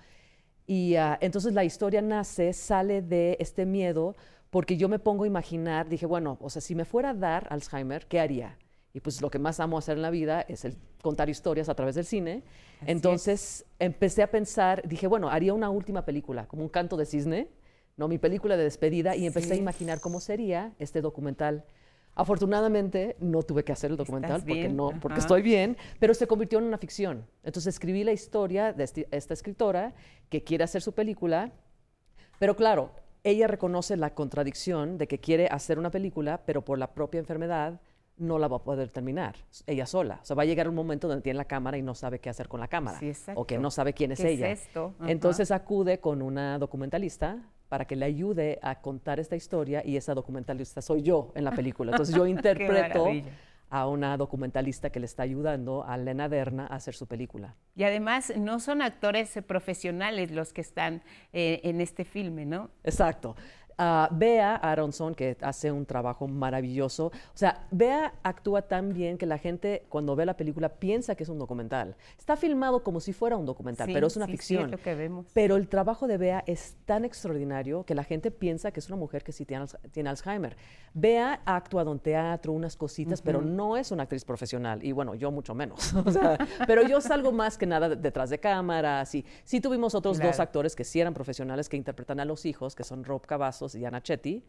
Y 0.67 0.97
ah, 0.97 1.19
entonces 1.21 1.55
la 1.55 1.65
historia 1.65 2.03
nace, 2.03 2.53
sale 2.53 3.01
de 3.01 3.39
este 3.41 3.65
miedo, 3.65 4.17
porque 4.51 4.77
yo 4.77 4.89
me 4.89 4.99
pongo 4.99 5.25
a 5.25 5.27
imaginar, 5.27 5.89
dije, 5.89 6.07
bueno, 6.07 6.37
o 6.41 6.51
sea, 6.51 6.61
si 6.61 6.75
me 6.75 6.85
fuera 6.85 7.11
a 7.11 7.15
dar 7.15 7.47
Alzheimer, 7.51 8.07
¿qué 8.07 8.21
haría? 8.21 8.59
Y 8.93 9.01
pues 9.01 9.21
lo 9.21 9.31
que 9.31 9.39
más 9.39 9.61
amo 9.61 9.79
hacer 9.79 9.97
en 9.97 10.03
la 10.03 10.11
vida 10.11 10.41
es 10.43 10.65
el 10.65 10.77
contar 11.03 11.29
historias 11.29 11.69
a 11.69 11.75
través 11.75 11.95
del 11.95 12.05
cine. 12.05 12.43
Entonces 12.87 13.67
empecé 13.79 14.23
a 14.23 14.31
pensar, 14.31 14.87
dije, 14.89 15.07
bueno, 15.07 15.29
haría 15.31 15.55
una 15.55 15.71
última 15.71 16.05
película, 16.05 16.49
como 16.49 16.63
un 16.63 16.69
canto 16.69 16.97
de 16.97 17.07
cisne, 17.07 17.49
¿no? 17.97 18.09
Mi 18.09 18.19
película 18.19 18.57
de 18.57 18.65
despedida, 18.65 19.15
y 19.15 19.27
empecé 19.27 19.55
a 19.55 19.57
imaginar 19.57 20.01
cómo 20.01 20.21
sería 20.21 20.73
este 20.79 21.01
documental 21.01 21.65
Afortunadamente 22.19 23.15
no 23.21 23.45
tuve 23.45 23.63
que 23.63 23.71
hacer 23.71 23.93
el 23.93 23.97
documental 23.97 24.43
porque 24.45 24.69
no, 24.69 24.91
porque 25.01 25.21
estoy 25.21 25.41
bien, 25.41 25.77
pero 26.01 26.15
se 26.15 26.27
convirtió 26.27 26.59
en 26.59 26.65
una 26.65 26.77
ficción. 26.77 27.25
Entonces 27.45 27.77
escribí 27.77 28.03
la 28.03 28.11
historia 28.11 28.73
de 28.73 29.07
esta 29.13 29.35
escritora 29.35 29.95
que 30.29 30.43
quiere 30.43 30.65
hacer 30.65 30.83
su 30.83 30.93
película, 30.95 31.53
pero 32.41 32.57
claro, 32.57 32.91
ella 33.23 33.47
reconoce 33.47 33.97
la 33.97 34.17
contradicción 34.17 34.99
de 34.99 35.07
que 35.07 35.21
quiere 35.21 35.47
hacer 35.47 35.79
una 35.79 35.93
película, 35.93 36.43
pero 36.45 36.65
por 36.65 36.77
la 36.77 36.93
propia 36.93 37.21
enfermedad 37.21 37.81
no 38.19 38.39
la 38.39 38.49
va 38.49 38.59
a 38.59 38.63
poder 38.63 38.91
terminar 38.91 39.37
ella 39.67 39.87
sola. 39.87 40.21
O 40.23 40.25
sea, 40.25 40.37
va 40.37 40.43
a 40.43 40.47
llegar 40.47 40.69
un 40.69 40.75
momento 40.75 41.09
donde 41.09 41.23
tiene 41.23 41.37
la 41.37 41.45
cámara 41.45 41.79
y 41.79 41.83
no 41.83 41.95
sabe 41.95 42.19
qué 42.19 42.31
hacer 42.31 42.49
con 42.49 42.61
la 42.61 42.69
cámara. 42.69 42.99
Sí, 42.99 43.09
exacto. 43.09 43.41
o 43.41 43.47
que 43.47 43.59
no 43.59 43.71
sabe 43.71 43.93
quién 43.93 44.13
es 44.13 44.21
¿Qué 44.21 44.33
es 44.33 44.69
ella. 44.69 44.91
Entonces 45.07 45.51
acude 45.51 46.01
con 46.01 46.23
una 46.23 46.59
documentalista 46.59 47.39
para 47.69 47.85
que 47.85 47.97
le 47.97 48.07
ayude 48.07 48.59
a 48.63 48.81
contar 48.81 49.21
esta 49.21 49.37
historia 49.37 49.83
y 49.85 49.97
esa 49.97 50.15
documentalista 50.15 50.81
soy 50.81 51.03
yo 51.03 51.33
en 51.35 51.45
la 51.45 51.53
película. 51.53 51.93
Entonces 51.93 52.15
yo 52.15 52.27
interpreto 52.27 53.07
a 53.71 53.87
una 53.87 54.17
documentalista 54.17 54.91
que 54.91 55.01
le 55.01 55.07
está 55.07 55.23
ayudando 55.23 55.85
a 55.85 55.97
Lena 55.97 56.29
Derna 56.29 56.67
a 56.67 56.77
hacer 56.77 56.95
su 56.95 57.07
película. 57.07 57.55
Y 57.77 57.85
además 57.85 58.33
no 58.37 58.61
son 58.61 58.83
actores 58.83 59.37
eh, 59.37 59.43
profesionales 59.43 60.31
los 60.31 60.53
que 60.53 60.63
están 60.63 61.03
eh, 61.33 61.61
en 61.65 61.81
este 61.81 62.05
filme, 62.05 62.47
¿no? 62.47 62.71
Exacto. 62.85 63.37
Ah, 63.81 64.09
Bea 64.11 64.57
Aronson, 64.57 65.15
que 65.15 65.37
hace 65.41 65.71
un 65.71 65.87
trabajo 65.87 66.27
maravilloso. 66.27 67.07
O 67.07 67.13
sea, 67.35 67.65
Bea 67.71 68.13
actúa 68.25 68.63
tan 68.63 68.93
bien 68.93 69.17
que 69.17 69.25
la 69.27 69.39
gente 69.39 69.85
cuando 69.89 70.17
ve 70.17 70.27
la 70.27 70.37
película 70.37 70.69
piensa 70.69 71.15
que 71.15 71.23
es 71.23 71.29
un 71.29 71.39
documental. 71.39 71.95
Está 72.19 72.37
filmado 72.37 72.83
como 72.83 72.99
si 72.99 73.13
fuera 73.13 73.37
un 73.37 73.47
documental, 73.47 73.87
Sí, 73.87 73.93
pero 73.95 74.09
es 74.09 74.17
una 74.17 74.27
sí, 74.27 74.33
sí, 74.33 74.37
ficción. 74.37 74.65
es 74.65 74.71
lo 74.73 74.79
que 74.79 74.95
vemos. 74.97 75.27
Pero 75.33 75.55
el 75.57 75.69
trabajo 75.69 76.09
de 76.09 76.19
Bea 76.19 76.43
es 76.47 76.77
tan 76.87 77.05
extraordinario 77.05 77.85
que 77.85 77.95
la 77.95 78.03
gente 78.03 78.31
piensa 78.33 78.73
que 78.73 78.81
es 78.81 78.89
una 78.89 78.97
mujer 78.97 79.23
que 79.23 79.31
sí 79.31 79.45
tiene, 79.45 79.65
Alz- 79.65 79.79
tiene 79.93 80.09
Alzheimer. 80.11 80.57
Bea 80.95 81.41
ha 81.45 81.55
actuado 81.57 81.93
en 81.93 82.01
teatro, 82.01 82.53
unas 82.53 82.77
cositas, 82.77 83.23
pero 83.23 83.41
no 83.43 83.77
es 83.77 83.93
una 83.93 84.03
actriz 84.05 84.25
profesional. 84.25 84.83
Y 84.85 84.91
bueno, 84.91 85.15
yo 85.15 85.31
mucho 85.31 85.55
menos. 85.55 85.95
O 86.09 86.11
sea, 86.11 86.39
pero 86.67 86.83
yo 86.83 87.01
salgo 87.01 87.31
más 87.33 87.59
que 87.59 87.67
nada 87.67 87.89
de- 87.91 87.97
detrás 87.97 88.31
de 88.31 88.39
cámaras. 88.41 89.15
Y 89.15 89.25
sí 89.45 89.61
tuvimos 89.61 89.95
otros 89.95 90.19
dos 90.19 90.41
actores 90.41 90.75
que 90.75 90.83
sí 90.85 90.99
eran 91.01 91.15
profesionales 91.15 91.69
que 91.69 91.77
interpretan 91.77 92.19
a 92.19 92.25
los 92.25 92.45
hijos, 92.47 92.75
que 92.75 92.83
son 92.83 93.05
Rob 93.05 93.25
Cavazos 93.27 93.68
y 93.75 93.85
Ana 93.85 94.03
Chetti. 94.03 94.45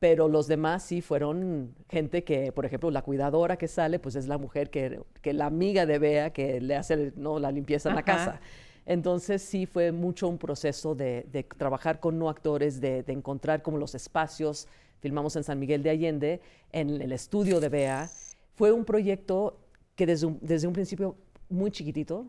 Pero 0.00 0.28
los 0.28 0.46
demás 0.46 0.84
sí 0.84 1.00
fueron 1.00 1.74
gente 1.88 2.22
que, 2.22 2.52
por 2.52 2.64
ejemplo, 2.64 2.90
la 2.90 3.02
cuidadora 3.02 3.56
que 3.56 3.66
sale, 3.66 3.98
pues 3.98 4.14
es 4.14 4.28
la 4.28 4.38
mujer 4.38 4.70
que, 4.70 5.00
que 5.22 5.32
la 5.32 5.46
amiga 5.46 5.86
de 5.86 5.98
Bea 5.98 6.32
que 6.32 6.60
le 6.60 6.76
hace 6.76 7.12
¿no? 7.16 7.40
la 7.40 7.50
limpieza 7.50 7.88
en 7.88 7.96
la 7.96 8.02
Ajá. 8.02 8.16
casa. 8.16 8.40
Entonces 8.86 9.42
sí 9.42 9.66
fue 9.66 9.90
mucho 9.90 10.28
un 10.28 10.38
proceso 10.38 10.94
de, 10.94 11.26
de 11.32 11.42
trabajar 11.42 11.98
con 11.98 12.16
no 12.18 12.28
actores, 12.28 12.80
de, 12.80 13.02
de 13.02 13.12
encontrar 13.12 13.60
como 13.60 13.76
los 13.76 13.94
espacios. 13.94 14.68
Filmamos 15.00 15.34
en 15.36 15.42
San 15.44 15.58
Miguel 15.58 15.82
de 15.82 15.90
Allende, 15.90 16.40
en 16.72 17.02
el 17.02 17.12
estudio 17.12 17.58
de 17.60 17.68
Bea. 17.68 18.08
Fue 18.54 18.70
un 18.72 18.84
proyecto 18.84 19.58
que 19.96 20.06
desde 20.06 20.26
un, 20.26 20.38
desde 20.40 20.68
un 20.68 20.72
principio 20.72 21.16
muy 21.48 21.70
chiquitito, 21.72 22.26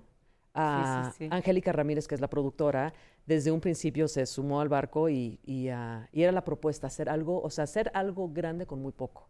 a 0.54 1.12
sí, 1.14 1.26
sí. 1.26 1.28
Angélica 1.32 1.72
Ramírez, 1.72 2.08
que 2.08 2.16
es 2.16 2.22
la 2.22 2.30
productora, 2.30 2.94
desde 3.30 3.52
un 3.52 3.62
principio 3.62 4.08
se 4.08 4.26
sumó 4.26 4.60
al 4.60 4.70
barco 4.70 5.08
y, 5.08 5.40
y, 5.46 5.70
ah, 5.70 6.10
y 6.12 6.24
era 6.24 6.32
la 6.32 6.44
propuesta, 6.44 6.88
hacer 6.88 7.10
algo, 7.10 7.40
o 7.44 7.50
sea, 7.52 7.66
hacer 7.66 7.92
algo 7.94 8.28
grande 8.34 8.66
con 8.66 8.82
muy 8.82 8.92
poco. 8.92 9.30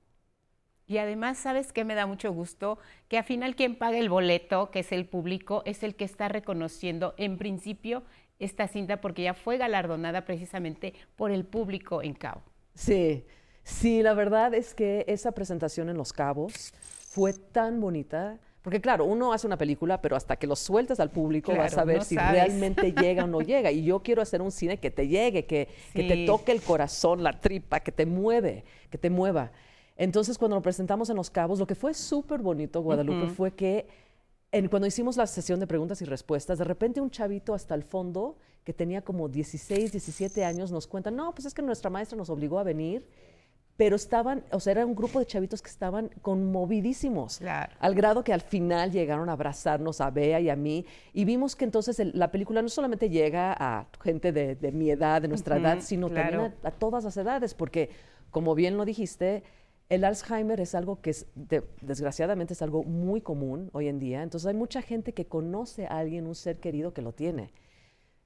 Y 0.87 0.99
además, 0.99 1.37
¿sabes 1.37 1.73
qué 1.73 1.83
me 1.83 1.95
da 1.95 2.05
mucho 2.07 2.31
gusto? 2.31 2.79
Que 3.09 3.17
al 3.17 3.25
final 3.25 3.57
quien 3.57 3.75
paga 3.75 3.97
el 3.97 4.07
boleto, 4.07 4.71
que 4.71 4.79
es 4.79 4.93
el 4.93 5.05
público, 5.05 5.63
es 5.65 5.83
el 5.83 5.95
que 5.95 6.05
está 6.05 6.29
reconociendo 6.29 7.13
en 7.17 7.37
principio 7.37 8.03
esta 8.39 8.69
cinta 8.69 9.01
porque 9.01 9.23
ya 9.23 9.33
fue 9.33 9.57
galardonada 9.57 10.23
precisamente 10.23 10.93
por 11.17 11.31
el 11.31 11.43
público 11.43 12.01
en 12.01 12.13
Cabo. 12.13 12.41
Sí, 12.75 13.25
sí, 13.63 14.01
la 14.01 14.13
verdad 14.13 14.53
es 14.53 14.73
que 14.73 15.03
esa 15.09 15.33
presentación 15.33 15.89
en 15.89 15.97
Los 15.97 16.13
Cabos 16.13 16.73
fue 16.79 17.33
tan 17.33 17.81
bonita. 17.81 18.39
Porque 18.69 18.81
claro, 18.81 19.05
uno 19.05 19.33
hace 19.33 19.47
una 19.47 19.57
película, 19.57 19.99
pero 19.99 20.15
hasta 20.15 20.35
que 20.35 20.45
lo 20.45 20.55
sueltas 20.55 20.99
al 20.99 21.09
público 21.09 21.55
vas 21.55 21.75
a 21.75 21.83
ver 21.85 21.97
no 21.97 22.03
si 22.03 22.13
sabes. 22.13 22.33
realmente 22.33 22.93
llega 23.01 23.23
o 23.23 23.27
no 23.27 23.41
llega. 23.41 23.71
Y 23.71 23.83
yo 23.83 24.03
quiero 24.03 24.21
hacer 24.21 24.43
un 24.43 24.51
cine 24.51 24.77
que 24.79 24.91
te 24.91 25.07
llegue, 25.07 25.47
que, 25.47 25.67
que 25.91 26.03
te 26.03 26.25
toque 26.27 26.51
el 26.51 26.61
corazón, 26.61 27.23
la 27.23 27.39
tripa, 27.41 27.79
que 27.79 27.91
te 27.91 28.05
mueve, 28.05 28.63
que 28.91 28.99
te 28.99 29.09
mueva. 29.09 29.51
Entonces, 29.97 30.37
cuando 30.37 30.55
lo 30.55 30.61
presentamos 30.61 31.09
en 31.09 31.15
Los 31.15 31.31
Cabos, 31.31 31.57
lo 31.57 31.65
que 31.65 31.73
fue 31.73 31.95
súper 31.95 32.41
bonito, 32.43 32.81
Guadalupe, 32.83 33.29
fue 33.29 33.55
que 33.55 33.87
en- 34.51 34.67
cuando 34.67 34.85
hicimos 34.87 35.17
la 35.17 35.25
sesión 35.25 35.59
de 35.59 35.65
preguntas 35.65 35.99
y 36.03 36.05
respuestas, 36.05 36.59
de 36.59 36.63
repente 36.65 37.01
un 37.01 37.09
chavito 37.09 37.55
hasta 37.55 37.73
el 37.73 37.81
fondo, 37.81 38.37
que 38.63 38.71
tenía 38.71 39.01
como 39.01 39.27
16, 39.29 39.91
17 39.93 40.45
años, 40.45 40.71
nos 40.71 40.85
cuenta, 40.85 41.09
no, 41.09 41.33
pues 41.33 41.45
es 41.47 41.55
que 41.55 41.63
nuestra 41.63 41.89
maestra 41.89 42.15
nos 42.15 42.29
obligó 42.29 42.59
a 42.59 42.63
venir, 42.63 43.07
pero 43.79 43.95
estaban, 43.95 44.43
o 44.51 44.59
sea, 44.59 44.71
era 44.71 44.85
un 44.85 44.93
grupo 44.93 45.19
de 45.19 45.25
chavitos 45.25 45.61
que 45.61 45.69
estaban 45.69 46.09
conmovidísimos, 46.21 47.39
al 47.79 47.95
grado 47.95 48.25
que 48.25 48.33
al 48.33 48.41
final 48.41 48.91
llegaron 48.91 49.29
a 49.29 49.31
abrazarnos 49.31 50.01
a 50.01 50.11
Bea 50.11 50.41
y 50.41 50.49
a 50.49 50.57
mí, 50.57 50.85
y 51.13 51.23
vimos 51.23 51.55
que 51.55 51.63
entonces 51.63 51.97
el- 52.01 52.11
la 52.13 52.29
película 52.29 52.61
no 52.61 52.67
solamente 52.67 53.09
llega 53.09 53.55
a 53.57 53.87
gente 54.03 54.33
de, 54.33 54.55
de 54.55 54.71
mi 54.73 54.89
edad, 54.91 55.21
de 55.21 55.29
nuestra 55.29 55.55
edad, 55.55 55.77
sino 55.79 56.09
claro. 56.09 56.29
también 56.29 56.53
a, 56.61 56.67
a 56.67 56.71
todas 56.71 57.05
las 57.05 57.15
edades, 57.15 57.53
porque 57.53 57.89
como 58.31 58.53
bien 58.53 58.75
lo 58.75 58.83
dijiste, 58.83 59.43
el 59.87 60.03
Alzheimer 60.03 60.59
es 60.59 60.75
algo 60.75 60.99
que 61.01 61.11
es, 61.11 61.27
de- 61.35 61.63
desgraciadamente 61.81 62.51
es 62.55 62.61
algo 62.61 62.83
muy 62.83 63.21
común 63.21 63.69
hoy 63.71 63.87
en 63.87 63.97
día. 63.97 64.23
Entonces 64.23 64.45
hay 64.47 64.55
mucha 64.55 64.81
gente 64.81 65.13
que 65.13 65.25
conoce 65.25 65.85
a 65.87 65.99
alguien, 65.99 66.27
un 66.27 66.35
ser 66.35 66.59
querido 66.59 66.93
que 66.93 67.01
lo 67.01 67.13
tiene. 67.13 67.53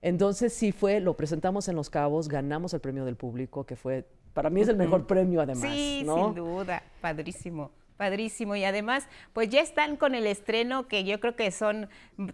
Entonces 0.01 0.51
sí 0.51 0.71
fue, 0.71 0.99
lo 0.99 1.15
presentamos 1.15 1.67
en 1.69 1.75
Los 1.75 1.91
Cabos, 1.91 2.27
ganamos 2.27 2.73
el 2.73 2.81
premio 2.81 3.05
del 3.05 3.15
público, 3.15 3.65
que 3.65 3.75
fue, 3.77 4.05
para 4.33 4.49
mí 4.49 4.61
es 4.61 4.67
el 4.67 4.75
mejor 4.77 5.05
premio 5.07 5.41
además. 5.41 5.63
Sí, 5.71 6.03
¿no? 6.05 6.25
sin 6.25 6.35
duda, 6.35 6.83
padrísimo. 7.01 7.71
Padrísimo. 7.97 8.55
Y 8.55 8.63
además, 8.65 9.07
pues 9.33 9.49
ya 9.49 9.61
están 9.61 9.95
con 9.97 10.15
el 10.15 10.25
estreno, 10.25 10.87
que 10.87 11.03
yo 11.03 11.19
creo 11.19 11.35
que 11.35 11.51
son 11.51 11.87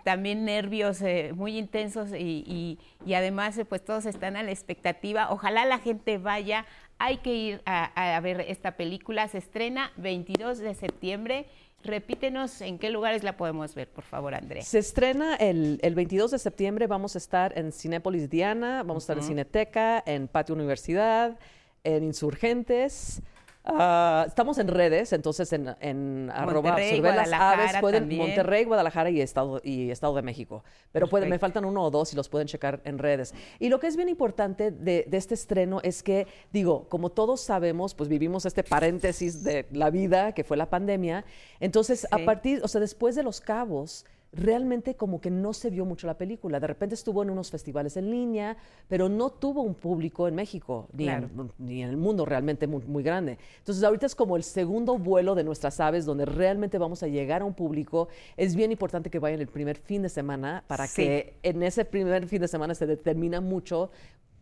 también 0.05 0.45
nervios 0.45 1.01
eh, 1.01 1.31
muy 1.35 1.57
intensos 1.57 2.11
y, 2.11 2.43
y- 2.47 2.79
y 3.05 3.13
además, 3.13 3.57
eh, 3.57 3.65
pues 3.65 3.83
todos 3.83 4.05
están 4.05 4.37
a 4.37 4.43
la 4.43 4.51
expectativa. 4.51 5.29
Ojalá 5.31 5.65
la 5.65 5.77
gente 5.79 6.17
vaya. 6.17 6.65
Hay 6.97 7.17
que 7.17 7.33
ir 7.35 7.61
a, 7.65 8.15
a 8.15 8.19
ver 8.21 8.39
esta 8.41 8.77
película. 8.77 9.27
Se 9.27 9.37
estrena 9.37 9.91
22 9.97 10.59
de 10.59 10.73
septiembre. 10.75 11.45
Repítenos 11.83 12.59
en 12.61 12.77
qué 12.77 12.89
lugares 12.89 13.23
la 13.23 13.37
podemos 13.37 13.73
ver, 13.73 13.89
por 13.89 14.03
favor, 14.03 14.33
Andrea. 14.35 14.63
Se 14.63 14.79
estrena 14.79 15.35
el, 15.35 15.79
el 15.81 15.95
22 15.95 16.31
de 16.31 16.39
septiembre, 16.39 16.87
vamos 16.87 17.15
a 17.15 17.17
estar 17.19 17.57
en 17.57 17.71
Cinépolis 17.71 18.29
Diana, 18.29 18.83
vamos 18.83 19.03
a 19.03 19.05
estar 19.05 19.17
en. 19.17 19.23
Cineteca, 19.23 20.03
en 20.05 20.27
Patio 20.27 20.55
Universidad, 20.55 21.37
en 21.83 22.03
Insurgentes. 22.03 23.21
Ah, 23.65 24.25
estamos 24.27 24.57
en 24.57 24.67
redes, 24.67 25.13
entonces 25.13 25.51
en, 25.53 25.75
en 25.81 26.31
arroba 26.33 26.79
las 26.79 27.31
aves, 27.33 27.71
pueden, 27.81 28.03
también. 28.03 28.21
Monterrey, 28.21 28.63
Guadalajara 28.63 29.09
y 29.09 29.21
Estado, 29.21 29.61
y 29.63 29.91
Estado 29.91 30.15
de 30.15 30.21
México. 30.21 30.63
Pero 30.91 31.07
pueden, 31.07 31.29
me 31.29 31.37
faltan 31.37 31.65
uno 31.65 31.83
o 31.83 31.91
dos 31.91 32.11
y 32.13 32.15
los 32.15 32.29
pueden 32.29 32.47
checar 32.47 32.81
en 32.85 32.97
redes. 32.97 33.33
Y 33.59 33.69
lo 33.69 33.79
que 33.79 33.87
es 33.87 33.95
bien 33.95 34.09
importante 34.09 34.71
de, 34.71 35.05
de 35.07 35.17
este 35.17 35.35
estreno 35.35 35.81
es 35.83 36.01
que, 36.01 36.25
digo, 36.51 36.87
como 36.89 37.11
todos 37.11 37.41
sabemos, 37.41 37.93
pues 37.93 38.09
vivimos 38.09 38.45
este 38.45 38.63
paréntesis 38.63 39.43
de 39.43 39.67
la 39.71 39.91
vida 39.91 40.31
que 40.31 40.43
fue 40.43 40.57
la 40.57 40.69
pandemia. 40.69 41.25
Entonces, 41.59 42.07
a 42.11 42.19
partir, 42.19 42.61
o 42.63 42.67
sea, 42.67 42.81
después 42.81 43.13
de 43.15 43.23
Los 43.23 43.39
Cabos, 43.39 44.05
realmente 44.31 44.95
como 44.95 45.19
que 45.19 45.31
no 45.31 45.53
se 45.53 45.69
vio 45.69 45.85
mucho 45.85 46.05
la 46.05 46.17
película. 46.17 46.59
De 46.59 46.67
repente 46.67 46.93
estuvo 46.95 47.23
en 47.23 47.29
unos 47.31 47.49
festivales 47.49 47.97
en 47.97 48.11
línea, 48.11 48.57
pero 48.87 49.09
no 49.09 49.31
tuvo 49.31 49.61
un 49.63 49.73
público 49.73 50.27
en 50.27 50.35
México, 50.35 50.87
ni, 50.93 51.05
Claro. 51.05 51.29
en, 51.35 51.51
ni 51.57 51.81
en 51.81 51.89
el 51.89 51.97
mundo 51.97 52.25
realmente 52.25 52.67
muy, 52.67 52.83
muy 52.85 53.01
grande. 53.03 53.37
Entonces 53.57 53.83
ahorita 53.83 54.05
es 54.05 54.13
como 54.15 54.35
el 54.37 54.43
segundo 54.43 54.97
vuelo 54.97 55.33
de 55.33 55.43
nuestras 55.43 55.79
aves 55.79 56.05
donde 56.05 56.25
realmente 56.25 56.77
vamos 56.77 57.01
a 57.01 57.07
llegar 57.07 57.41
a 57.41 57.45
un 57.45 57.53
público. 57.55 58.07
Es 58.37 58.55
bien 58.55 58.71
importante 58.71 59.09
que 59.09 59.17
vayan 59.19 59.39
el 59.41 59.47
primer 59.47 59.77
fin 59.77 60.03
de 60.03 60.09
semana 60.09 60.63
para 60.67 60.85
Sí. 60.85 61.01
que 61.03 61.33
en 61.43 61.63
ese 61.63 61.83
primer 61.85 62.27
fin 62.27 62.41
de 62.41 62.47
semana 62.47 62.75
se 62.75 62.85
determina 62.85 63.41
mucho 63.41 63.89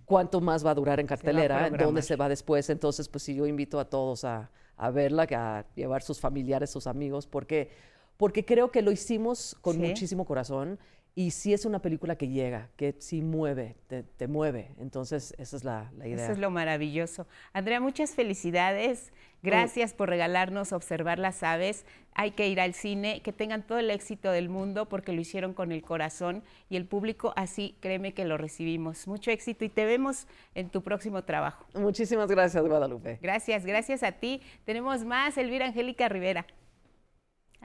cuánto 0.05 0.41
más 0.41 0.65
va 0.65 0.71
a 0.71 0.75
durar 0.75 0.99
en 0.99 1.07
cartelera, 1.07 1.69
dónde 1.69 2.01
se 2.01 2.15
va 2.15 2.27
después. 2.29 2.69
Entonces, 2.69 3.07
pues 3.09 3.23
sí, 3.23 3.35
yo 3.35 3.45
invito 3.45 3.79
a 3.79 3.85
todos 3.85 4.23
a, 4.25 4.49
a 4.77 4.89
verla, 4.91 5.27
a 5.31 5.65
llevar 5.75 6.01
sus 6.01 6.19
familiares, 6.19 6.69
sus 6.69 6.87
amigos, 6.87 7.27
porque, 7.27 7.69
porque 8.17 8.43
creo 8.45 8.71
que 8.71 8.81
lo 8.81 8.91
hicimos 8.91 9.55
con 9.61 9.75
Sí. 9.75 9.79
muchísimo 9.79 10.25
corazón 10.25 10.79
y 11.15 11.31
sí 11.31 11.51
es 11.51 11.65
una 11.65 11.81
película 11.81 12.15
que 12.15 12.27
llega, 12.27 12.69
que 12.75 12.95
sí 12.99 13.23
mueve, 13.23 13.75
te, 13.87 14.03
te 14.03 14.27
mueve. 14.27 14.75
Entonces, 14.79 15.33
esa 15.39 15.57
es 15.57 15.63
la, 15.63 15.91
la 15.97 16.07
idea. 16.07 16.23
Eso 16.23 16.33
es 16.33 16.37
lo 16.37 16.51
maravilloso. 16.51 17.25
Andrea, 17.53 17.79
muchas 17.79 18.11
felicidades. 18.11 19.11
Gracias 19.41 19.93
por 19.93 20.09
regalarnos 20.09 20.73
observar 20.73 21.17
las 21.17 21.41
aves. 21.41 21.85
Hay 22.13 22.31
que 22.31 22.47
ir 22.49 22.59
al 22.59 22.73
cine, 22.75 23.21
que 23.23 23.33
tengan 23.33 23.65
todo 23.65 23.79
el 23.79 23.89
éxito 23.89 24.31
del 24.31 24.49
mundo 24.49 24.89
porque 24.89 25.11
lo 25.11 25.21
hicieron 25.21 25.53
con 25.53 25.71
el 25.71 25.81
corazón 25.81 26.43
y 26.69 26.75
el 26.75 26.85
público 26.85 27.33
así, 27.35 27.75
créeme 27.79 28.13
que 28.13 28.25
lo 28.25 28.37
recibimos. 28.37 29.07
Mucho 29.07 29.31
éxito 29.31 29.65
y 29.65 29.69
te 29.69 29.85
vemos 29.85 30.27
en 30.53 30.69
tu 30.69 30.83
próximo 30.83 31.23
trabajo. 31.23 31.65
Muchísimas 31.75 32.29
gracias, 32.29 32.63
Guadalupe. 32.63 33.17
Gracias, 33.23 33.65
gracias 33.65 34.03
a 34.03 34.11
ti. 34.11 34.41
Tenemos 34.65 35.03
más, 35.03 35.35
Elvira 35.37 35.65
Angélica 35.67 36.09
Rivera. 36.09 36.45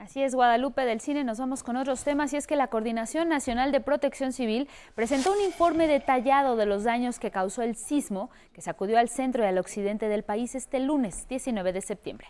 Así 0.03 0.21
es, 0.21 0.35
Guadalupe 0.35 0.81
del 0.81 0.99
Cine, 0.99 1.23
nos 1.23 1.39
vamos 1.39 1.63
con 1.63 1.77
otros 1.77 2.03
temas 2.03 2.33
y 2.33 2.35
es 2.35 2.45
que 2.45 2.57
la 2.57 2.67
Coordinación 2.67 3.29
Nacional 3.29 3.71
de 3.71 3.79
Protección 3.79 4.33
Civil 4.33 4.67
presentó 4.95 5.31
un 5.31 5.39
informe 5.39 5.87
detallado 5.87 6.57
de 6.57 6.65
los 6.65 6.83
daños 6.83 7.19
que 7.19 7.31
causó 7.31 7.61
el 7.61 7.77
sismo 7.77 8.29
que 8.51 8.61
sacudió 8.61 8.99
al 8.99 9.07
centro 9.07 9.45
y 9.45 9.47
al 9.47 9.57
occidente 9.57 10.09
del 10.09 10.23
país 10.23 10.55
este 10.55 10.81
lunes 10.81 11.25
19 11.29 11.71
de 11.71 11.79
septiembre. 11.79 12.27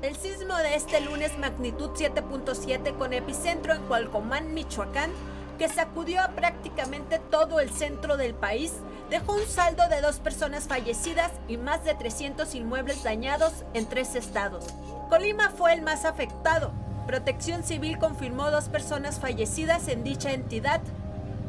El 0.00 0.16
sismo 0.16 0.56
de 0.56 0.74
este 0.74 1.02
lunes 1.02 1.36
magnitud 1.36 1.90
7.7 1.90 2.96
con 2.96 3.12
epicentro 3.12 3.74
en 3.74 3.82
Cualcomán, 3.82 4.54
Michoacán, 4.54 5.10
que 5.58 5.68
sacudió 5.68 6.22
a 6.22 6.28
prácticamente 6.28 7.18
todo 7.18 7.60
el 7.60 7.70
centro 7.70 8.16
del 8.16 8.34
país, 8.34 8.72
dejó 9.10 9.34
un 9.34 9.46
saldo 9.46 9.88
de 9.88 10.00
dos 10.00 10.20
personas 10.20 10.68
fallecidas 10.68 11.32
y 11.48 11.56
más 11.56 11.84
de 11.84 11.94
300 11.94 12.54
inmuebles 12.54 13.02
dañados 13.02 13.64
en 13.74 13.86
tres 13.86 14.14
estados. 14.14 14.64
Colima 15.10 15.50
fue 15.50 15.72
el 15.72 15.82
más 15.82 16.04
afectado. 16.04 16.70
Protección 17.06 17.64
Civil 17.64 17.98
confirmó 17.98 18.50
dos 18.50 18.68
personas 18.68 19.18
fallecidas 19.18 19.88
en 19.88 20.04
dicha 20.04 20.32
entidad. 20.32 20.80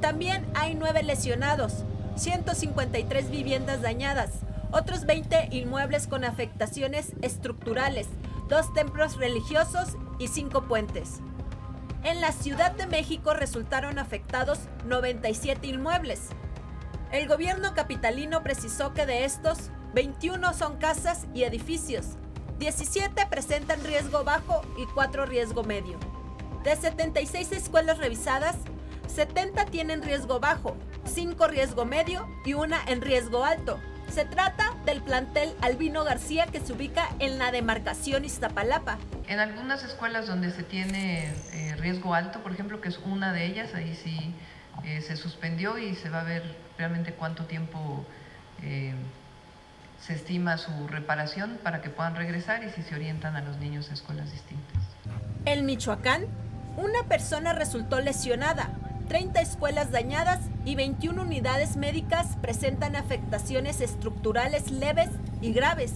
También 0.02 0.48
hay 0.56 0.74
nueve 0.74 1.04
lesionados, 1.04 1.84
153 2.16 3.30
viviendas 3.30 3.82
dañadas, 3.82 4.32
otros 4.72 5.06
20 5.06 5.50
inmuebles 5.52 6.08
con 6.08 6.24
afectaciones 6.24 7.14
estructurales, 7.22 8.08
dos 8.48 8.74
templos 8.74 9.18
religiosos 9.18 9.98
y 10.18 10.30
cinco 10.30 10.64
puentes. 10.64 11.20
En 12.04 12.22
la 12.22 12.32
Ciudad 12.32 12.72
de 12.72 12.88
México 12.88 13.34
resultaron 13.34 14.00
afectados 14.00 14.60
97 14.86 15.68
inmuebles. 15.68 16.30
El 17.12 17.28
gobierno 17.28 17.74
capitalino 17.74 18.42
precisó 18.42 18.94
que 18.94 19.06
de 19.06 19.26
estos, 19.26 19.72
21 19.94 20.54
son 20.54 20.78
casas 20.78 21.28
y 21.34 21.44
edificios, 21.44 22.18
17 22.60 23.26
presentan 23.30 23.84
riesgo 23.84 24.24
bajo 24.24 24.62
y 24.78 24.86
4 24.94 25.26
riesgo 25.26 25.64
medio. 25.64 25.98
De 26.64 26.76
76 26.76 27.52
escuelas 27.52 27.98
revisadas, 27.98 28.56
70 29.08 29.66
tienen 29.66 30.02
riesgo 30.02 30.40
bajo, 30.40 30.78
5 31.06 31.48
riesgo 31.48 31.84
medio 31.84 32.28
y 32.46 32.54
una 32.54 32.82
en 32.88 33.02
riesgo 33.02 33.44
alto, 33.44 33.78
se 34.12 34.26
trata 34.26 34.74
del 34.86 35.02
plantel 35.02 35.54
Albino 35.62 36.04
García 36.04 36.48
que 36.48 36.60
se 36.60 36.74
ubica 36.74 37.10
en 37.20 37.38
la 37.38 37.52
demarcación 37.52 38.26
Iztapalapa. 38.26 38.98
En 39.28 39.40
algunas 39.40 39.84
escuelas 39.84 40.28
donde 40.28 40.52
se 40.52 40.64
tiene 40.64 41.32
eh, 41.54 41.76
riesgo 41.78 42.14
alto, 42.14 42.40
por 42.40 42.52
ejemplo, 42.52 42.82
que 42.82 42.90
es 42.90 43.00
una 43.06 43.34
de 43.34 43.46
ellas, 43.46 43.76
ahí 43.76 43.96
sí 43.96 44.34
eh, 44.84 45.02
se 45.02 45.16
suspendió 45.16 45.78
y 45.78 45.96
se 45.96 46.10
va 46.10 46.22
a 46.22 46.24
ver 46.24 46.44
realmente 46.78 47.14
cuánto 47.14 47.46
tiempo 47.46 48.06
eh, 48.64 48.94
se 50.02 50.14
estima 50.14 50.58
su 50.58 50.88
reparación 50.88 51.60
para 51.62 51.82
que 51.82 51.90
puedan 51.90 52.16
regresar 52.16 52.64
y 52.64 52.70
si 52.72 52.82
se 52.82 52.96
orientan 52.96 53.36
a 53.36 53.42
los 53.42 53.58
niños 53.58 53.92
a 53.92 53.94
escuelas 53.94 54.32
distintas. 54.32 54.84
En 55.46 55.66
Michoacán, 55.66 56.26
una 56.78 57.04
persona 57.04 57.54
resultó 57.54 58.00
lesionada, 58.00 58.70
30 59.10 59.42
escuelas 59.42 59.92
dañadas 59.92 60.40
y 60.66 60.76
21 60.76 61.24
unidades 61.24 61.76
médicas 61.78 62.38
presentan 62.44 62.96
afectaciones 62.96 63.82
estructurales 63.82 64.70
leves 64.70 65.10
y 65.42 65.52
graves. 65.52 65.94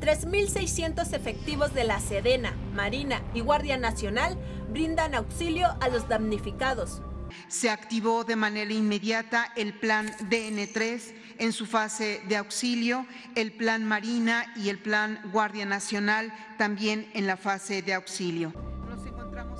3.600 0.00 1.14
efectivos 1.14 1.72
de 1.72 1.84
la 1.84 2.00
Sedena, 2.00 2.52
Marina 2.74 3.22
y 3.32 3.40
Guardia 3.40 3.78
Nacional 3.78 4.36
brindan 4.70 5.14
auxilio 5.14 5.68
a 5.80 5.88
los 5.88 6.08
damnificados. 6.08 7.00
Se 7.46 7.70
activó 7.70 8.24
de 8.24 8.34
manera 8.34 8.72
inmediata 8.72 9.52
el 9.54 9.72
plan 9.78 10.10
DN3 10.28 11.14
en 11.38 11.52
su 11.52 11.64
fase 11.64 12.22
de 12.28 12.36
auxilio, 12.36 13.06
el 13.36 13.52
plan 13.52 13.84
Marina 13.84 14.52
y 14.56 14.68
el 14.68 14.80
plan 14.80 15.20
Guardia 15.32 15.64
Nacional 15.64 16.34
también 16.58 17.08
en 17.14 17.28
la 17.28 17.36
fase 17.36 17.82
de 17.82 17.94
auxilio. 17.94 18.52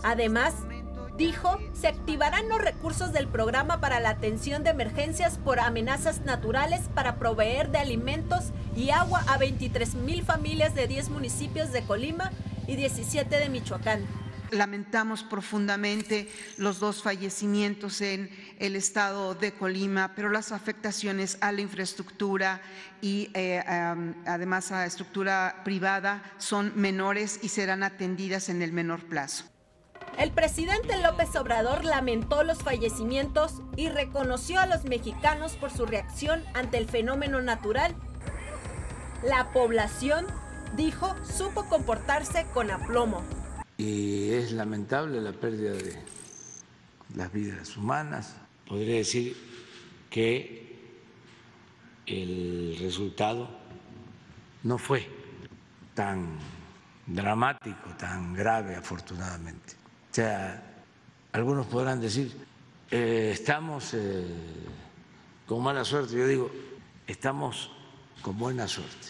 Además, 0.02 0.54
Dijo, 1.16 1.58
se 1.74 1.88
activarán 1.88 2.48
los 2.48 2.58
recursos 2.58 3.12
del 3.12 3.28
programa 3.28 3.80
para 3.80 4.00
la 4.00 4.10
atención 4.10 4.64
de 4.64 4.70
emergencias 4.70 5.36
por 5.36 5.60
amenazas 5.60 6.22
naturales 6.22 6.88
para 6.94 7.16
proveer 7.16 7.70
de 7.70 7.78
alimentos 7.78 8.52
y 8.74 8.90
agua 8.90 9.22
a 9.28 9.36
23 9.36 9.94
mil 9.96 10.24
familias 10.24 10.74
de 10.74 10.88
10 10.88 11.10
municipios 11.10 11.70
de 11.70 11.82
Colima 11.82 12.32
y 12.66 12.76
17 12.76 13.36
de 13.36 13.48
Michoacán. 13.50 14.06
Lamentamos 14.52 15.22
profundamente 15.22 16.30
los 16.56 16.78
dos 16.78 17.02
fallecimientos 17.02 18.00
en 18.00 18.30
el 18.58 18.74
estado 18.74 19.34
de 19.34 19.52
Colima, 19.52 20.12
pero 20.14 20.30
las 20.30 20.50
afectaciones 20.50 21.36
a 21.42 21.52
la 21.52 21.60
infraestructura 21.60 22.62
y 23.02 23.30
eh, 23.34 23.62
además 24.26 24.72
a 24.72 24.76
la 24.76 24.86
estructura 24.86 25.60
privada 25.64 26.22
son 26.38 26.72
menores 26.74 27.38
y 27.42 27.48
serán 27.48 27.82
atendidas 27.82 28.48
en 28.48 28.62
el 28.62 28.72
menor 28.72 29.04
plazo. 29.04 29.51
El 30.18 30.30
presidente 30.30 31.00
López 31.00 31.34
Obrador 31.36 31.84
lamentó 31.84 32.44
los 32.44 32.58
fallecimientos 32.58 33.62
y 33.76 33.88
reconoció 33.88 34.60
a 34.60 34.66
los 34.66 34.84
mexicanos 34.84 35.56
por 35.56 35.70
su 35.70 35.86
reacción 35.86 36.44
ante 36.54 36.76
el 36.78 36.86
fenómeno 36.86 37.40
natural. 37.40 37.94
La 39.24 39.52
población, 39.52 40.26
dijo, 40.76 41.14
supo 41.24 41.64
comportarse 41.64 42.46
con 42.52 42.70
aplomo. 42.70 43.22
Y 43.78 44.30
es 44.32 44.52
lamentable 44.52 45.20
la 45.20 45.32
pérdida 45.32 45.72
de 45.72 46.02
las 47.16 47.32
vidas 47.32 47.76
humanas. 47.76 48.36
Podría 48.68 48.96
decir 48.96 49.36
que 50.10 50.78
el 52.06 52.76
resultado 52.78 53.48
no 54.62 54.76
fue 54.76 55.08
tan 55.94 56.38
dramático, 57.06 57.96
tan 57.98 58.34
grave, 58.34 58.76
afortunadamente. 58.76 59.81
O 60.12 60.14
sea, 60.14 60.62
algunos 61.32 61.64
podrán 61.64 61.98
decir, 61.98 62.36
eh, 62.90 63.30
estamos 63.32 63.94
eh, 63.94 64.26
con 65.46 65.62
mala 65.62 65.86
suerte. 65.86 66.14
Yo 66.14 66.26
digo, 66.26 66.50
estamos 67.06 67.70
con 68.20 68.38
buena 68.38 68.68
suerte. 68.68 69.08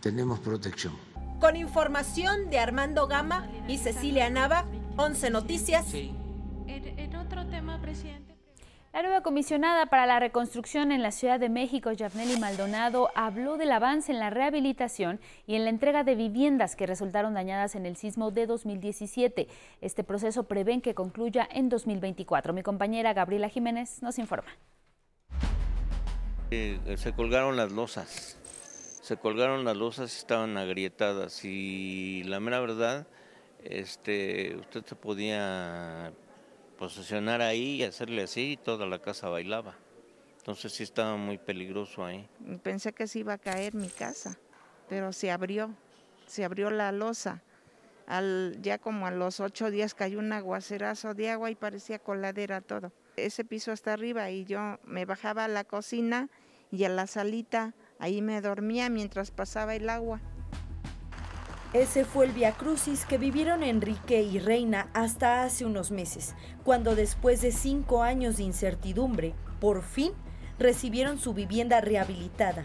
Tenemos 0.00 0.40
protección. 0.40 0.94
Con 1.38 1.54
información 1.54 2.48
de 2.48 2.58
Armando 2.58 3.06
Gama 3.06 3.46
y 3.68 3.76
Cecilia 3.76 4.30
Nava, 4.30 4.64
11 4.96 5.28
Noticias. 5.28 5.92
En, 5.92 7.14
otro 7.16 7.46
tema, 7.48 7.78
presidente. 7.82 8.35
La 8.96 9.02
nueva 9.02 9.20
comisionada 9.20 9.84
para 9.84 10.06
la 10.06 10.18
reconstrucción 10.20 10.90
en 10.90 11.02
la 11.02 11.10
Ciudad 11.10 11.38
de 11.38 11.50
México, 11.50 11.92
Yavneli 11.92 12.38
Maldonado, 12.40 13.10
habló 13.14 13.58
del 13.58 13.72
avance 13.72 14.10
en 14.10 14.18
la 14.18 14.30
rehabilitación 14.30 15.20
y 15.46 15.54
en 15.54 15.64
la 15.64 15.68
entrega 15.68 16.02
de 16.02 16.14
viviendas 16.14 16.76
que 16.76 16.86
resultaron 16.86 17.34
dañadas 17.34 17.74
en 17.74 17.84
el 17.84 17.96
sismo 17.96 18.30
de 18.30 18.46
2017. 18.46 19.48
Este 19.82 20.02
proceso 20.02 20.44
prevén 20.44 20.80
que 20.80 20.94
concluya 20.94 21.46
en 21.52 21.68
2024. 21.68 22.54
Mi 22.54 22.62
compañera 22.62 23.12
Gabriela 23.12 23.50
Jiménez 23.50 24.02
nos 24.02 24.18
informa. 24.18 24.48
Eh, 26.50 26.80
se 26.96 27.12
colgaron 27.12 27.58
las 27.58 27.72
losas, 27.72 28.38
se 29.02 29.18
colgaron 29.18 29.66
las 29.66 29.76
losas 29.76 30.14
y 30.14 30.16
estaban 30.20 30.56
agrietadas 30.56 31.44
y 31.44 32.22
la 32.24 32.40
mera 32.40 32.60
verdad, 32.60 33.06
este, 33.62 34.56
usted 34.56 34.86
se 34.86 34.94
podía 34.94 36.14
posicionar 36.78 37.42
ahí 37.42 37.76
y 37.76 37.82
hacerle 37.82 38.22
así 38.22 38.52
y 38.52 38.56
toda 38.56 38.86
la 38.86 38.98
casa 39.00 39.28
bailaba. 39.28 39.74
Entonces 40.38 40.72
sí 40.72 40.82
estaba 40.82 41.16
muy 41.16 41.38
peligroso 41.38 42.04
ahí. 42.04 42.28
Pensé 42.62 42.92
que 42.92 43.08
se 43.08 43.18
iba 43.20 43.32
a 43.32 43.38
caer 43.38 43.74
mi 43.74 43.88
casa, 43.88 44.38
pero 44.88 45.12
se 45.12 45.30
abrió, 45.30 45.74
se 46.26 46.44
abrió 46.44 46.70
la 46.70 46.92
losa. 46.92 47.42
Ya 48.60 48.78
como 48.78 49.08
a 49.08 49.10
los 49.10 49.40
ocho 49.40 49.70
días 49.72 49.94
cayó 49.94 50.20
un 50.20 50.32
aguacerazo 50.32 51.14
de 51.14 51.30
agua 51.30 51.50
y 51.50 51.56
parecía 51.56 51.98
coladera 51.98 52.60
todo. 52.60 52.92
Ese 53.16 53.44
piso 53.44 53.72
hasta 53.72 53.92
arriba 53.92 54.30
y 54.30 54.44
yo 54.44 54.78
me 54.84 55.04
bajaba 55.04 55.44
a 55.46 55.48
la 55.48 55.64
cocina 55.64 56.28
y 56.70 56.84
a 56.84 56.88
la 56.88 57.08
salita, 57.08 57.74
ahí 57.98 58.22
me 58.22 58.40
dormía 58.40 58.88
mientras 58.90 59.32
pasaba 59.32 59.74
el 59.74 59.88
agua. 59.88 60.20
Ese 61.72 62.04
fue 62.04 62.26
el 62.26 62.32
viacrucis 62.32 63.04
que 63.04 63.18
vivieron 63.18 63.62
Enrique 63.62 64.22
y 64.22 64.38
Reina 64.38 64.88
hasta 64.94 65.42
hace 65.42 65.64
unos 65.64 65.90
meses, 65.90 66.34
cuando 66.64 66.94
después 66.94 67.40
de 67.40 67.50
cinco 67.50 68.02
años 68.02 68.36
de 68.36 68.44
incertidumbre, 68.44 69.34
por 69.60 69.82
fin 69.82 70.12
recibieron 70.58 71.18
su 71.18 71.34
vivienda 71.34 71.80
rehabilitada. 71.80 72.64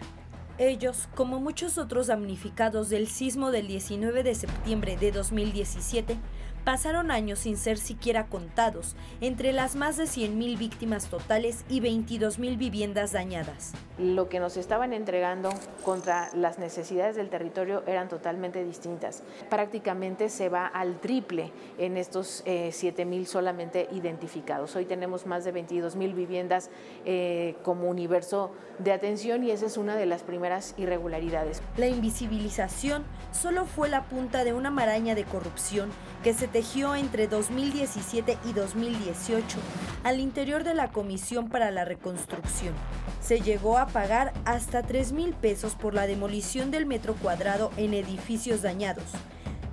Ellos, 0.56 1.08
como 1.14 1.40
muchos 1.40 1.78
otros 1.78 2.06
damnificados 2.06 2.88
del 2.90 3.08
sismo 3.08 3.50
del 3.50 3.66
19 3.66 4.22
de 4.22 4.34
septiembre 4.34 4.96
de 4.96 5.10
2017, 5.10 6.16
pasaron 6.64 7.10
años 7.10 7.40
sin 7.40 7.56
ser 7.56 7.78
siquiera 7.78 8.26
contados 8.26 8.94
entre 9.20 9.52
las 9.52 9.76
más 9.76 9.96
de 9.96 10.04
100.000 10.04 10.58
víctimas 10.58 11.06
totales 11.08 11.64
y 11.68 11.80
22.000 11.80 12.56
viviendas 12.56 13.12
dañadas. 13.12 13.72
Lo 13.98 14.28
que 14.28 14.40
nos 14.40 14.56
estaban 14.56 14.92
entregando 14.92 15.50
contra 15.84 16.30
las 16.34 16.58
necesidades 16.58 17.16
del 17.16 17.28
territorio 17.28 17.82
eran 17.86 18.08
totalmente 18.08 18.64
distintas. 18.64 19.22
Prácticamente 19.50 20.28
se 20.28 20.48
va 20.48 20.66
al 20.66 21.00
triple 21.00 21.52
en 21.78 21.96
estos 21.96 22.42
eh, 22.46 22.70
7.000 22.72 23.24
solamente 23.26 23.88
identificados. 23.92 24.74
Hoy 24.76 24.86
tenemos 24.86 25.26
más 25.26 25.44
de 25.44 25.52
22.000 25.52 26.14
viviendas 26.14 26.70
eh, 27.04 27.56
como 27.62 27.88
universo 27.88 28.52
de 28.78 28.92
atención 28.92 29.44
y 29.44 29.50
esa 29.50 29.66
es 29.66 29.76
una 29.76 29.96
de 29.96 30.06
las 30.06 30.22
primeras 30.22 30.74
irregularidades. 30.78 31.62
La 31.76 31.88
invisibilización 31.88 33.04
solo 33.32 33.66
fue 33.66 33.88
la 33.88 34.04
punta 34.04 34.44
de 34.44 34.52
una 34.54 34.70
maraña 34.70 35.14
de 35.14 35.24
corrupción 35.24 35.90
que 36.22 36.34
se 36.34 36.48
tejió 36.52 36.94
entre 36.94 37.26
2017 37.26 38.38
y 38.44 38.52
2018 38.52 39.58
al 40.04 40.20
interior 40.20 40.64
de 40.64 40.74
la 40.74 40.92
Comisión 40.92 41.48
para 41.48 41.70
la 41.70 41.84
Reconstrucción. 41.84 42.74
Se 43.20 43.40
llegó 43.40 43.78
a 43.78 43.86
pagar 43.86 44.32
hasta 44.44 44.82
3 44.82 45.12
mil 45.12 45.32
pesos 45.32 45.74
por 45.74 45.94
la 45.94 46.06
demolición 46.06 46.70
del 46.70 46.86
metro 46.86 47.14
cuadrado 47.14 47.70
en 47.76 47.94
edificios 47.94 48.62
dañados. 48.62 49.06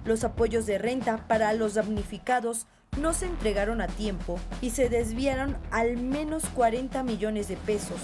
Los 0.05 0.23
apoyos 0.23 0.65
de 0.65 0.77
renta 0.77 1.27
para 1.27 1.51
los 1.53 1.73
damnificados 1.73 2.65
no 2.97 3.13
se 3.13 3.25
entregaron 3.25 3.81
a 3.81 3.87
tiempo 3.87 4.39
y 4.61 4.71
se 4.71 4.89
desviaron 4.89 5.57
al 5.71 5.97
menos 5.97 6.45
40 6.55 7.03
millones 7.03 7.47
de 7.47 7.57
pesos, 7.57 7.99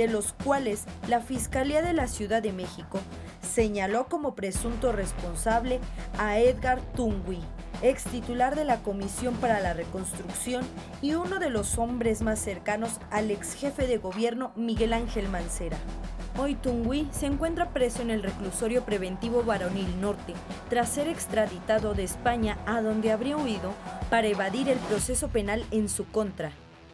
de 0.00 0.08
los 0.08 0.32
cuales 0.32 0.84
la 1.08 1.20
Fiscalía 1.20 1.82
de 1.82 1.92
la 1.92 2.08
Ciudad 2.08 2.42
de 2.42 2.54
México 2.54 3.00
señaló 3.42 4.06
como 4.08 4.34
presunto 4.34 4.92
responsable 4.92 5.78
a 6.16 6.38
Edgar 6.38 6.80
Tungui, 6.96 7.38
ex 7.82 8.04
titular 8.04 8.56
de 8.56 8.64
la 8.64 8.82
Comisión 8.82 9.34
para 9.34 9.60
la 9.60 9.74
Reconstrucción 9.74 10.64
y 11.02 11.16
uno 11.16 11.38
de 11.38 11.50
los 11.50 11.76
hombres 11.76 12.22
más 12.22 12.38
cercanos 12.38 12.98
al 13.10 13.30
ex 13.30 13.52
jefe 13.52 13.86
de 13.86 13.98
gobierno 13.98 14.52
Miguel 14.56 14.94
Ángel 14.94 15.28
Mancera. 15.28 15.76
Hoy 16.38 16.54
Tungui 16.54 17.06
se 17.12 17.26
encuentra 17.26 17.68
preso 17.74 18.00
en 18.00 18.08
el 18.08 18.22
reclusorio 18.22 18.84
preventivo 18.84 19.42
varonil 19.44 20.00
norte 20.00 20.32
tras 20.70 20.88
ser 20.88 21.08
extraditado 21.08 21.92
de 21.92 22.04
España 22.04 22.56
a 22.64 22.80
donde 22.80 23.12
habría 23.12 23.36
huido 23.36 23.74
para 24.08 24.28
evadir 24.28 24.70
el 24.70 24.78
proceso 24.78 25.28
penal 25.28 25.62
en 25.70 25.90
su 25.90 26.06
contra. 26.06 26.52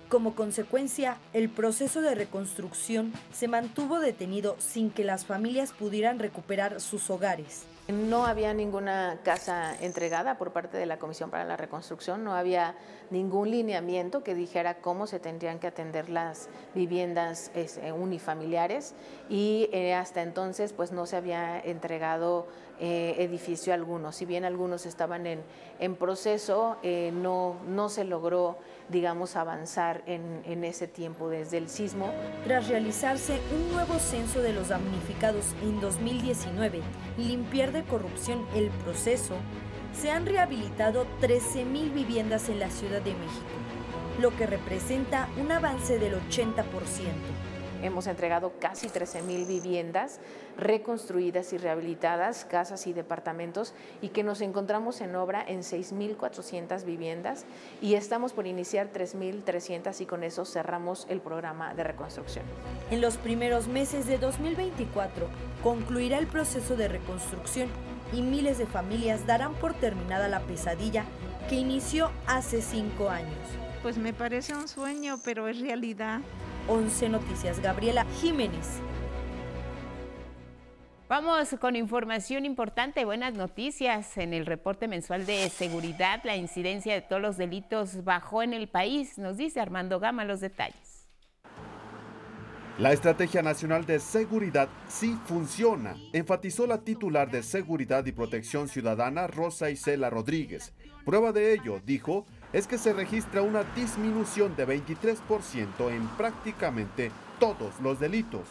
Como 0.09 0.37
consecuencia, 0.37 1.17
el 1.33 1.49
proceso 1.49 2.01
de 2.01 2.15
reconstrucción 2.15 3.13
se 3.33 3.49
mantuvo 3.49 3.99
detenido 3.99 4.55
sin 4.59 4.91
que 4.91 5.03
las 5.03 5.27
familias 5.27 5.73
pudieran 5.73 6.21
recuperar 6.21 6.81
sus 6.81 7.11
hogares. 7.11 7.65
No 7.89 8.27
había 8.27 8.55
ninguna 8.55 9.21
casa 9.25 9.75
entregada 9.81 10.39
por 10.39 10.53
parte 10.53 10.77
de 10.77 10.87
la 10.87 10.99
Comisión 10.99 11.31
para 11.31 11.45
la 11.45 11.57
Reconstrucción, 11.57 12.23
no 12.23 12.35
había 12.35 12.75
ningún 13.11 13.51
lineamiento 13.51 14.25
que 14.25 14.35
dijera 14.35 14.79
cómo 14.79 15.07
se 15.07 15.21
tendrían 15.21 15.61
que 15.61 15.69
atender 15.69 16.09
las 16.09 16.49
viviendas 16.75 17.53
este, 17.55 17.93
unifamiliares 17.93 18.95
y 19.29 19.69
eh, 19.73 19.95
hasta 19.95 20.23
entonces 20.23 20.73
pues 20.73 20.91
no 20.91 21.07
se 21.07 21.17
había 21.17 21.61
entregado 21.61 22.49
eh, 22.81 23.15
edificio 23.19 23.73
alguno. 23.73 24.11
Si 24.11 24.27
bien 24.27 24.45
algunos 24.45 24.85
estaban 24.85 25.27
en, 25.27 25.43
en 25.79 25.95
proceso, 25.95 26.77
eh, 26.83 27.11
no, 27.15 27.57
no 27.69 27.89
se 27.89 28.05
logró 28.05 28.59
digamos, 28.89 29.37
avanzar 29.37 30.03
en, 30.07 30.43
en, 30.45 30.65
ese 30.65 30.87
tiempo 30.87 31.29
desde 31.29 31.59
el 31.59 31.69
sismo. 31.69 32.13
Tras 32.45 32.69
realizarse 32.69 33.41
un 33.55 33.73
nuevo 33.73 33.99
censo 33.99 34.41
de 34.43 34.53
los 34.53 34.69
damnificados 34.69 35.55
en 35.63 35.81
2019 35.81 36.81
y 37.19 37.25
limpiar 37.25 37.73
de 37.73 37.85
corrupción 37.85 38.47
el 38.55 38.71
proceso, 38.71 39.35
se 39.93 40.11
han 40.11 40.27
rehabilitado 40.27 41.07
13.000 41.21 41.93
viviendas 41.93 42.49
en 42.49 42.61
la 42.61 42.71
Ciudad 42.71 43.01
de 43.01 43.15
México, 43.15 43.47
lo 44.21 44.35
que 44.37 44.47
representa 44.47 45.29
un 45.41 45.51
avance 45.53 45.99
del 45.99 46.15
80%. 46.15 46.65
Hemos 47.83 48.07
entregado 48.07 48.53
casi 48.61 48.89
13.000 48.89 49.47
viviendas 49.47 50.21
reconstruidas 50.57 51.53
y 51.53 51.59
rehabilitadas, 51.59 52.45
casas 52.45 52.87
y 52.87 52.93
departamentos, 52.93 53.75
y 54.01 54.09
que 54.09 54.23
nos 54.23 54.41
encontramos 54.41 55.01
en 55.01 55.15
obra 55.17 55.45
en 55.47 55.61
6.400 55.61 56.85
viviendas 56.85 57.45
y 57.81 57.95
estamos 57.95 58.33
por 58.33 58.47
iniciar 58.47 58.91
3.300 58.93 60.01
y 60.01 60.07
con 60.07 60.25
eso 60.25 60.45
cerramos 60.45 61.07
el 61.11 61.21
programa 61.21 61.75
de 61.75 61.85
reconstrucción. 61.85 62.45
En 62.91 63.01
los 63.01 63.17
primeros 63.17 63.69
meses 63.69 64.07
de 64.07 64.19
2024 64.19 65.29
concluirá 65.63 66.19
el 66.19 66.27
proceso 66.27 66.77
de 66.77 66.89
reconstrucción 66.89 67.69
y 68.13 68.23
miles 68.23 68.59
de 68.59 68.67
familias 68.67 69.27
darán 69.27 69.55
por 69.55 69.75
terminada 69.75 70.29
la 70.29 70.41
pesadilla 70.41 71.05
que 71.49 71.57
inició 71.57 72.11
hace 72.27 72.63
cinco 72.63 73.09
años. 73.09 73.37
Pues 73.83 73.99
me 73.99 74.13
parece 74.13 74.55
un 74.55 74.69
sueño, 74.69 75.19
pero 75.25 75.49
es 75.49 75.61
realidad. 75.61 76.21
11 76.69 77.09
Noticias, 77.11 77.61
Gabriela 77.61 78.05
Jiménez. 78.21 78.81
Vamos 81.09 81.55
con 81.61 81.77
información 81.77 82.45
importante, 82.45 83.05
buenas 83.05 83.35
noticias. 83.35 84.19
En 84.19 84.35
el 84.35 84.45
reporte 84.45 84.89
mensual 84.89 85.25
de 85.25 85.49
seguridad, 85.49 86.21
la 86.25 86.37
incidencia 86.37 86.95
de 86.95 87.01
todos 87.01 87.23
los 87.23 87.37
delitos 87.37 88.03
bajó 88.03 88.43
en 88.43 88.53
el 88.53 88.67
país. 88.67 89.17
Nos 89.17 89.37
dice 89.37 89.61
Armando 89.61 90.01
Gama 90.01 90.25
los 90.25 90.41
detalles. 90.41 91.09
La 92.79 92.93
Estrategia 92.93 93.41
Nacional 93.41 93.87
de 93.87 94.01
Seguridad 94.01 94.69
sí 94.89 95.17
funciona, 95.25 95.97
enfatizó 96.13 96.67
la 96.67 96.83
titular 96.83 97.31
de 97.31 97.43
Seguridad 97.43 98.05
y 98.05 98.13
Protección 98.13 98.69
Ciudadana, 98.69 99.29
Rosa 99.29 99.71
Isela 99.71 100.11
Rodríguez. 100.11 100.75
Prueba 101.07 101.33
de 101.33 101.55
ello, 101.55 101.81
dijo, 101.87 102.27
es 102.57 102.67
que 102.67 102.79
se 102.79 102.95
registra 102.95 103.43
una 103.43 103.65
disminución 103.75 104.57
de 104.57 104.67
23% 104.67 105.91
en 105.91 106.09
prácticamente 106.17 107.13
todos 107.39 107.79
los 107.83 108.01
delitos. 108.01 108.49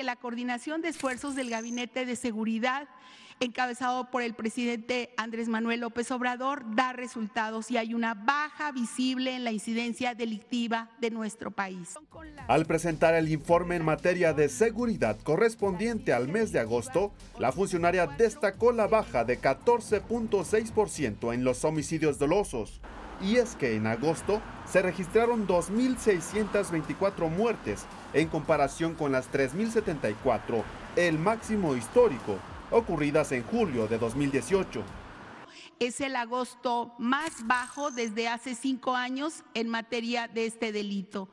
La 0.00 0.14
coordinación 0.14 0.82
de 0.82 0.90
esfuerzos 0.90 1.34
del 1.34 1.50
Gabinete 1.50 2.06
de 2.06 2.14
Seguridad, 2.14 2.86
encabezado 3.40 4.12
por 4.12 4.22
el 4.22 4.34
presidente 4.34 5.10
Andrés 5.16 5.48
Manuel 5.48 5.80
López 5.80 6.12
Obrador, 6.12 6.62
da 6.76 6.92
resultados 6.92 7.72
y 7.72 7.76
hay 7.76 7.92
una 7.92 8.14
baja 8.14 8.70
visible 8.70 9.34
en 9.34 9.42
la 9.42 9.50
incidencia 9.50 10.14
delictiva 10.14 10.88
de 11.00 11.10
nuestro 11.10 11.50
país. 11.50 11.94
Al 12.46 12.66
presentar 12.66 13.16
el 13.16 13.28
informe 13.28 13.74
en 13.74 13.84
materia 13.84 14.32
de 14.32 14.48
seguridad 14.48 15.18
correspondiente 15.24 16.12
al 16.12 16.28
mes 16.28 16.52
de 16.52 16.60
agosto, 16.60 17.12
la 17.40 17.50
funcionaria 17.50 18.06
destacó 18.06 18.70
la 18.70 18.86
baja 18.86 19.24
de 19.24 19.40
14.6% 19.40 21.34
en 21.34 21.42
los 21.42 21.64
homicidios 21.64 22.20
dolosos 22.20 22.80
y 23.20 23.36
es 23.36 23.56
que 23.56 23.76
en 23.76 23.86
agosto 23.86 24.40
se 24.66 24.82
registraron 24.82 25.46
2.624 25.46 27.28
muertes 27.28 27.86
en 28.12 28.28
comparación 28.28 28.94
con 28.94 29.12
las 29.12 29.30
3.074, 29.30 30.62
el 30.96 31.18
máximo 31.18 31.74
histórico, 31.74 32.36
ocurridas 32.70 33.32
en 33.32 33.42
julio 33.44 33.86
de 33.86 33.98
2018. 33.98 34.82
Es 35.80 36.00
el 36.00 36.16
agosto 36.16 36.92
más 36.98 37.46
bajo 37.46 37.90
desde 37.90 38.28
hace 38.28 38.54
cinco 38.54 38.94
años 38.94 39.44
en 39.54 39.68
materia 39.68 40.26
de 40.28 40.46
este 40.46 40.72
delito. 40.72 41.28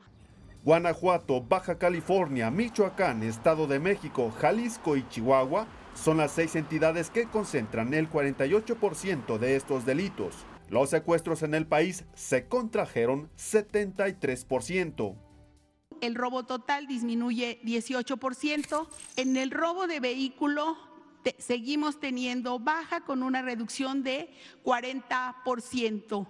Guanajuato, 0.64 1.40
Baja 1.42 1.78
California, 1.78 2.50
Michoacán, 2.50 3.22
Estado 3.22 3.66
de 3.66 3.78
México, 3.78 4.32
Jalisco 4.40 4.96
y 4.96 5.06
Chihuahua 5.08 5.66
son 5.94 6.18
las 6.18 6.32
seis 6.32 6.56
entidades 6.56 7.10
que 7.10 7.26
concentran 7.26 7.94
el 7.94 8.10
48% 8.10 9.38
de 9.38 9.56
estos 9.56 9.86
delitos. 9.86 10.34
Los 10.68 10.90
secuestros 10.90 11.42
en 11.42 11.54
el 11.54 11.66
país 11.66 12.04
se 12.14 12.48
contrajeron 12.48 13.30
73%. 13.36 15.16
El 16.00 16.14
robo 16.14 16.44
total 16.44 16.86
disminuye 16.86 17.60
18%. 17.64 18.88
En 19.16 19.36
el 19.36 19.50
robo 19.50 19.86
de 19.86 20.00
vehículo 20.00 20.76
seguimos 21.38 22.00
teniendo 22.00 22.58
baja 22.58 23.02
con 23.02 23.22
una 23.22 23.42
reducción 23.42 24.02
de 24.02 24.30
40%. 24.64 26.26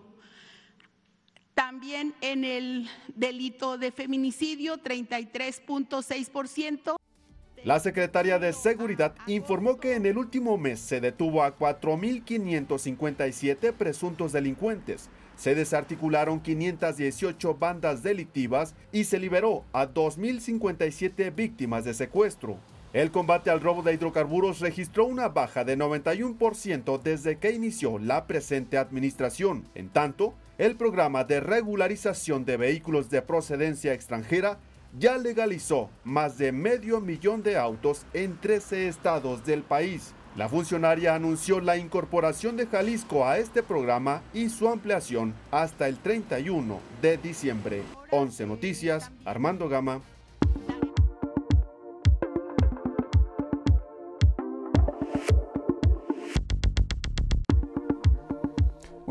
También 1.55 2.14
en 2.20 2.45
el 2.45 2.91
delito 3.14 3.78
de 3.78 3.91
feminicidio, 3.91 4.82
33.6%. 4.82 6.97
La 7.66 7.78
secretaria 7.80 8.38
de 8.38 8.52
Seguridad 8.52 9.14
informó 9.26 9.80
que 9.80 9.96
en 9.96 10.06
el 10.06 10.18
último 10.18 10.56
mes 10.56 10.78
se 10.78 11.00
detuvo 11.00 11.42
a 11.42 11.58
4.557 11.58 13.72
presuntos 13.72 14.30
delincuentes, 14.30 15.08
se 15.34 15.56
desarticularon 15.56 16.38
518 16.38 17.56
bandas 17.56 18.04
delictivas 18.04 18.76
y 18.92 19.02
se 19.02 19.18
liberó 19.18 19.64
a 19.72 19.88
2.057 19.88 21.34
víctimas 21.34 21.84
de 21.84 21.94
secuestro. 21.94 22.56
El 22.92 23.10
combate 23.10 23.50
al 23.50 23.60
robo 23.60 23.82
de 23.82 23.94
hidrocarburos 23.94 24.60
registró 24.60 25.04
una 25.04 25.28
baja 25.28 25.64
de 25.64 25.76
91% 25.76 27.02
desde 27.02 27.38
que 27.38 27.50
inició 27.50 27.98
la 27.98 28.28
presente 28.28 28.78
administración. 28.78 29.64
En 29.74 29.88
tanto, 29.88 30.34
el 30.58 30.76
programa 30.76 31.24
de 31.24 31.40
regularización 31.40 32.44
de 32.44 32.58
vehículos 32.58 33.10
de 33.10 33.22
procedencia 33.22 33.92
extranjera 33.92 34.60
ya 34.99 35.18
legalizó 35.18 35.90
más 36.05 36.38
de 36.38 36.53
medio 36.53 37.01
millón 37.01 37.42
de 37.42 37.57
autos 37.59 38.07
en 38.12 38.38
13 38.40 38.88
estados 38.88 39.44
del 39.44 39.62
país. 39.62 40.14
La 40.36 40.49
funcionaria 40.49 41.14
anunció 41.14 41.61
la 41.61 41.76
incorporación 41.78 42.57
de 42.57 42.66
Jalisco 42.66 43.26
a 43.26 43.38
este 43.38 43.62
programa 43.62 44.22
y 44.34 44.51
su 44.51 44.68
ampliación 44.68 45.34
hasta 45.51 45.88
el 45.88 45.97
31 45.99 46.78
de 47.01 47.16
diciembre. 47.16 47.82
11 48.11 48.47
Noticias, 48.47 49.11
Armando 49.24 49.68
Gama. 49.68 50.03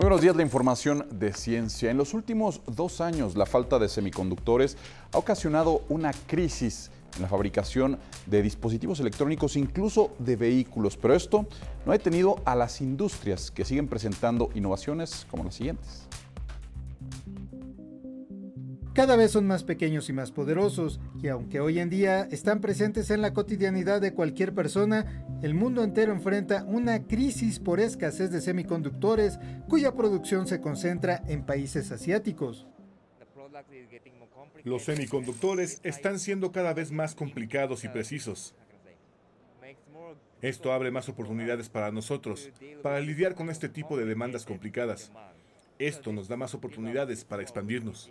Buenos 0.05 0.21
días, 0.21 0.35
la 0.35 0.43
información 0.43 1.07
de 1.09 1.33
ciencia. 1.33 1.89
En 1.89 1.97
los 1.97 2.13
últimos 2.13 2.61
dos 2.67 3.01
años, 3.01 3.35
la 3.35 3.47
falta 3.47 3.79
de 3.79 3.89
semiconductores 3.89 4.77
ha 5.11 5.17
ocasionado 5.17 5.81
una 5.89 6.11
crisis 6.27 6.91
en 7.15 7.23
la 7.23 7.27
fabricación 7.27 7.97
de 8.27 8.43
dispositivos 8.43 8.99
electrónicos, 8.99 9.55
incluso 9.55 10.11
de 10.19 10.35
vehículos. 10.35 10.95
Pero 10.95 11.15
esto 11.15 11.47
no 11.87 11.91
ha 11.91 11.97
detenido 11.97 12.39
a 12.45 12.53
las 12.53 12.81
industrias 12.81 13.49
que 13.49 13.65
siguen 13.65 13.87
presentando 13.87 14.51
innovaciones 14.53 15.25
como 15.31 15.43
las 15.43 15.55
siguientes. 15.55 16.03
Cada 18.95 19.17
vez 19.17 19.31
son 19.31 19.45
más 19.45 19.65
pequeños 19.65 20.07
y 20.07 20.13
más 20.13 20.31
poderosos, 20.31 21.01
y 21.21 21.27
aunque 21.27 21.59
hoy 21.59 21.79
en 21.79 21.89
día 21.89 22.21
están 22.31 22.61
presentes 22.61 23.11
en 23.11 23.21
la 23.21 23.33
cotidianidad 23.33 23.99
de 23.99 24.13
cualquier 24.13 24.55
persona, 24.55 25.27
el 25.43 25.53
mundo 25.53 25.83
entero 25.83 26.13
enfrenta 26.13 26.63
una 26.63 27.03
crisis 27.05 27.59
por 27.59 27.81
escasez 27.81 28.31
de 28.31 28.39
semiconductores 28.39 29.37
cuya 29.67 29.93
producción 29.93 30.47
se 30.47 30.61
concentra 30.61 31.21
en 31.27 31.45
países 31.45 31.91
asiáticos. 31.91 32.67
Los 34.63 34.83
semiconductores 34.83 35.81
están 35.83 36.17
siendo 36.17 36.53
cada 36.53 36.73
vez 36.73 36.93
más 36.93 37.15
complicados 37.15 37.83
y 37.83 37.89
precisos. 37.89 38.55
Esto 40.41 40.71
abre 40.71 40.89
más 40.89 41.09
oportunidades 41.09 41.67
para 41.67 41.91
nosotros, 41.91 42.49
para 42.81 43.01
lidiar 43.01 43.35
con 43.35 43.49
este 43.49 43.67
tipo 43.67 43.97
de 43.97 44.05
demandas 44.05 44.45
complicadas. 44.45 45.11
Esto 45.79 46.13
nos 46.13 46.29
da 46.29 46.37
más 46.37 46.53
oportunidades 46.53 47.25
para 47.25 47.41
expandirnos. 47.41 48.09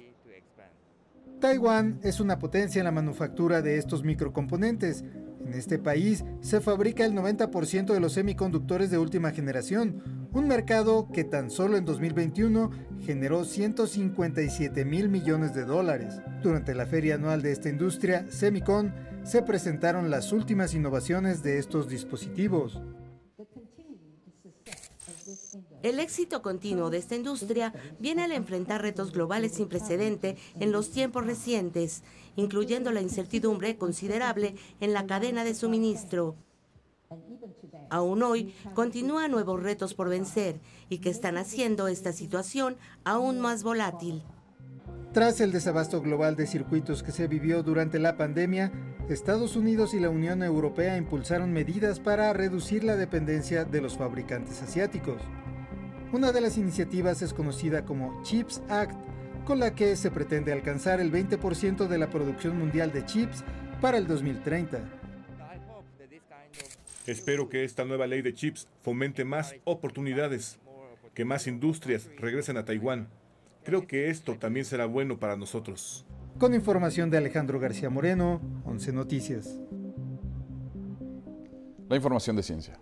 Taiwán 1.44 2.00
es 2.02 2.20
una 2.20 2.38
potencia 2.38 2.78
en 2.78 2.86
la 2.86 2.90
manufactura 2.90 3.60
de 3.60 3.76
estos 3.76 4.02
microcomponentes. 4.02 5.04
En 5.44 5.52
este 5.52 5.78
país 5.78 6.24
se 6.40 6.62
fabrica 6.62 7.04
el 7.04 7.12
90% 7.12 7.92
de 7.92 8.00
los 8.00 8.14
semiconductores 8.14 8.90
de 8.90 8.96
última 8.96 9.30
generación, 9.30 10.02
un 10.32 10.48
mercado 10.48 11.06
que 11.12 11.22
tan 11.22 11.50
solo 11.50 11.76
en 11.76 11.84
2021 11.84 12.70
generó 13.04 13.44
157 13.44 14.86
mil 14.86 15.10
millones 15.10 15.52
de 15.52 15.66
dólares. 15.66 16.22
Durante 16.42 16.74
la 16.74 16.86
feria 16.86 17.16
anual 17.16 17.42
de 17.42 17.52
esta 17.52 17.68
industria, 17.68 18.24
Semicon, 18.30 18.94
se 19.22 19.42
presentaron 19.42 20.10
las 20.10 20.32
últimas 20.32 20.72
innovaciones 20.72 21.42
de 21.42 21.58
estos 21.58 21.90
dispositivos. 21.90 22.80
El 25.84 26.00
éxito 26.00 26.40
continuo 26.40 26.88
de 26.88 26.96
esta 26.96 27.14
industria 27.14 27.74
viene 27.98 28.24
al 28.24 28.32
enfrentar 28.32 28.80
retos 28.80 29.12
globales 29.12 29.52
sin 29.52 29.68
precedente 29.68 30.38
en 30.58 30.72
los 30.72 30.90
tiempos 30.90 31.26
recientes, 31.26 32.02
incluyendo 32.36 32.90
la 32.90 33.02
incertidumbre 33.02 33.76
considerable 33.76 34.54
en 34.80 34.94
la 34.94 35.06
cadena 35.06 35.44
de 35.44 35.54
suministro. 35.54 36.36
Aún 37.90 38.22
hoy 38.22 38.54
continúan 38.72 39.30
nuevos 39.30 39.62
retos 39.62 39.92
por 39.92 40.08
vencer 40.08 40.58
y 40.88 41.00
que 41.00 41.10
están 41.10 41.36
haciendo 41.36 41.86
esta 41.86 42.14
situación 42.14 42.78
aún 43.04 43.38
más 43.38 43.62
volátil. 43.62 44.22
Tras 45.12 45.42
el 45.42 45.52
desabasto 45.52 46.00
global 46.00 46.34
de 46.34 46.46
circuitos 46.46 47.02
que 47.02 47.12
se 47.12 47.28
vivió 47.28 47.62
durante 47.62 47.98
la 47.98 48.16
pandemia, 48.16 48.72
Estados 49.10 49.54
Unidos 49.54 49.92
y 49.92 50.00
la 50.00 50.08
Unión 50.08 50.42
Europea 50.42 50.96
impulsaron 50.96 51.52
medidas 51.52 52.00
para 52.00 52.32
reducir 52.32 52.84
la 52.84 52.96
dependencia 52.96 53.66
de 53.66 53.82
los 53.82 53.98
fabricantes 53.98 54.62
asiáticos. 54.62 55.20
Una 56.14 56.30
de 56.30 56.40
las 56.40 56.58
iniciativas 56.58 57.22
es 57.22 57.34
conocida 57.34 57.84
como 57.84 58.22
CHIPS 58.22 58.62
Act, 58.68 58.94
con 59.44 59.58
la 59.58 59.74
que 59.74 59.96
se 59.96 60.12
pretende 60.12 60.52
alcanzar 60.52 61.00
el 61.00 61.10
20% 61.10 61.88
de 61.88 61.98
la 61.98 62.08
producción 62.08 62.56
mundial 62.56 62.92
de 62.92 63.04
chips 63.04 63.42
para 63.80 63.98
el 63.98 64.06
2030. 64.06 64.78
Espero 67.08 67.48
que 67.48 67.64
esta 67.64 67.84
nueva 67.84 68.06
ley 68.06 68.22
de 68.22 68.32
chips 68.32 68.68
fomente 68.84 69.24
más 69.24 69.56
oportunidades, 69.64 70.60
que 71.14 71.24
más 71.24 71.48
industrias 71.48 72.08
regresen 72.16 72.58
a 72.58 72.64
Taiwán. 72.64 73.08
Creo 73.64 73.88
que 73.88 74.08
esto 74.08 74.38
también 74.38 74.64
será 74.64 74.86
bueno 74.86 75.18
para 75.18 75.36
nosotros. 75.36 76.06
Con 76.38 76.54
información 76.54 77.10
de 77.10 77.18
Alejandro 77.18 77.58
García 77.58 77.90
Moreno, 77.90 78.40
11 78.66 78.92
Noticias. 78.92 79.58
La 81.88 81.96
información 81.96 82.36
de 82.36 82.44
ciencia. 82.44 82.78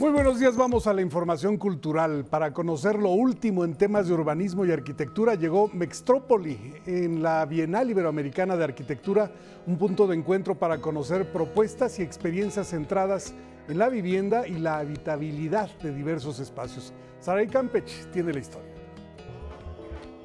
Muy 0.00 0.12
buenos 0.12 0.40
días, 0.40 0.56
vamos 0.56 0.86
a 0.86 0.94
la 0.94 1.02
información 1.02 1.58
cultural. 1.58 2.24
Para 2.24 2.54
conocer 2.54 2.96
lo 2.96 3.10
último 3.10 3.66
en 3.66 3.74
temas 3.74 4.08
de 4.08 4.14
urbanismo 4.14 4.64
y 4.64 4.72
arquitectura 4.72 5.34
llegó 5.34 5.68
Mextrópoli 5.74 6.72
en 6.86 7.22
la 7.22 7.44
Bienal 7.44 7.90
Iberoamericana 7.90 8.56
de 8.56 8.64
Arquitectura, 8.64 9.30
un 9.66 9.76
punto 9.76 10.06
de 10.06 10.16
encuentro 10.16 10.58
para 10.58 10.80
conocer 10.80 11.30
propuestas 11.30 11.98
y 11.98 12.02
experiencias 12.02 12.70
centradas 12.70 13.34
en 13.68 13.76
la 13.76 13.90
vivienda 13.90 14.48
y 14.48 14.52
la 14.52 14.78
habitabilidad 14.78 15.68
de 15.80 15.92
diversos 15.92 16.40
espacios. 16.40 16.94
Saray 17.20 17.48
Campech 17.48 18.10
tiene 18.10 18.32
la 18.32 18.38
historia. 18.38 18.72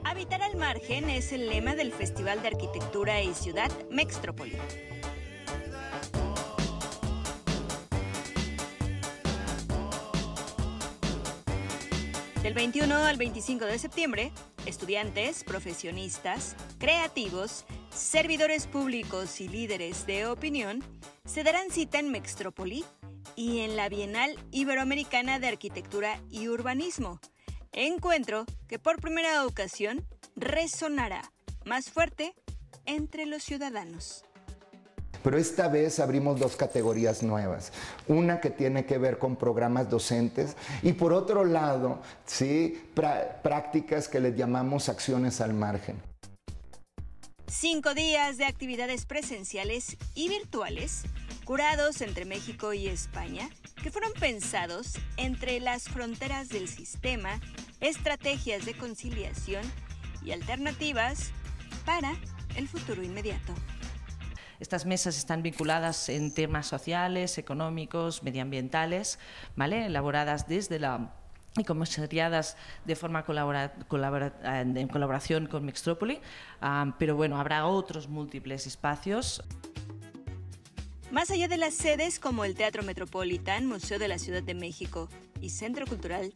Habitar 0.05 0.41
al 0.41 0.55
margen 0.55 1.09
es 1.09 1.33
el 1.33 1.49
lema 1.49 1.75
del 1.75 1.91
Festival 1.91 2.41
de 2.41 2.47
Arquitectura 2.47 3.21
y 3.21 3.33
Ciudad 3.33 3.71
Mextrópoli. 3.91 4.55
Del 12.45 12.53
21 12.53 12.93
al 12.93 13.17
25 13.17 13.65
de 13.65 13.79
septiembre, 13.79 14.31
estudiantes, 14.67 15.43
profesionistas, 15.43 16.55
creativos, 16.77 17.65
servidores 17.89 18.67
públicos 18.67 19.41
y 19.41 19.47
líderes 19.47 20.05
de 20.05 20.27
opinión 20.27 20.83
se 21.25 21.43
darán 21.43 21.71
cita 21.71 21.97
en 21.97 22.11
Mextrópoli 22.11 22.85
y 23.35 23.61
en 23.61 23.75
la 23.75 23.89
Bienal 23.89 24.37
Iberoamericana 24.51 25.39
de 25.39 25.47
Arquitectura 25.47 26.21
y 26.29 26.47
Urbanismo, 26.47 27.19
encuentro 27.71 28.45
que 28.67 28.77
por 28.77 29.01
primera 29.01 29.43
ocasión 29.47 30.05
resonará 30.35 31.33
más 31.65 31.89
fuerte 31.89 32.35
entre 32.85 33.25
los 33.25 33.41
ciudadanos. 33.41 34.23
Pero 35.25 35.39
esta 35.39 35.69
vez 35.69 35.99
abrimos 35.99 36.39
dos 36.39 36.55
categorías 36.55 37.23
nuevas. 37.23 37.71
Una 38.07 38.39
que 38.39 38.51
tiene 38.51 38.85
que 38.85 38.99
ver 38.99 39.17
con 39.17 39.37
programas 39.37 39.89
docentes 39.89 40.55
y 40.83 40.93
por 40.93 41.13
otro 41.13 41.43
lado, 41.43 41.99
¿sí? 42.27 42.79
prácticas 42.93 44.07
que 44.07 44.19
les 44.19 44.35
llamamos 44.35 44.87
acciones 44.87 45.41
al 45.41 45.55
margen. 45.55 45.99
Cinco 47.47 47.95
días 47.95 48.37
de 48.37 48.45
actividades 48.45 49.07
presenciales 49.07 49.97
y 50.13 50.29
virtuales, 50.29 51.05
curados 51.43 52.01
entre 52.01 52.25
México 52.25 52.73
y 52.73 52.85
España, 52.85 53.49
que 53.81 53.89
fueron 53.89 54.13
pensados 54.13 54.93
entre 55.17 55.59
las 55.59 55.89
fronteras 55.89 56.49
del 56.49 56.67
sistema, 56.67 57.39
estrategias 57.81 58.63
de 58.63 58.77
conciliación 58.77 59.63
y 60.23 60.33
alternativas 60.33 61.31
para 61.83 62.13
el 62.55 62.67
futuro 62.67 63.01
inmediato. 63.01 63.55
Estas 64.59 64.85
mesas 64.85 65.17
están 65.17 65.43
vinculadas 65.43 66.09
en 66.09 66.33
temas 66.33 66.67
sociales, 66.67 67.37
económicos, 67.37 68.23
medioambientales, 68.23 69.19
¿vale? 69.55 69.85
elaboradas 69.85 70.47
desde 70.47 70.79
la 70.79 71.13
y 71.57 71.63
comisariadas 71.63 72.57
de 72.83 72.95
forma 72.97 73.23
colabora, 73.23 73.73
en 74.53 74.87
colaboración 74.89 75.47
con 75.47 75.63
Mextrópoli, 75.63 76.19
pero 76.99 77.15
bueno, 77.15 77.39
habrá 77.39 77.65
otros 77.65 78.09
múltiples 78.09 78.67
espacios. 78.67 79.41
Más 81.11 81.31
allá 81.31 81.47
de 81.47 81.55
las 81.55 81.73
sedes 81.73 82.19
como 82.19 82.43
el 82.43 82.55
Teatro 82.55 82.83
Metropolitan, 82.83 83.67
Museo 83.67 83.99
de 83.99 84.09
la 84.09 84.19
Ciudad 84.19 84.43
de 84.43 84.53
México 84.53 85.07
y 85.39 85.49
Centro 85.51 85.85
Cultural 85.85 86.33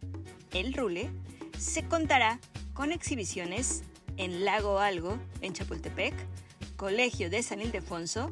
El 0.53 0.73
Rule, 0.73 1.11
se 1.57 1.83
contará 1.83 2.39
con 2.73 2.93
exhibiciones 2.93 3.83
en 4.15 4.45
Lago 4.45 4.79
Algo, 4.79 5.19
en 5.41 5.51
Chapultepec, 5.51 6.13
Colegio 6.79 7.29
de 7.29 7.43
San 7.43 7.59
Ildefonso 7.59 8.31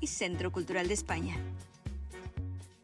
y 0.00 0.08
Centro 0.08 0.52
Cultural 0.52 0.86
de 0.86 0.92
España. 0.92 1.38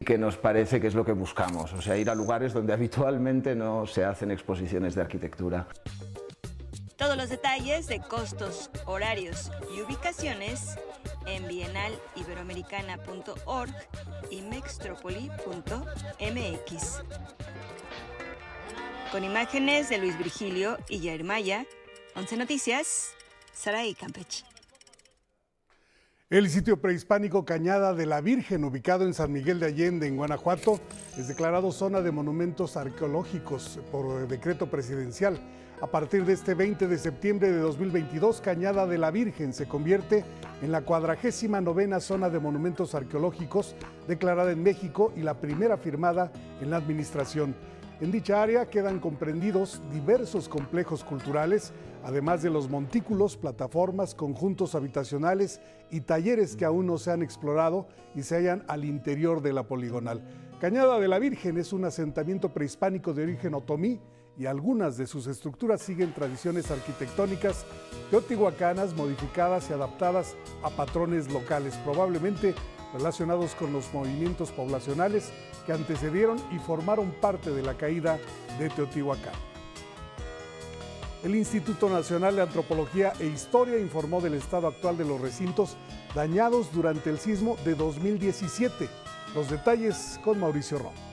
Que 0.03 0.17
nos 0.17 0.37
parece 0.37 0.81
que 0.81 0.87
es 0.87 0.95
lo 0.95 1.05
que 1.05 1.11
buscamos, 1.11 1.71
o 1.71 1.83
sea, 1.83 1.95
ir 1.97 2.09
a 2.09 2.15
lugares 2.15 2.51
donde 2.51 2.73
habitualmente 2.73 3.53
no 3.53 3.85
se 3.85 4.03
hacen 4.03 4.31
exposiciones 4.31 4.95
de 4.95 5.01
arquitectura. 5.01 5.67
Todos 6.97 7.15
los 7.15 7.29
detalles 7.29 7.85
de 7.85 7.99
costos, 7.99 8.71
horarios 8.85 9.51
y 9.75 9.81
ubicaciones 9.81 10.77
en 11.27 11.47
bienaliberoamericana.org 11.47 13.71
y 14.31 14.41
mextropoli.mx. 14.41 17.03
Con 19.11 19.23
imágenes 19.23 19.89
de 19.89 19.99
Luis 19.99 20.17
Virgilio 20.17 20.79
y 20.89 21.05
Jair 21.05 21.23
Maya, 21.23 21.67
11 22.15 22.35
Noticias, 22.35 23.13
Saraí 23.53 23.93
Campeche. 23.93 24.52
El 26.33 26.49
sitio 26.49 26.81
prehispánico 26.81 27.45
Cañada 27.45 27.93
de 27.93 28.07
la 28.07 28.19
Virgen, 28.19 28.63
ubicado 28.63 29.05
en 29.05 29.13
San 29.13 29.31
Miguel 29.31 29.59
de 29.59 29.67
Allende, 29.67 30.07
en 30.07 30.17
Guanajuato, 30.17 30.79
es 31.15 31.27
declarado 31.27 31.71
zona 31.71 32.01
de 32.01 32.11
monumentos 32.11 32.75
arqueológicos 32.75 33.79
por 33.91 34.27
decreto 34.27 34.65
presidencial. 34.65 35.39
A 35.79 35.85
partir 35.85 36.25
de 36.25 36.33
este 36.33 36.55
20 36.55 36.87
de 36.87 36.97
septiembre 36.97 37.51
de 37.51 37.59
2022, 37.59 38.41
Cañada 38.41 38.87
de 38.87 38.97
la 38.97 39.11
Virgen 39.11 39.53
se 39.53 39.67
convierte 39.67 40.25
en 40.63 40.71
la 40.71 40.81
cuadragésima 40.81 41.61
novena 41.61 41.99
zona 41.99 42.31
de 42.31 42.39
monumentos 42.39 42.95
arqueológicos 42.95 43.75
declarada 44.07 44.53
en 44.53 44.63
México 44.63 45.13
y 45.15 45.21
la 45.21 45.35
primera 45.35 45.77
firmada 45.77 46.31
en 46.59 46.71
la 46.71 46.77
administración. 46.77 47.53
En 48.01 48.11
dicha 48.11 48.41
área 48.41 48.69
quedan 48.69 48.99
comprendidos 48.99 49.81
diversos 49.91 50.49
complejos 50.49 51.03
culturales, 51.03 51.73
además 52.03 52.41
de 52.41 52.49
los 52.49 52.69
montículos, 52.69 53.37
plataformas, 53.37 54.15
conjuntos 54.15 54.75
habitacionales 54.75 55.61
y 55.91 56.01
talleres 56.01 56.55
que 56.55 56.65
aún 56.65 56.87
no 56.87 56.97
se 56.97 57.11
han 57.11 57.21
explorado 57.21 57.87
y 58.15 58.23
se 58.23 58.35
hallan 58.35 58.65
al 58.67 58.83
interior 58.83 59.41
de 59.41 59.53
la 59.53 59.67
poligonal. 59.67 60.21
Cañada 60.59 60.99
de 60.99 61.07
la 61.07 61.19
Virgen 61.19 61.57
es 61.57 61.71
un 61.71 61.85
asentamiento 61.85 62.49
prehispánico 62.53 63.13
de 63.13 63.23
origen 63.23 63.53
otomí 63.53 64.01
y 64.37 64.47
algunas 64.47 64.97
de 64.97 65.05
sus 65.05 65.27
estructuras 65.27 65.81
siguen 65.81 66.13
tradiciones 66.13 66.71
arquitectónicas 66.71 67.65
teotihuacanas 68.09 68.95
modificadas 68.95 69.69
y 69.69 69.73
adaptadas 69.73 70.35
a 70.63 70.71
patrones 70.71 71.31
locales, 71.31 71.75
probablemente 71.85 72.55
relacionados 72.93 73.55
con 73.55 73.73
los 73.73 73.93
movimientos 73.93 74.51
poblacionales 74.51 75.31
que 75.65 75.73
antecedieron 75.73 76.37
y 76.51 76.59
formaron 76.59 77.11
parte 77.11 77.51
de 77.51 77.63
la 77.63 77.75
caída 77.75 78.19
de 78.59 78.69
Teotihuacán. 78.69 79.33
El 81.23 81.35
Instituto 81.35 81.89
Nacional 81.89 82.35
de 82.35 82.41
Antropología 82.41 83.13
e 83.19 83.27
Historia 83.27 83.79
informó 83.79 84.19
del 84.19 84.33
estado 84.33 84.67
actual 84.67 84.97
de 84.97 85.05
los 85.05 85.21
recintos 85.21 85.77
dañados 86.13 86.71
durante 86.73 87.09
el 87.09 87.17
sismo 87.17 87.55
de 87.63 87.75
2017. 87.75 88.89
Los 89.33 89.49
detalles 89.49 90.19
con 90.23 90.39
Mauricio 90.39 90.79
Rom. 90.79 91.12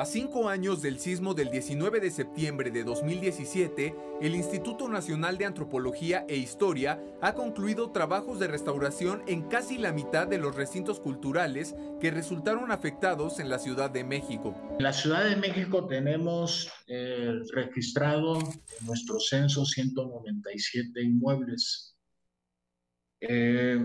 A 0.00 0.06
cinco 0.06 0.48
años 0.48 0.80
del 0.80 0.98
sismo 0.98 1.34
del 1.34 1.50
19 1.50 2.00
de 2.00 2.10
septiembre 2.10 2.70
de 2.70 2.84
2017, 2.84 3.94
el 4.22 4.34
Instituto 4.34 4.88
Nacional 4.88 5.36
de 5.36 5.44
Antropología 5.44 6.24
e 6.26 6.38
Historia 6.38 6.98
ha 7.20 7.34
concluido 7.34 7.92
trabajos 7.92 8.40
de 8.40 8.46
restauración 8.46 9.22
en 9.26 9.42
casi 9.42 9.76
la 9.76 9.92
mitad 9.92 10.26
de 10.26 10.38
los 10.38 10.56
recintos 10.56 11.00
culturales 11.00 11.74
que 12.00 12.10
resultaron 12.10 12.72
afectados 12.72 13.40
en 13.40 13.50
la 13.50 13.58
Ciudad 13.58 13.90
de 13.90 14.02
México. 14.02 14.54
En 14.78 14.84
la 14.84 14.94
Ciudad 14.94 15.22
de 15.22 15.36
México 15.36 15.86
tenemos 15.86 16.72
eh, 16.86 17.34
registrado 17.52 18.38
en 18.38 18.86
nuestro 18.86 19.20
censo 19.20 19.66
197 19.66 21.02
inmuebles. 21.02 21.94
Eh, 23.20 23.78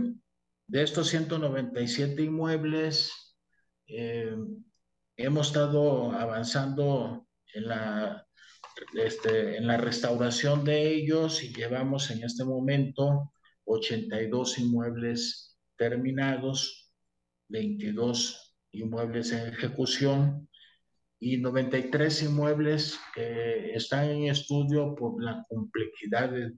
de 0.66 0.82
estos 0.82 1.10
197 1.10 2.22
inmuebles, 2.22 3.36
eh, 3.88 4.34
hemos 5.18 5.48
estado 5.48 6.12
avanzando 6.12 7.28
en 7.54 7.68
la, 7.68 8.28
este, 8.96 9.58
en 9.58 9.68
la 9.68 9.78
restauración 9.78 10.64
de 10.66 10.94
ellos 10.94 11.44
y 11.44 11.54
llevamos 11.54 12.12
en 12.12 12.24
este 12.24 12.44
momento 12.44 13.32
82 13.66 14.60
inmuebles 14.60 15.58
terminados, 15.78 16.92
22 17.50 18.56
inmuebles 18.72 19.32
en 19.32 19.48
ejecución 19.54 20.50
y 21.20 21.38
93 21.38 22.24
inmuebles 22.24 23.00
que 23.14 23.74
están 23.74 24.10
en 24.10 24.26
estudio 24.26 24.96
por 24.96 25.22
la 25.24 25.46
complejidad 25.48 26.30
de, 26.30 26.52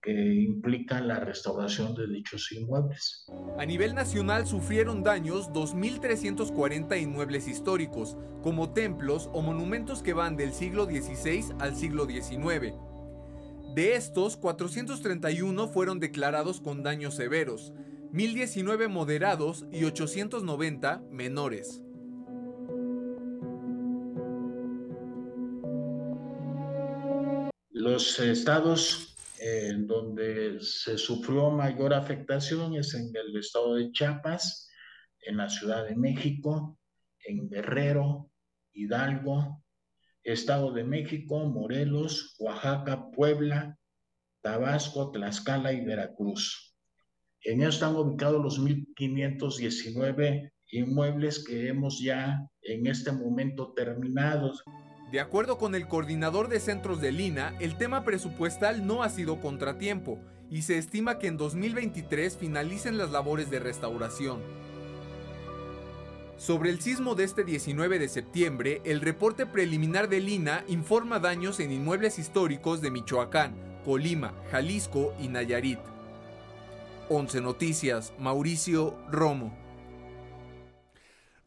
que 0.00 0.12
implican 0.12 1.08
la 1.08 1.20
restauración 1.20 1.94
de 1.94 2.06
dichos 2.06 2.52
inmuebles. 2.52 3.26
A 3.58 3.66
nivel 3.66 3.94
nacional 3.94 4.46
sufrieron 4.46 5.02
daños 5.02 5.50
2.340 5.50 7.00
inmuebles 7.00 7.48
históricos, 7.48 8.16
como 8.42 8.72
templos 8.72 9.28
o 9.32 9.42
monumentos 9.42 10.02
que 10.02 10.12
van 10.12 10.36
del 10.36 10.52
siglo 10.52 10.84
XVI 10.84 11.44
al 11.58 11.74
siglo 11.74 12.06
XIX. 12.06 12.74
De 13.74 13.94
estos, 13.94 14.36
431 14.36 15.68
fueron 15.68 16.00
declarados 16.00 16.60
con 16.60 16.82
daños 16.82 17.14
severos, 17.14 17.72
1.019 18.12 18.88
moderados 18.88 19.66
y 19.72 19.84
890 19.84 21.02
menores. 21.10 21.82
Los 27.70 28.18
estados 28.18 29.07
en 29.40 29.86
donde 29.86 30.58
se 30.60 30.98
sufrió 30.98 31.50
mayor 31.50 31.94
afectación 31.94 32.74
es 32.74 32.94
en 32.94 33.10
el 33.14 33.36
estado 33.36 33.74
de 33.74 33.90
Chiapas, 33.92 34.68
en 35.22 35.36
la 35.36 35.48
Ciudad 35.48 35.86
de 35.86 35.96
México, 35.96 36.78
en 37.24 37.48
Guerrero, 37.48 38.30
Hidalgo, 38.72 39.62
Estado 40.22 40.72
de 40.72 40.84
México, 40.84 41.44
Morelos, 41.46 42.36
Oaxaca, 42.38 43.10
Puebla, 43.10 43.78
Tabasco, 44.40 45.10
Tlaxcala 45.10 45.72
y 45.72 45.84
Veracruz. 45.84 46.76
En 47.42 47.60
ellos 47.60 47.76
están 47.76 47.96
ubicados 47.96 48.42
los 48.42 48.60
1.519 48.60 50.52
inmuebles 50.70 51.44
que 51.44 51.68
hemos 51.68 52.00
ya 52.00 52.46
en 52.62 52.86
este 52.86 53.12
momento 53.12 53.72
terminados. 53.74 54.62
De 55.10 55.20
acuerdo 55.20 55.56
con 55.56 55.74
el 55.74 55.88
coordinador 55.88 56.48
de 56.48 56.60
centros 56.60 57.00
de 57.00 57.12
Lina, 57.12 57.54
el 57.60 57.78
tema 57.78 58.04
presupuestal 58.04 58.86
no 58.86 59.02
ha 59.02 59.08
sido 59.08 59.40
contratiempo 59.40 60.18
y 60.50 60.62
se 60.62 60.76
estima 60.76 61.18
que 61.18 61.28
en 61.28 61.38
2023 61.38 62.36
finalicen 62.36 62.98
las 62.98 63.10
labores 63.10 63.50
de 63.50 63.58
restauración. 63.58 64.40
Sobre 66.36 66.70
el 66.70 66.80
sismo 66.80 67.14
de 67.14 67.24
este 67.24 67.42
19 67.42 67.98
de 67.98 68.08
septiembre, 68.08 68.82
el 68.84 69.00
reporte 69.00 69.46
preliminar 69.46 70.10
de 70.10 70.20
Lina 70.20 70.62
informa 70.68 71.18
daños 71.18 71.58
en 71.58 71.72
inmuebles 71.72 72.18
históricos 72.18 72.82
de 72.82 72.90
Michoacán, 72.90 73.54
Colima, 73.84 74.34
Jalisco 74.50 75.14
y 75.18 75.28
Nayarit. 75.28 75.80
11 77.08 77.40
Noticias, 77.40 78.12
Mauricio 78.18 78.94
Romo. 79.10 79.67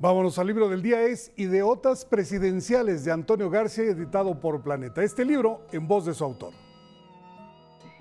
Vámonos 0.01 0.39
al 0.39 0.47
libro 0.47 0.67
del 0.67 0.81
día, 0.81 1.03
es 1.03 1.31
Ideotas 1.35 2.05
Presidenciales 2.05 3.05
de 3.05 3.11
Antonio 3.11 3.51
García, 3.51 3.83
editado 3.83 4.39
por 4.39 4.63
Planeta. 4.63 5.03
Este 5.03 5.23
libro 5.23 5.67
en 5.71 5.87
voz 5.87 6.07
de 6.07 6.15
su 6.15 6.23
autor. 6.23 6.55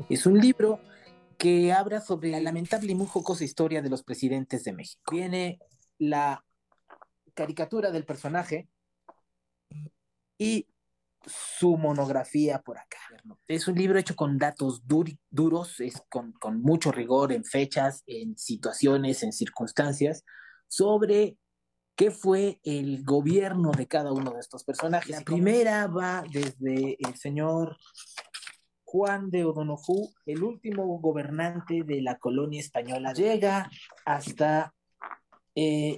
Es 0.09 0.25
un 0.25 0.41
libro 0.41 0.81
que 1.37 1.75
habla 1.75 2.01
sobre 2.01 2.31
la 2.31 2.41
lamentable 2.41 2.93
y 2.93 2.95
muy 2.95 3.07
jocosa 3.07 3.45
historia 3.45 3.83
de 3.83 3.91
los 3.91 4.03
presidentes 4.03 4.65
de 4.65 4.73
México. 4.73 5.13
Viene 5.13 5.59
la 5.99 6.43
caricatura 7.35 7.91
del 7.91 8.07
personaje 8.07 8.67
y 10.39 10.69
su 11.27 11.77
monografía 11.77 12.63
por 12.63 12.79
acá. 12.79 12.97
Es 13.47 13.69
un 13.69 13.75
libro 13.75 13.99
hecho 13.99 14.17
con 14.17 14.39
datos 14.39 14.81
duros, 14.87 15.77
con 16.09 16.63
mucho 16.63 16.93
rigor 16.93 17.31
en 17.31 17.45
fechas, 17.45 18.05
en 18.07 18.39
situaciones, 18.39 19.23
en 19.23 19.35
circunstancias, 19.35 20.25
sobre 20.67 21.37
qué 21.97 22.11
fue 22.11 22.61
el 22.65 23.05
gobierno 23.05 23.73
de 23.73 23.87
cada 23.87 24.13
uno 24.13 24.33
de 24.33 24.41
estos 24.41 24.65
personajes. 24.65 25.11
La 25.11 25.21
primera 25.23 25.87
va 25.87 26.25
desde 26.31 26.97
el 26.99 27.15
señor 27.17 27.77
Juan 28.85 29.31
de 29.31 29.45
O'Donoghue, 29.45 30.09
el 30.27 30.43
último 30.43 30.99
gobernante 30.99 31.85
de 31.85 32.03
la 32.03 32.19
colonia 32.19 32.61
española, 32.61 33.13
llega 33.13 33.71
hasta 34.05 34.75
eh, 35.55 35.97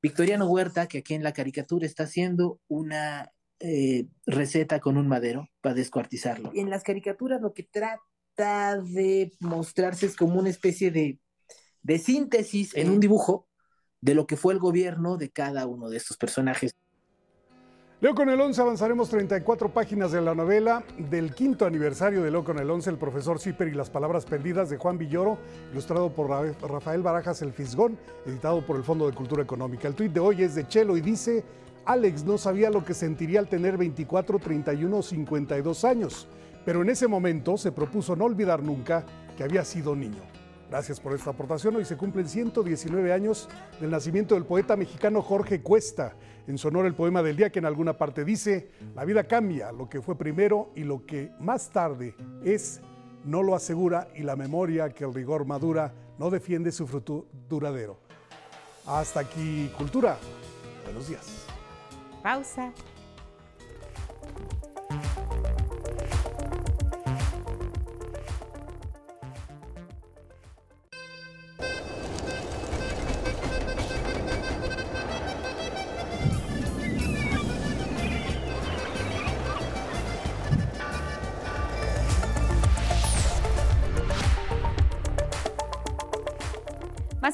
Victoriano 0.00 0.46
Huerta, 0.46 0.86
que 0.86 0.98
aquí 0.98 1.14
en 1.14 1.24
la 1.24 1.32
caricatura 1.32 1.84
está 1.84 2.04
haciendo 2.04 2.60
una 2.68 3.32
eh, 3.58 4.06
receta 4.24 4.78
con 4.78 4.98
un 4.98 5.08
madero 5.08 5.48
para 5.60 5.74
descuartizarlo. 5.74 6.52
En 6.54 6.70
las 6.70 6.84
caricaturas 6.84 7.40
lo 7.40 7.54
que 7.54 7.64
trata 7.64 8.80
de 8.80 9.32
mostrarse 9.40 10.06
es 10.06 10.14
como 10.14 10.38
una 10.38 10.50
especie 10.50 10.92
de, 10.92 11.18
de 11.82 11.98
síntesis 11.98 12.76
en 12.76 12.90
un 12.90 13.00
dibujo 13.00 13.48
de 14.00 14.14
lo 14.14 14.26
que 14.26 14.36
fue 14.36 14.52
el 14.52 14.58
gobierno 14.58 15.16
de 15.16 15.30
cada 15.30 15.66
uno 15.66 15.88
de 15.88 15.96
estos 15.96 16.16
personajes. 16.16 16.74
Leo 17.98 18.14
con 18.14 18.28
el 18.28 18.38
11 18.38 18.60
avanzaremos 18.60 19.08
34 19.08 19.72
páginas 19.72 20.12
de 20.12 20.20
la 20.20 20.34
novela 20.34 20.84
del 20.98 21.34
quinto 21.34 21.64
aniversario 21.64 22.22
de 22.22 22.30
Leo 22.30 22.44
con 22.44 22.58
el 22.58 22.70
11, 22.70 22.90
el 22.90 22.98
profesor 22.98 23.40
Zipper 23.40 23.68
y 23.68 23.72
las 23.74 23.88
palabras 23.88 24.26
perdidas 24.26 24.68
de 24.68 24.76
Juan 24.76 24.98
Villoro, 24.98 25.38
ilustrado 25.72 26.14
por 26.14 26.28
Rafael 26.28 27.00
Barajas 27.00 27.40
El 27.40 27.54
Fisgón, 27.54 27.98
editado 28.26 28.60
por 28.66 28.76
el 28.76 28.84
Fondo 28.84 29.06
de 29.06 29.16
Cultura 29.16 29.42
Económica. 29.42 29.88
El 29.88 29.94
tuit 29.94 30.12
de 30.12 30.20
hoy 30.20 30.42
es 30.42 30.54
de 30.54 30.68
Chelo 30.68 30.98
y 30.98 31.00
dice, 31.00 31.42
Alex 31.86 32.22
no 32.24 32.36
sabía 32.36 32.68
lo 32.68 32.84
que 32.84 32.92
sentiría 32.92 33.40
al 33.40 33.48
tener 33.48 33.78
24, 33.78 34.40
31 34.40 34.94
o 34.94 35.02
52 35.02 35.84
años, 35.86 36.28
pero 36.66 36.82
en 36.82 36.90
ese 36.90 37.08
momento 37.08 37.56
se 37.56 37.72
propuso 37.72 38.14
no 38.14 38.26
olvidar 38.26 38.62
nunca 38.62 39.06
que 39.38 39.42
había 39.42 39.64
sido 39.64 39.96
niño. 39.96 40.20
Gracias 40.68 40.98
por 40.98 41.14
esta 41.14 41.30
aportación. 41.30 41.76
Hoy 41.76 41.84
se 41.84 41.96
cumplen 41.96 42.28
119 42.28 43.12
años 43.12 43.48
del 43.80 43.90
nacimiento 43.90 44.34
del 44.34 44.44
poeta 44.44 44.76
mexicano 44.76 45.22
Jorge 45.22 45.62
Cuesta. 45.62 46.14
En 46.48 46.58
su 46.58 46.68
honor 46.68 46.86
el 46.86 46.94
poema 46.94 47.22
del 47.22 47.36
día 47.36 47.50
que 47.50 47.60
en 47.60 47.66
alguna 47.66 47.96
parte 47.96 48.24
dice, 48.24 48.70
la 48.94 49.04
vida 49.04 49.24
cambia, 49.24 49.72
lo 49.72 49.88
que 49.88 50.02
fue 50.02 50.16
primero 50.16 50.70
y 50.74 50.84
lo 50.84 51.06
que 51.06 51.30
más 51.38 51.70
tarde 51.70 52.14
es, 52.44 52.80
no 53.24 53.42
lo 53.42 53.54
asegura 53.54 54.08
y 54.14 54.22
la 54.22 54.36
memoria 54.36 54.90
que 54.90 55.04
el 55.04 55.14
rigor 55.14 55.44
madura 55.44 55.92
no 56.18 56.30
defiende 56.30 56.72
su 56.72 56.86
fruto 56.86 57.26
duradero. 57.48 57.98
Hasta 58.86 59.20
aquí, 59.20 59.70
Cultura. 59.76 60.16
Buenos 60.84 61.08
días. 61.08 61.46
Pausa. 62.22 62.72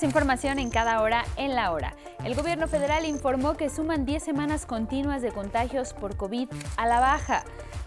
Información 0.03 0.59
en 0.59 0.71
cada 0.71 1.01
hora 1.01 1.25
en 1.37 1.55
la 1.55 1.73
hora. 1.73 1.95
El 2.25 2.35
gobierno 2.35 2.67
federal 2.67 3.05
informó 3.05 3.55
que 3.55 3.71
suman 3.71 4.05
10 4.05 4.23
semanas 4.23 4.67
continuas 4.67 5.23
de 5.23 5.31
contagios 5.31 5.95
por 5.95 6.17
COVID 6.17 6.49
a 6.77 6.87
la 6.87 6.99
baja. 6.99 7.45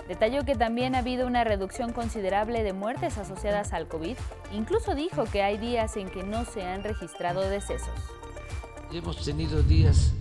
Detalló 0.07 0.45
que 0.45 0.55
también 0.55 0.95
ha 0.95 0.99
habido 0.99 1.28
una 1.28 1.43
reducción 1.43 1.91
considerable 1.91 2.63
de 2.63 2.74
muertes 2.74 3.18
asociadas 3.18 3.74
al 3.74 3.88
COVID. 3.88 4.16
Incluso 4.53 4.95
dijo 4.95 5.26
que 5.26 5.43
hay 5.43 5.57
días 5.57 5.97
en 5.97 6.09
que 6.09 6.24
no 6.24 6.45
se 6.45 6.63
han 6.63 6.84
registrado 6.84 7.41
decesos. 7.41 7.99
Hemos 8.91 9.24
tenido 9.24 9.61
días 9.61 10.13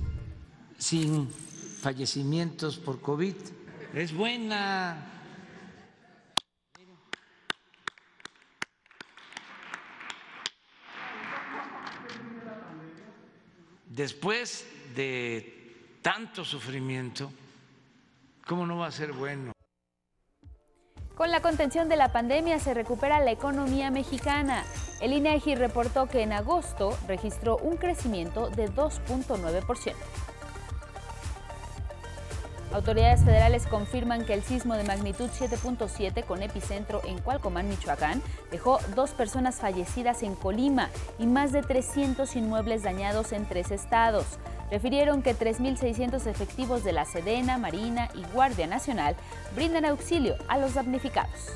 sin 0.79 1.29
fallecimientos 1.29 2.77
por 2.77 3.01
COVID. 3.01 3.35
Es 3.95 4.15
buena 4.15 5.14
después 13.95 14.67
de 14.95 15.99
tanto 16.03 16.45
sufrimiento, 16.45 17.31
¿cómo 18.47 18.67
no 18.67 18.79
va 18.79 18.89
a 18.89 18.91
ser 18.91 19.13
bueno? 19.13 19.53
Con 21.15 21.31
la 21.31 21.41
contención 21.41 21.89
de 21.89 21.97
la 21.97 22.13
pandemia 22.13 22.59
se 22.59 22.75
recupera 22.75 23.21
la 23.21 23.31
economía 23.31 23.93
mexicana. 23.93 24.65
El 25.01 25.13
INEGI 25.13 25.55
reportó 25.55 26.07
que 26.07 26.23
en 26.23 26.33
agosto 26.33 26.99
registró 27.07 27.57
un 27.59 27.77
crecimiento 27.77 28.51
de 28.51 28.69
2.9%. 28.69 29.95
Autoridades 32.73 33.25
federales 33.25 33.67
confirman 33.67 34.25
que 34.25 34.35
el 34.35 34.43
sismo 34.43 34.75
de 34.75 34.85
magnitud 34.85 35.31
7.7 35.31 36.25
con 36.25 36.43
epicentro 36.43 37.03
en 37.05 37.19
Cualcomán, 37.21 37.69
Michoacán, 37.69 38.21
dejó 38.51 38.81
dos 38.97 39.11
personas 39.11 39.57
fallecidas 39.57 40.23
en 40.23 40.35
Colima 40.35 40.91
y 41.19 41.27
más 41.27 41.53
de 41.53 41.63
300 41.63 42.35
inmuebles 42.37 42.83
dañados 42.83 43.33
en 43.33 43.47
tres 43.47 43.71
estados. 43.71 44.27
Refirieron 44.71 45.23
que 45.23 45.37
3.600 45.37 46.27
efectivos 46.27 46.83
de 46.83 46.93
la 46.93 47.05
Sedena, 47.05 47.59
Marina 47.59 48.09
y 48.15 48.25
Guardia 48.33 48.67
Nacional 48.67 49.15
brindan 49.55 49.85
auxilio 49.85 50.37
a 50.49 50.59
los 50.59 50.75
damnificados. 50.75 51.53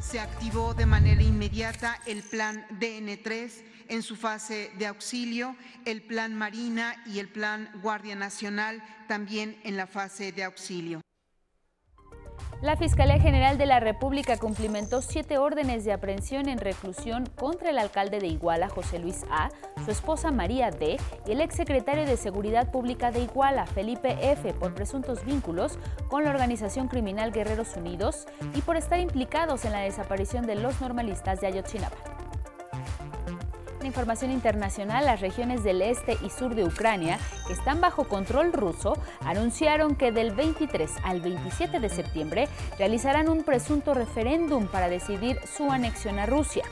Se 0.00 0.18
activó 0.18 0.74
de 0.74 0.86
manera 0.86 1.22
inmediata 1.22 2.00
el 2.06 2.22
plan 2.22 2.66
DN3 2.80 3.71
en 3.92 4.02
su 4.02 4.16
fase 4.16 4.70
de 4.78 4.86
auxilio, 4.86 5.54
el 5.84 6.00
plan 6.00 6.34
Marina 6.34 6.96
y 7.04 7.18
el 7.18 7.28
plan 7.28 7.68
Guardia 7.82 8.16
Nacional 8.16 8.82
también 9.06 9.60
en 9.64 9.76
la 9.76 9.86
fase 9.86 10.32
de 10.32 10.44
auxilio. 10.44 11.02
La 12.62 12.76
Fiscalía 12.76 13.20
General 13.20 13.58
de 13.58 13.66
la 13.66 13.80
República 13.80 14.38
cumplimentó 14.38 15.02
siete 15.02 15.36
órdenes 15.36 15.84
de 15.84 15.92
aprehensión 15.92 16.48
en 16.48 16.58
reclusión 16.58 17.26
contra 17.26 17.68
el 17.70 17.78
alcalde 17.78 18.18
de 18.18 18.28
Iguala, 18.28 18.68
José 18.68 18.98
Luis 18.98 19.24
A., 19.30 19.50
su 19.84 19.90
esposa 19.90 20.30
María 20.30 20.70
D. 20.70 20.96
y 21.26 21.32
el 21.32 21.40
exsecretario 21.42 22.06
de 22.06 22.16
Seguridad 22.16 22.70
Pública 22.70 23.10
de 23.10 23.20
Iguala, 23.20 23.66
Felipe 23.66 24.16
F., 24.22 24.54
por 24.54 24.74
presuntos 24.74 25.22
vínculos 25.24 25.78
con 26.08 26.24
la 26.24 26.30
organización 26.30 26.88
criminal 26.88 27.30
Guerreros 27.30 27.76
Unidos 27.76 28.26
y 28.54 28.62
por 28.62 28.76
estar 28.76 29.00
implicados 29.00 29.66
en 29.66 29.72
la 29.72 29.80
desaparición 29.80 30.46
de 30.46 30.54
los 30.54 30.80
normalistas 30.80 31.40
de 31.40 31.48
Ayotzinapa. 31.48 32.22
Información 33.84 34.30
internacional, 34.30 35.06
las 35.06 35.20
regiones 35.20 35.64
del 35.64 35.82
este 35.82 36.16
y 36.24 36.30
sur 36.30 36.54
de 36.54 36.64
Ucrania, 36.64 37.18
que 37.46 37.52
están 37.52 37.80
bajo 37.80 38.04
control 38.04 38.52
ruso, 38.52 38.96
anunciaron 39.20 39.96
que 39.96 40.12
del 40.12 40.32
23 40.32 40.90
al 41.02 41.20
27 41.20 41.80
de 41.80 41.88
septiembre 41.88 42.48
realizarán 42.78 43.28
un 43.28 43.42
presunto 43.42 43.94
referéndum 43.94 44.66
para 44.66 44.88
decidir 44.88 45.38
su 45.46 45.70
anexión 45.70 46.18
a 46.18 46.26
Rusia. 46.26 46.64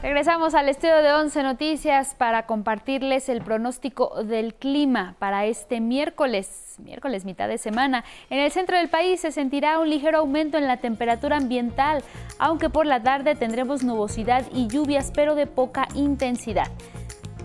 Regresamos 0.00 0.54
al 0.54 0.68
estudio 0.68 0.98
de 0.98 1.12
11 1.12 1.42
Noticias 1.42 2.14
para 2.14 2.46
compartirles 2.46 3.28
el 3.28 3.42
pronóstico 3.42 4.22
del 4.22 4.54
clima 4.54 5.16
para 5.18 5.44
este 5.46 5.80
miércoles, 5.80 6.76
miércoles 6.78 7.24
mitad 7.24 7.48
de 7.48 7.58
semana. 7.58 8.04
En 8.30 8.38
el 8.38 8.52
centro 8.52 8.76
del 8.76 8.88
país 8.88 9.20
se 9.20 9.32
sentirá 9.32 9.80
un 9.80 9.90
ligero 9.90 10.18
aumento 10.18 10.56
en 10.56 10.68
la 10.68 10.76
temperatura 10.76 11.38
ambiental, 11.38 12.04
aunque 12.38 12.70
por 12.70 12.86
la 12.86 13.02
tarde 13.02 13.34
tendremos 13.34 13.82
nubosidad 13.82 14.44
y 14.54 14.68
lluvias, 14.68 15.10
pero 15.12 15.34
de 15.34 15.48
poca 15.48 15.88
intensidad. 15.96 16.68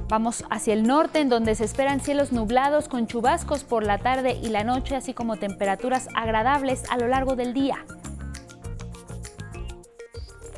Vamos 0.08 0.46
hacia 0.52 0.76
el 0.76 0.84
norte, 0.84 1.22
en 1.22 1.30
donde 1.30 1.56
se 1.56 1.66
esperan 1.66 2.02
cielos 2.02 2.32
nublados 2.32 2.88
con 2.88 3.08
chubascos 3.08 3.64
por 3.64 3.84
la 3.84 3.98
tarde 3.98 4.38
y 4.44 4.50
la 4.50 4.64
noche, 4.64 4.96
así 4.96 5.16
como 5.16 5.38
temperaturas 5.38 6.08
agradables 6.14 6.84
a 6.92 6.98
lo 6.98 7.08
largo 7.08 7.36
del 7.36 7.56
día. 7.56 7.84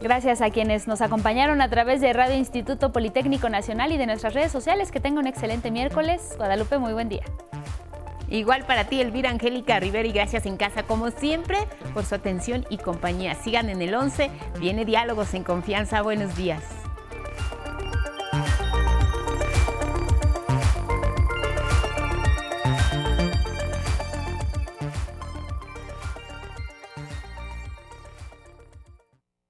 Gracias 0.01 0.41
a 0.41 0.49
quienes 0.49 0.87
nos 0.87 1.01
acompañaron 1.01 1.61
a 1.61 1.69
través 1.69 2.01
de 2.01 2.11
Radio 2.13 2.35
Instituto 2.35 2.91
Politécnico 2.91 3.49
Nacional 3.49 3.91
y 3.91 3.97
de 3.97 4.05
nuestras 4.05 4.33
redes 4.33 4.51
sociales. 4.51 4.91
Que 4.91 4.99
tengan 4.99 5.19
un 5.19 5.27
excelente 5.27 5.71
miércoles. 5.71 6.33
Guadalupe, 6.37 6.77
muy 6.77 6.93
buen 6.93 7.09
día. 7.09 7.23
Igual 8.29 8.65
para 8.65 8.85
ti, 8.85 9.01
Elvira 9.01 9.29
Angélica 9.29 9.79
Rivera, 9.79 10.07
y 10.07 10.11
gracias 10.11 10.45
en 10.45 10.57
casa, 10.57 10.83
como 10.83 11.11
siempre, 11.11 11.59
por 11.93 12.05
su 12.05 12.15
atención 12.15 12.65
y 12.69 12.77
compañía. 12.77 13.35
Sigan 13.35 13.69
en 13.69 13.81
el 13.81 13.93
11, 13.93 14.31
viene 14.59 14.83
Diálogos 14.83 15.33
en 15.33 15.43
Confianza. 15.43 16.01
Buenos 16.01 16.35
días. 16.35 16.84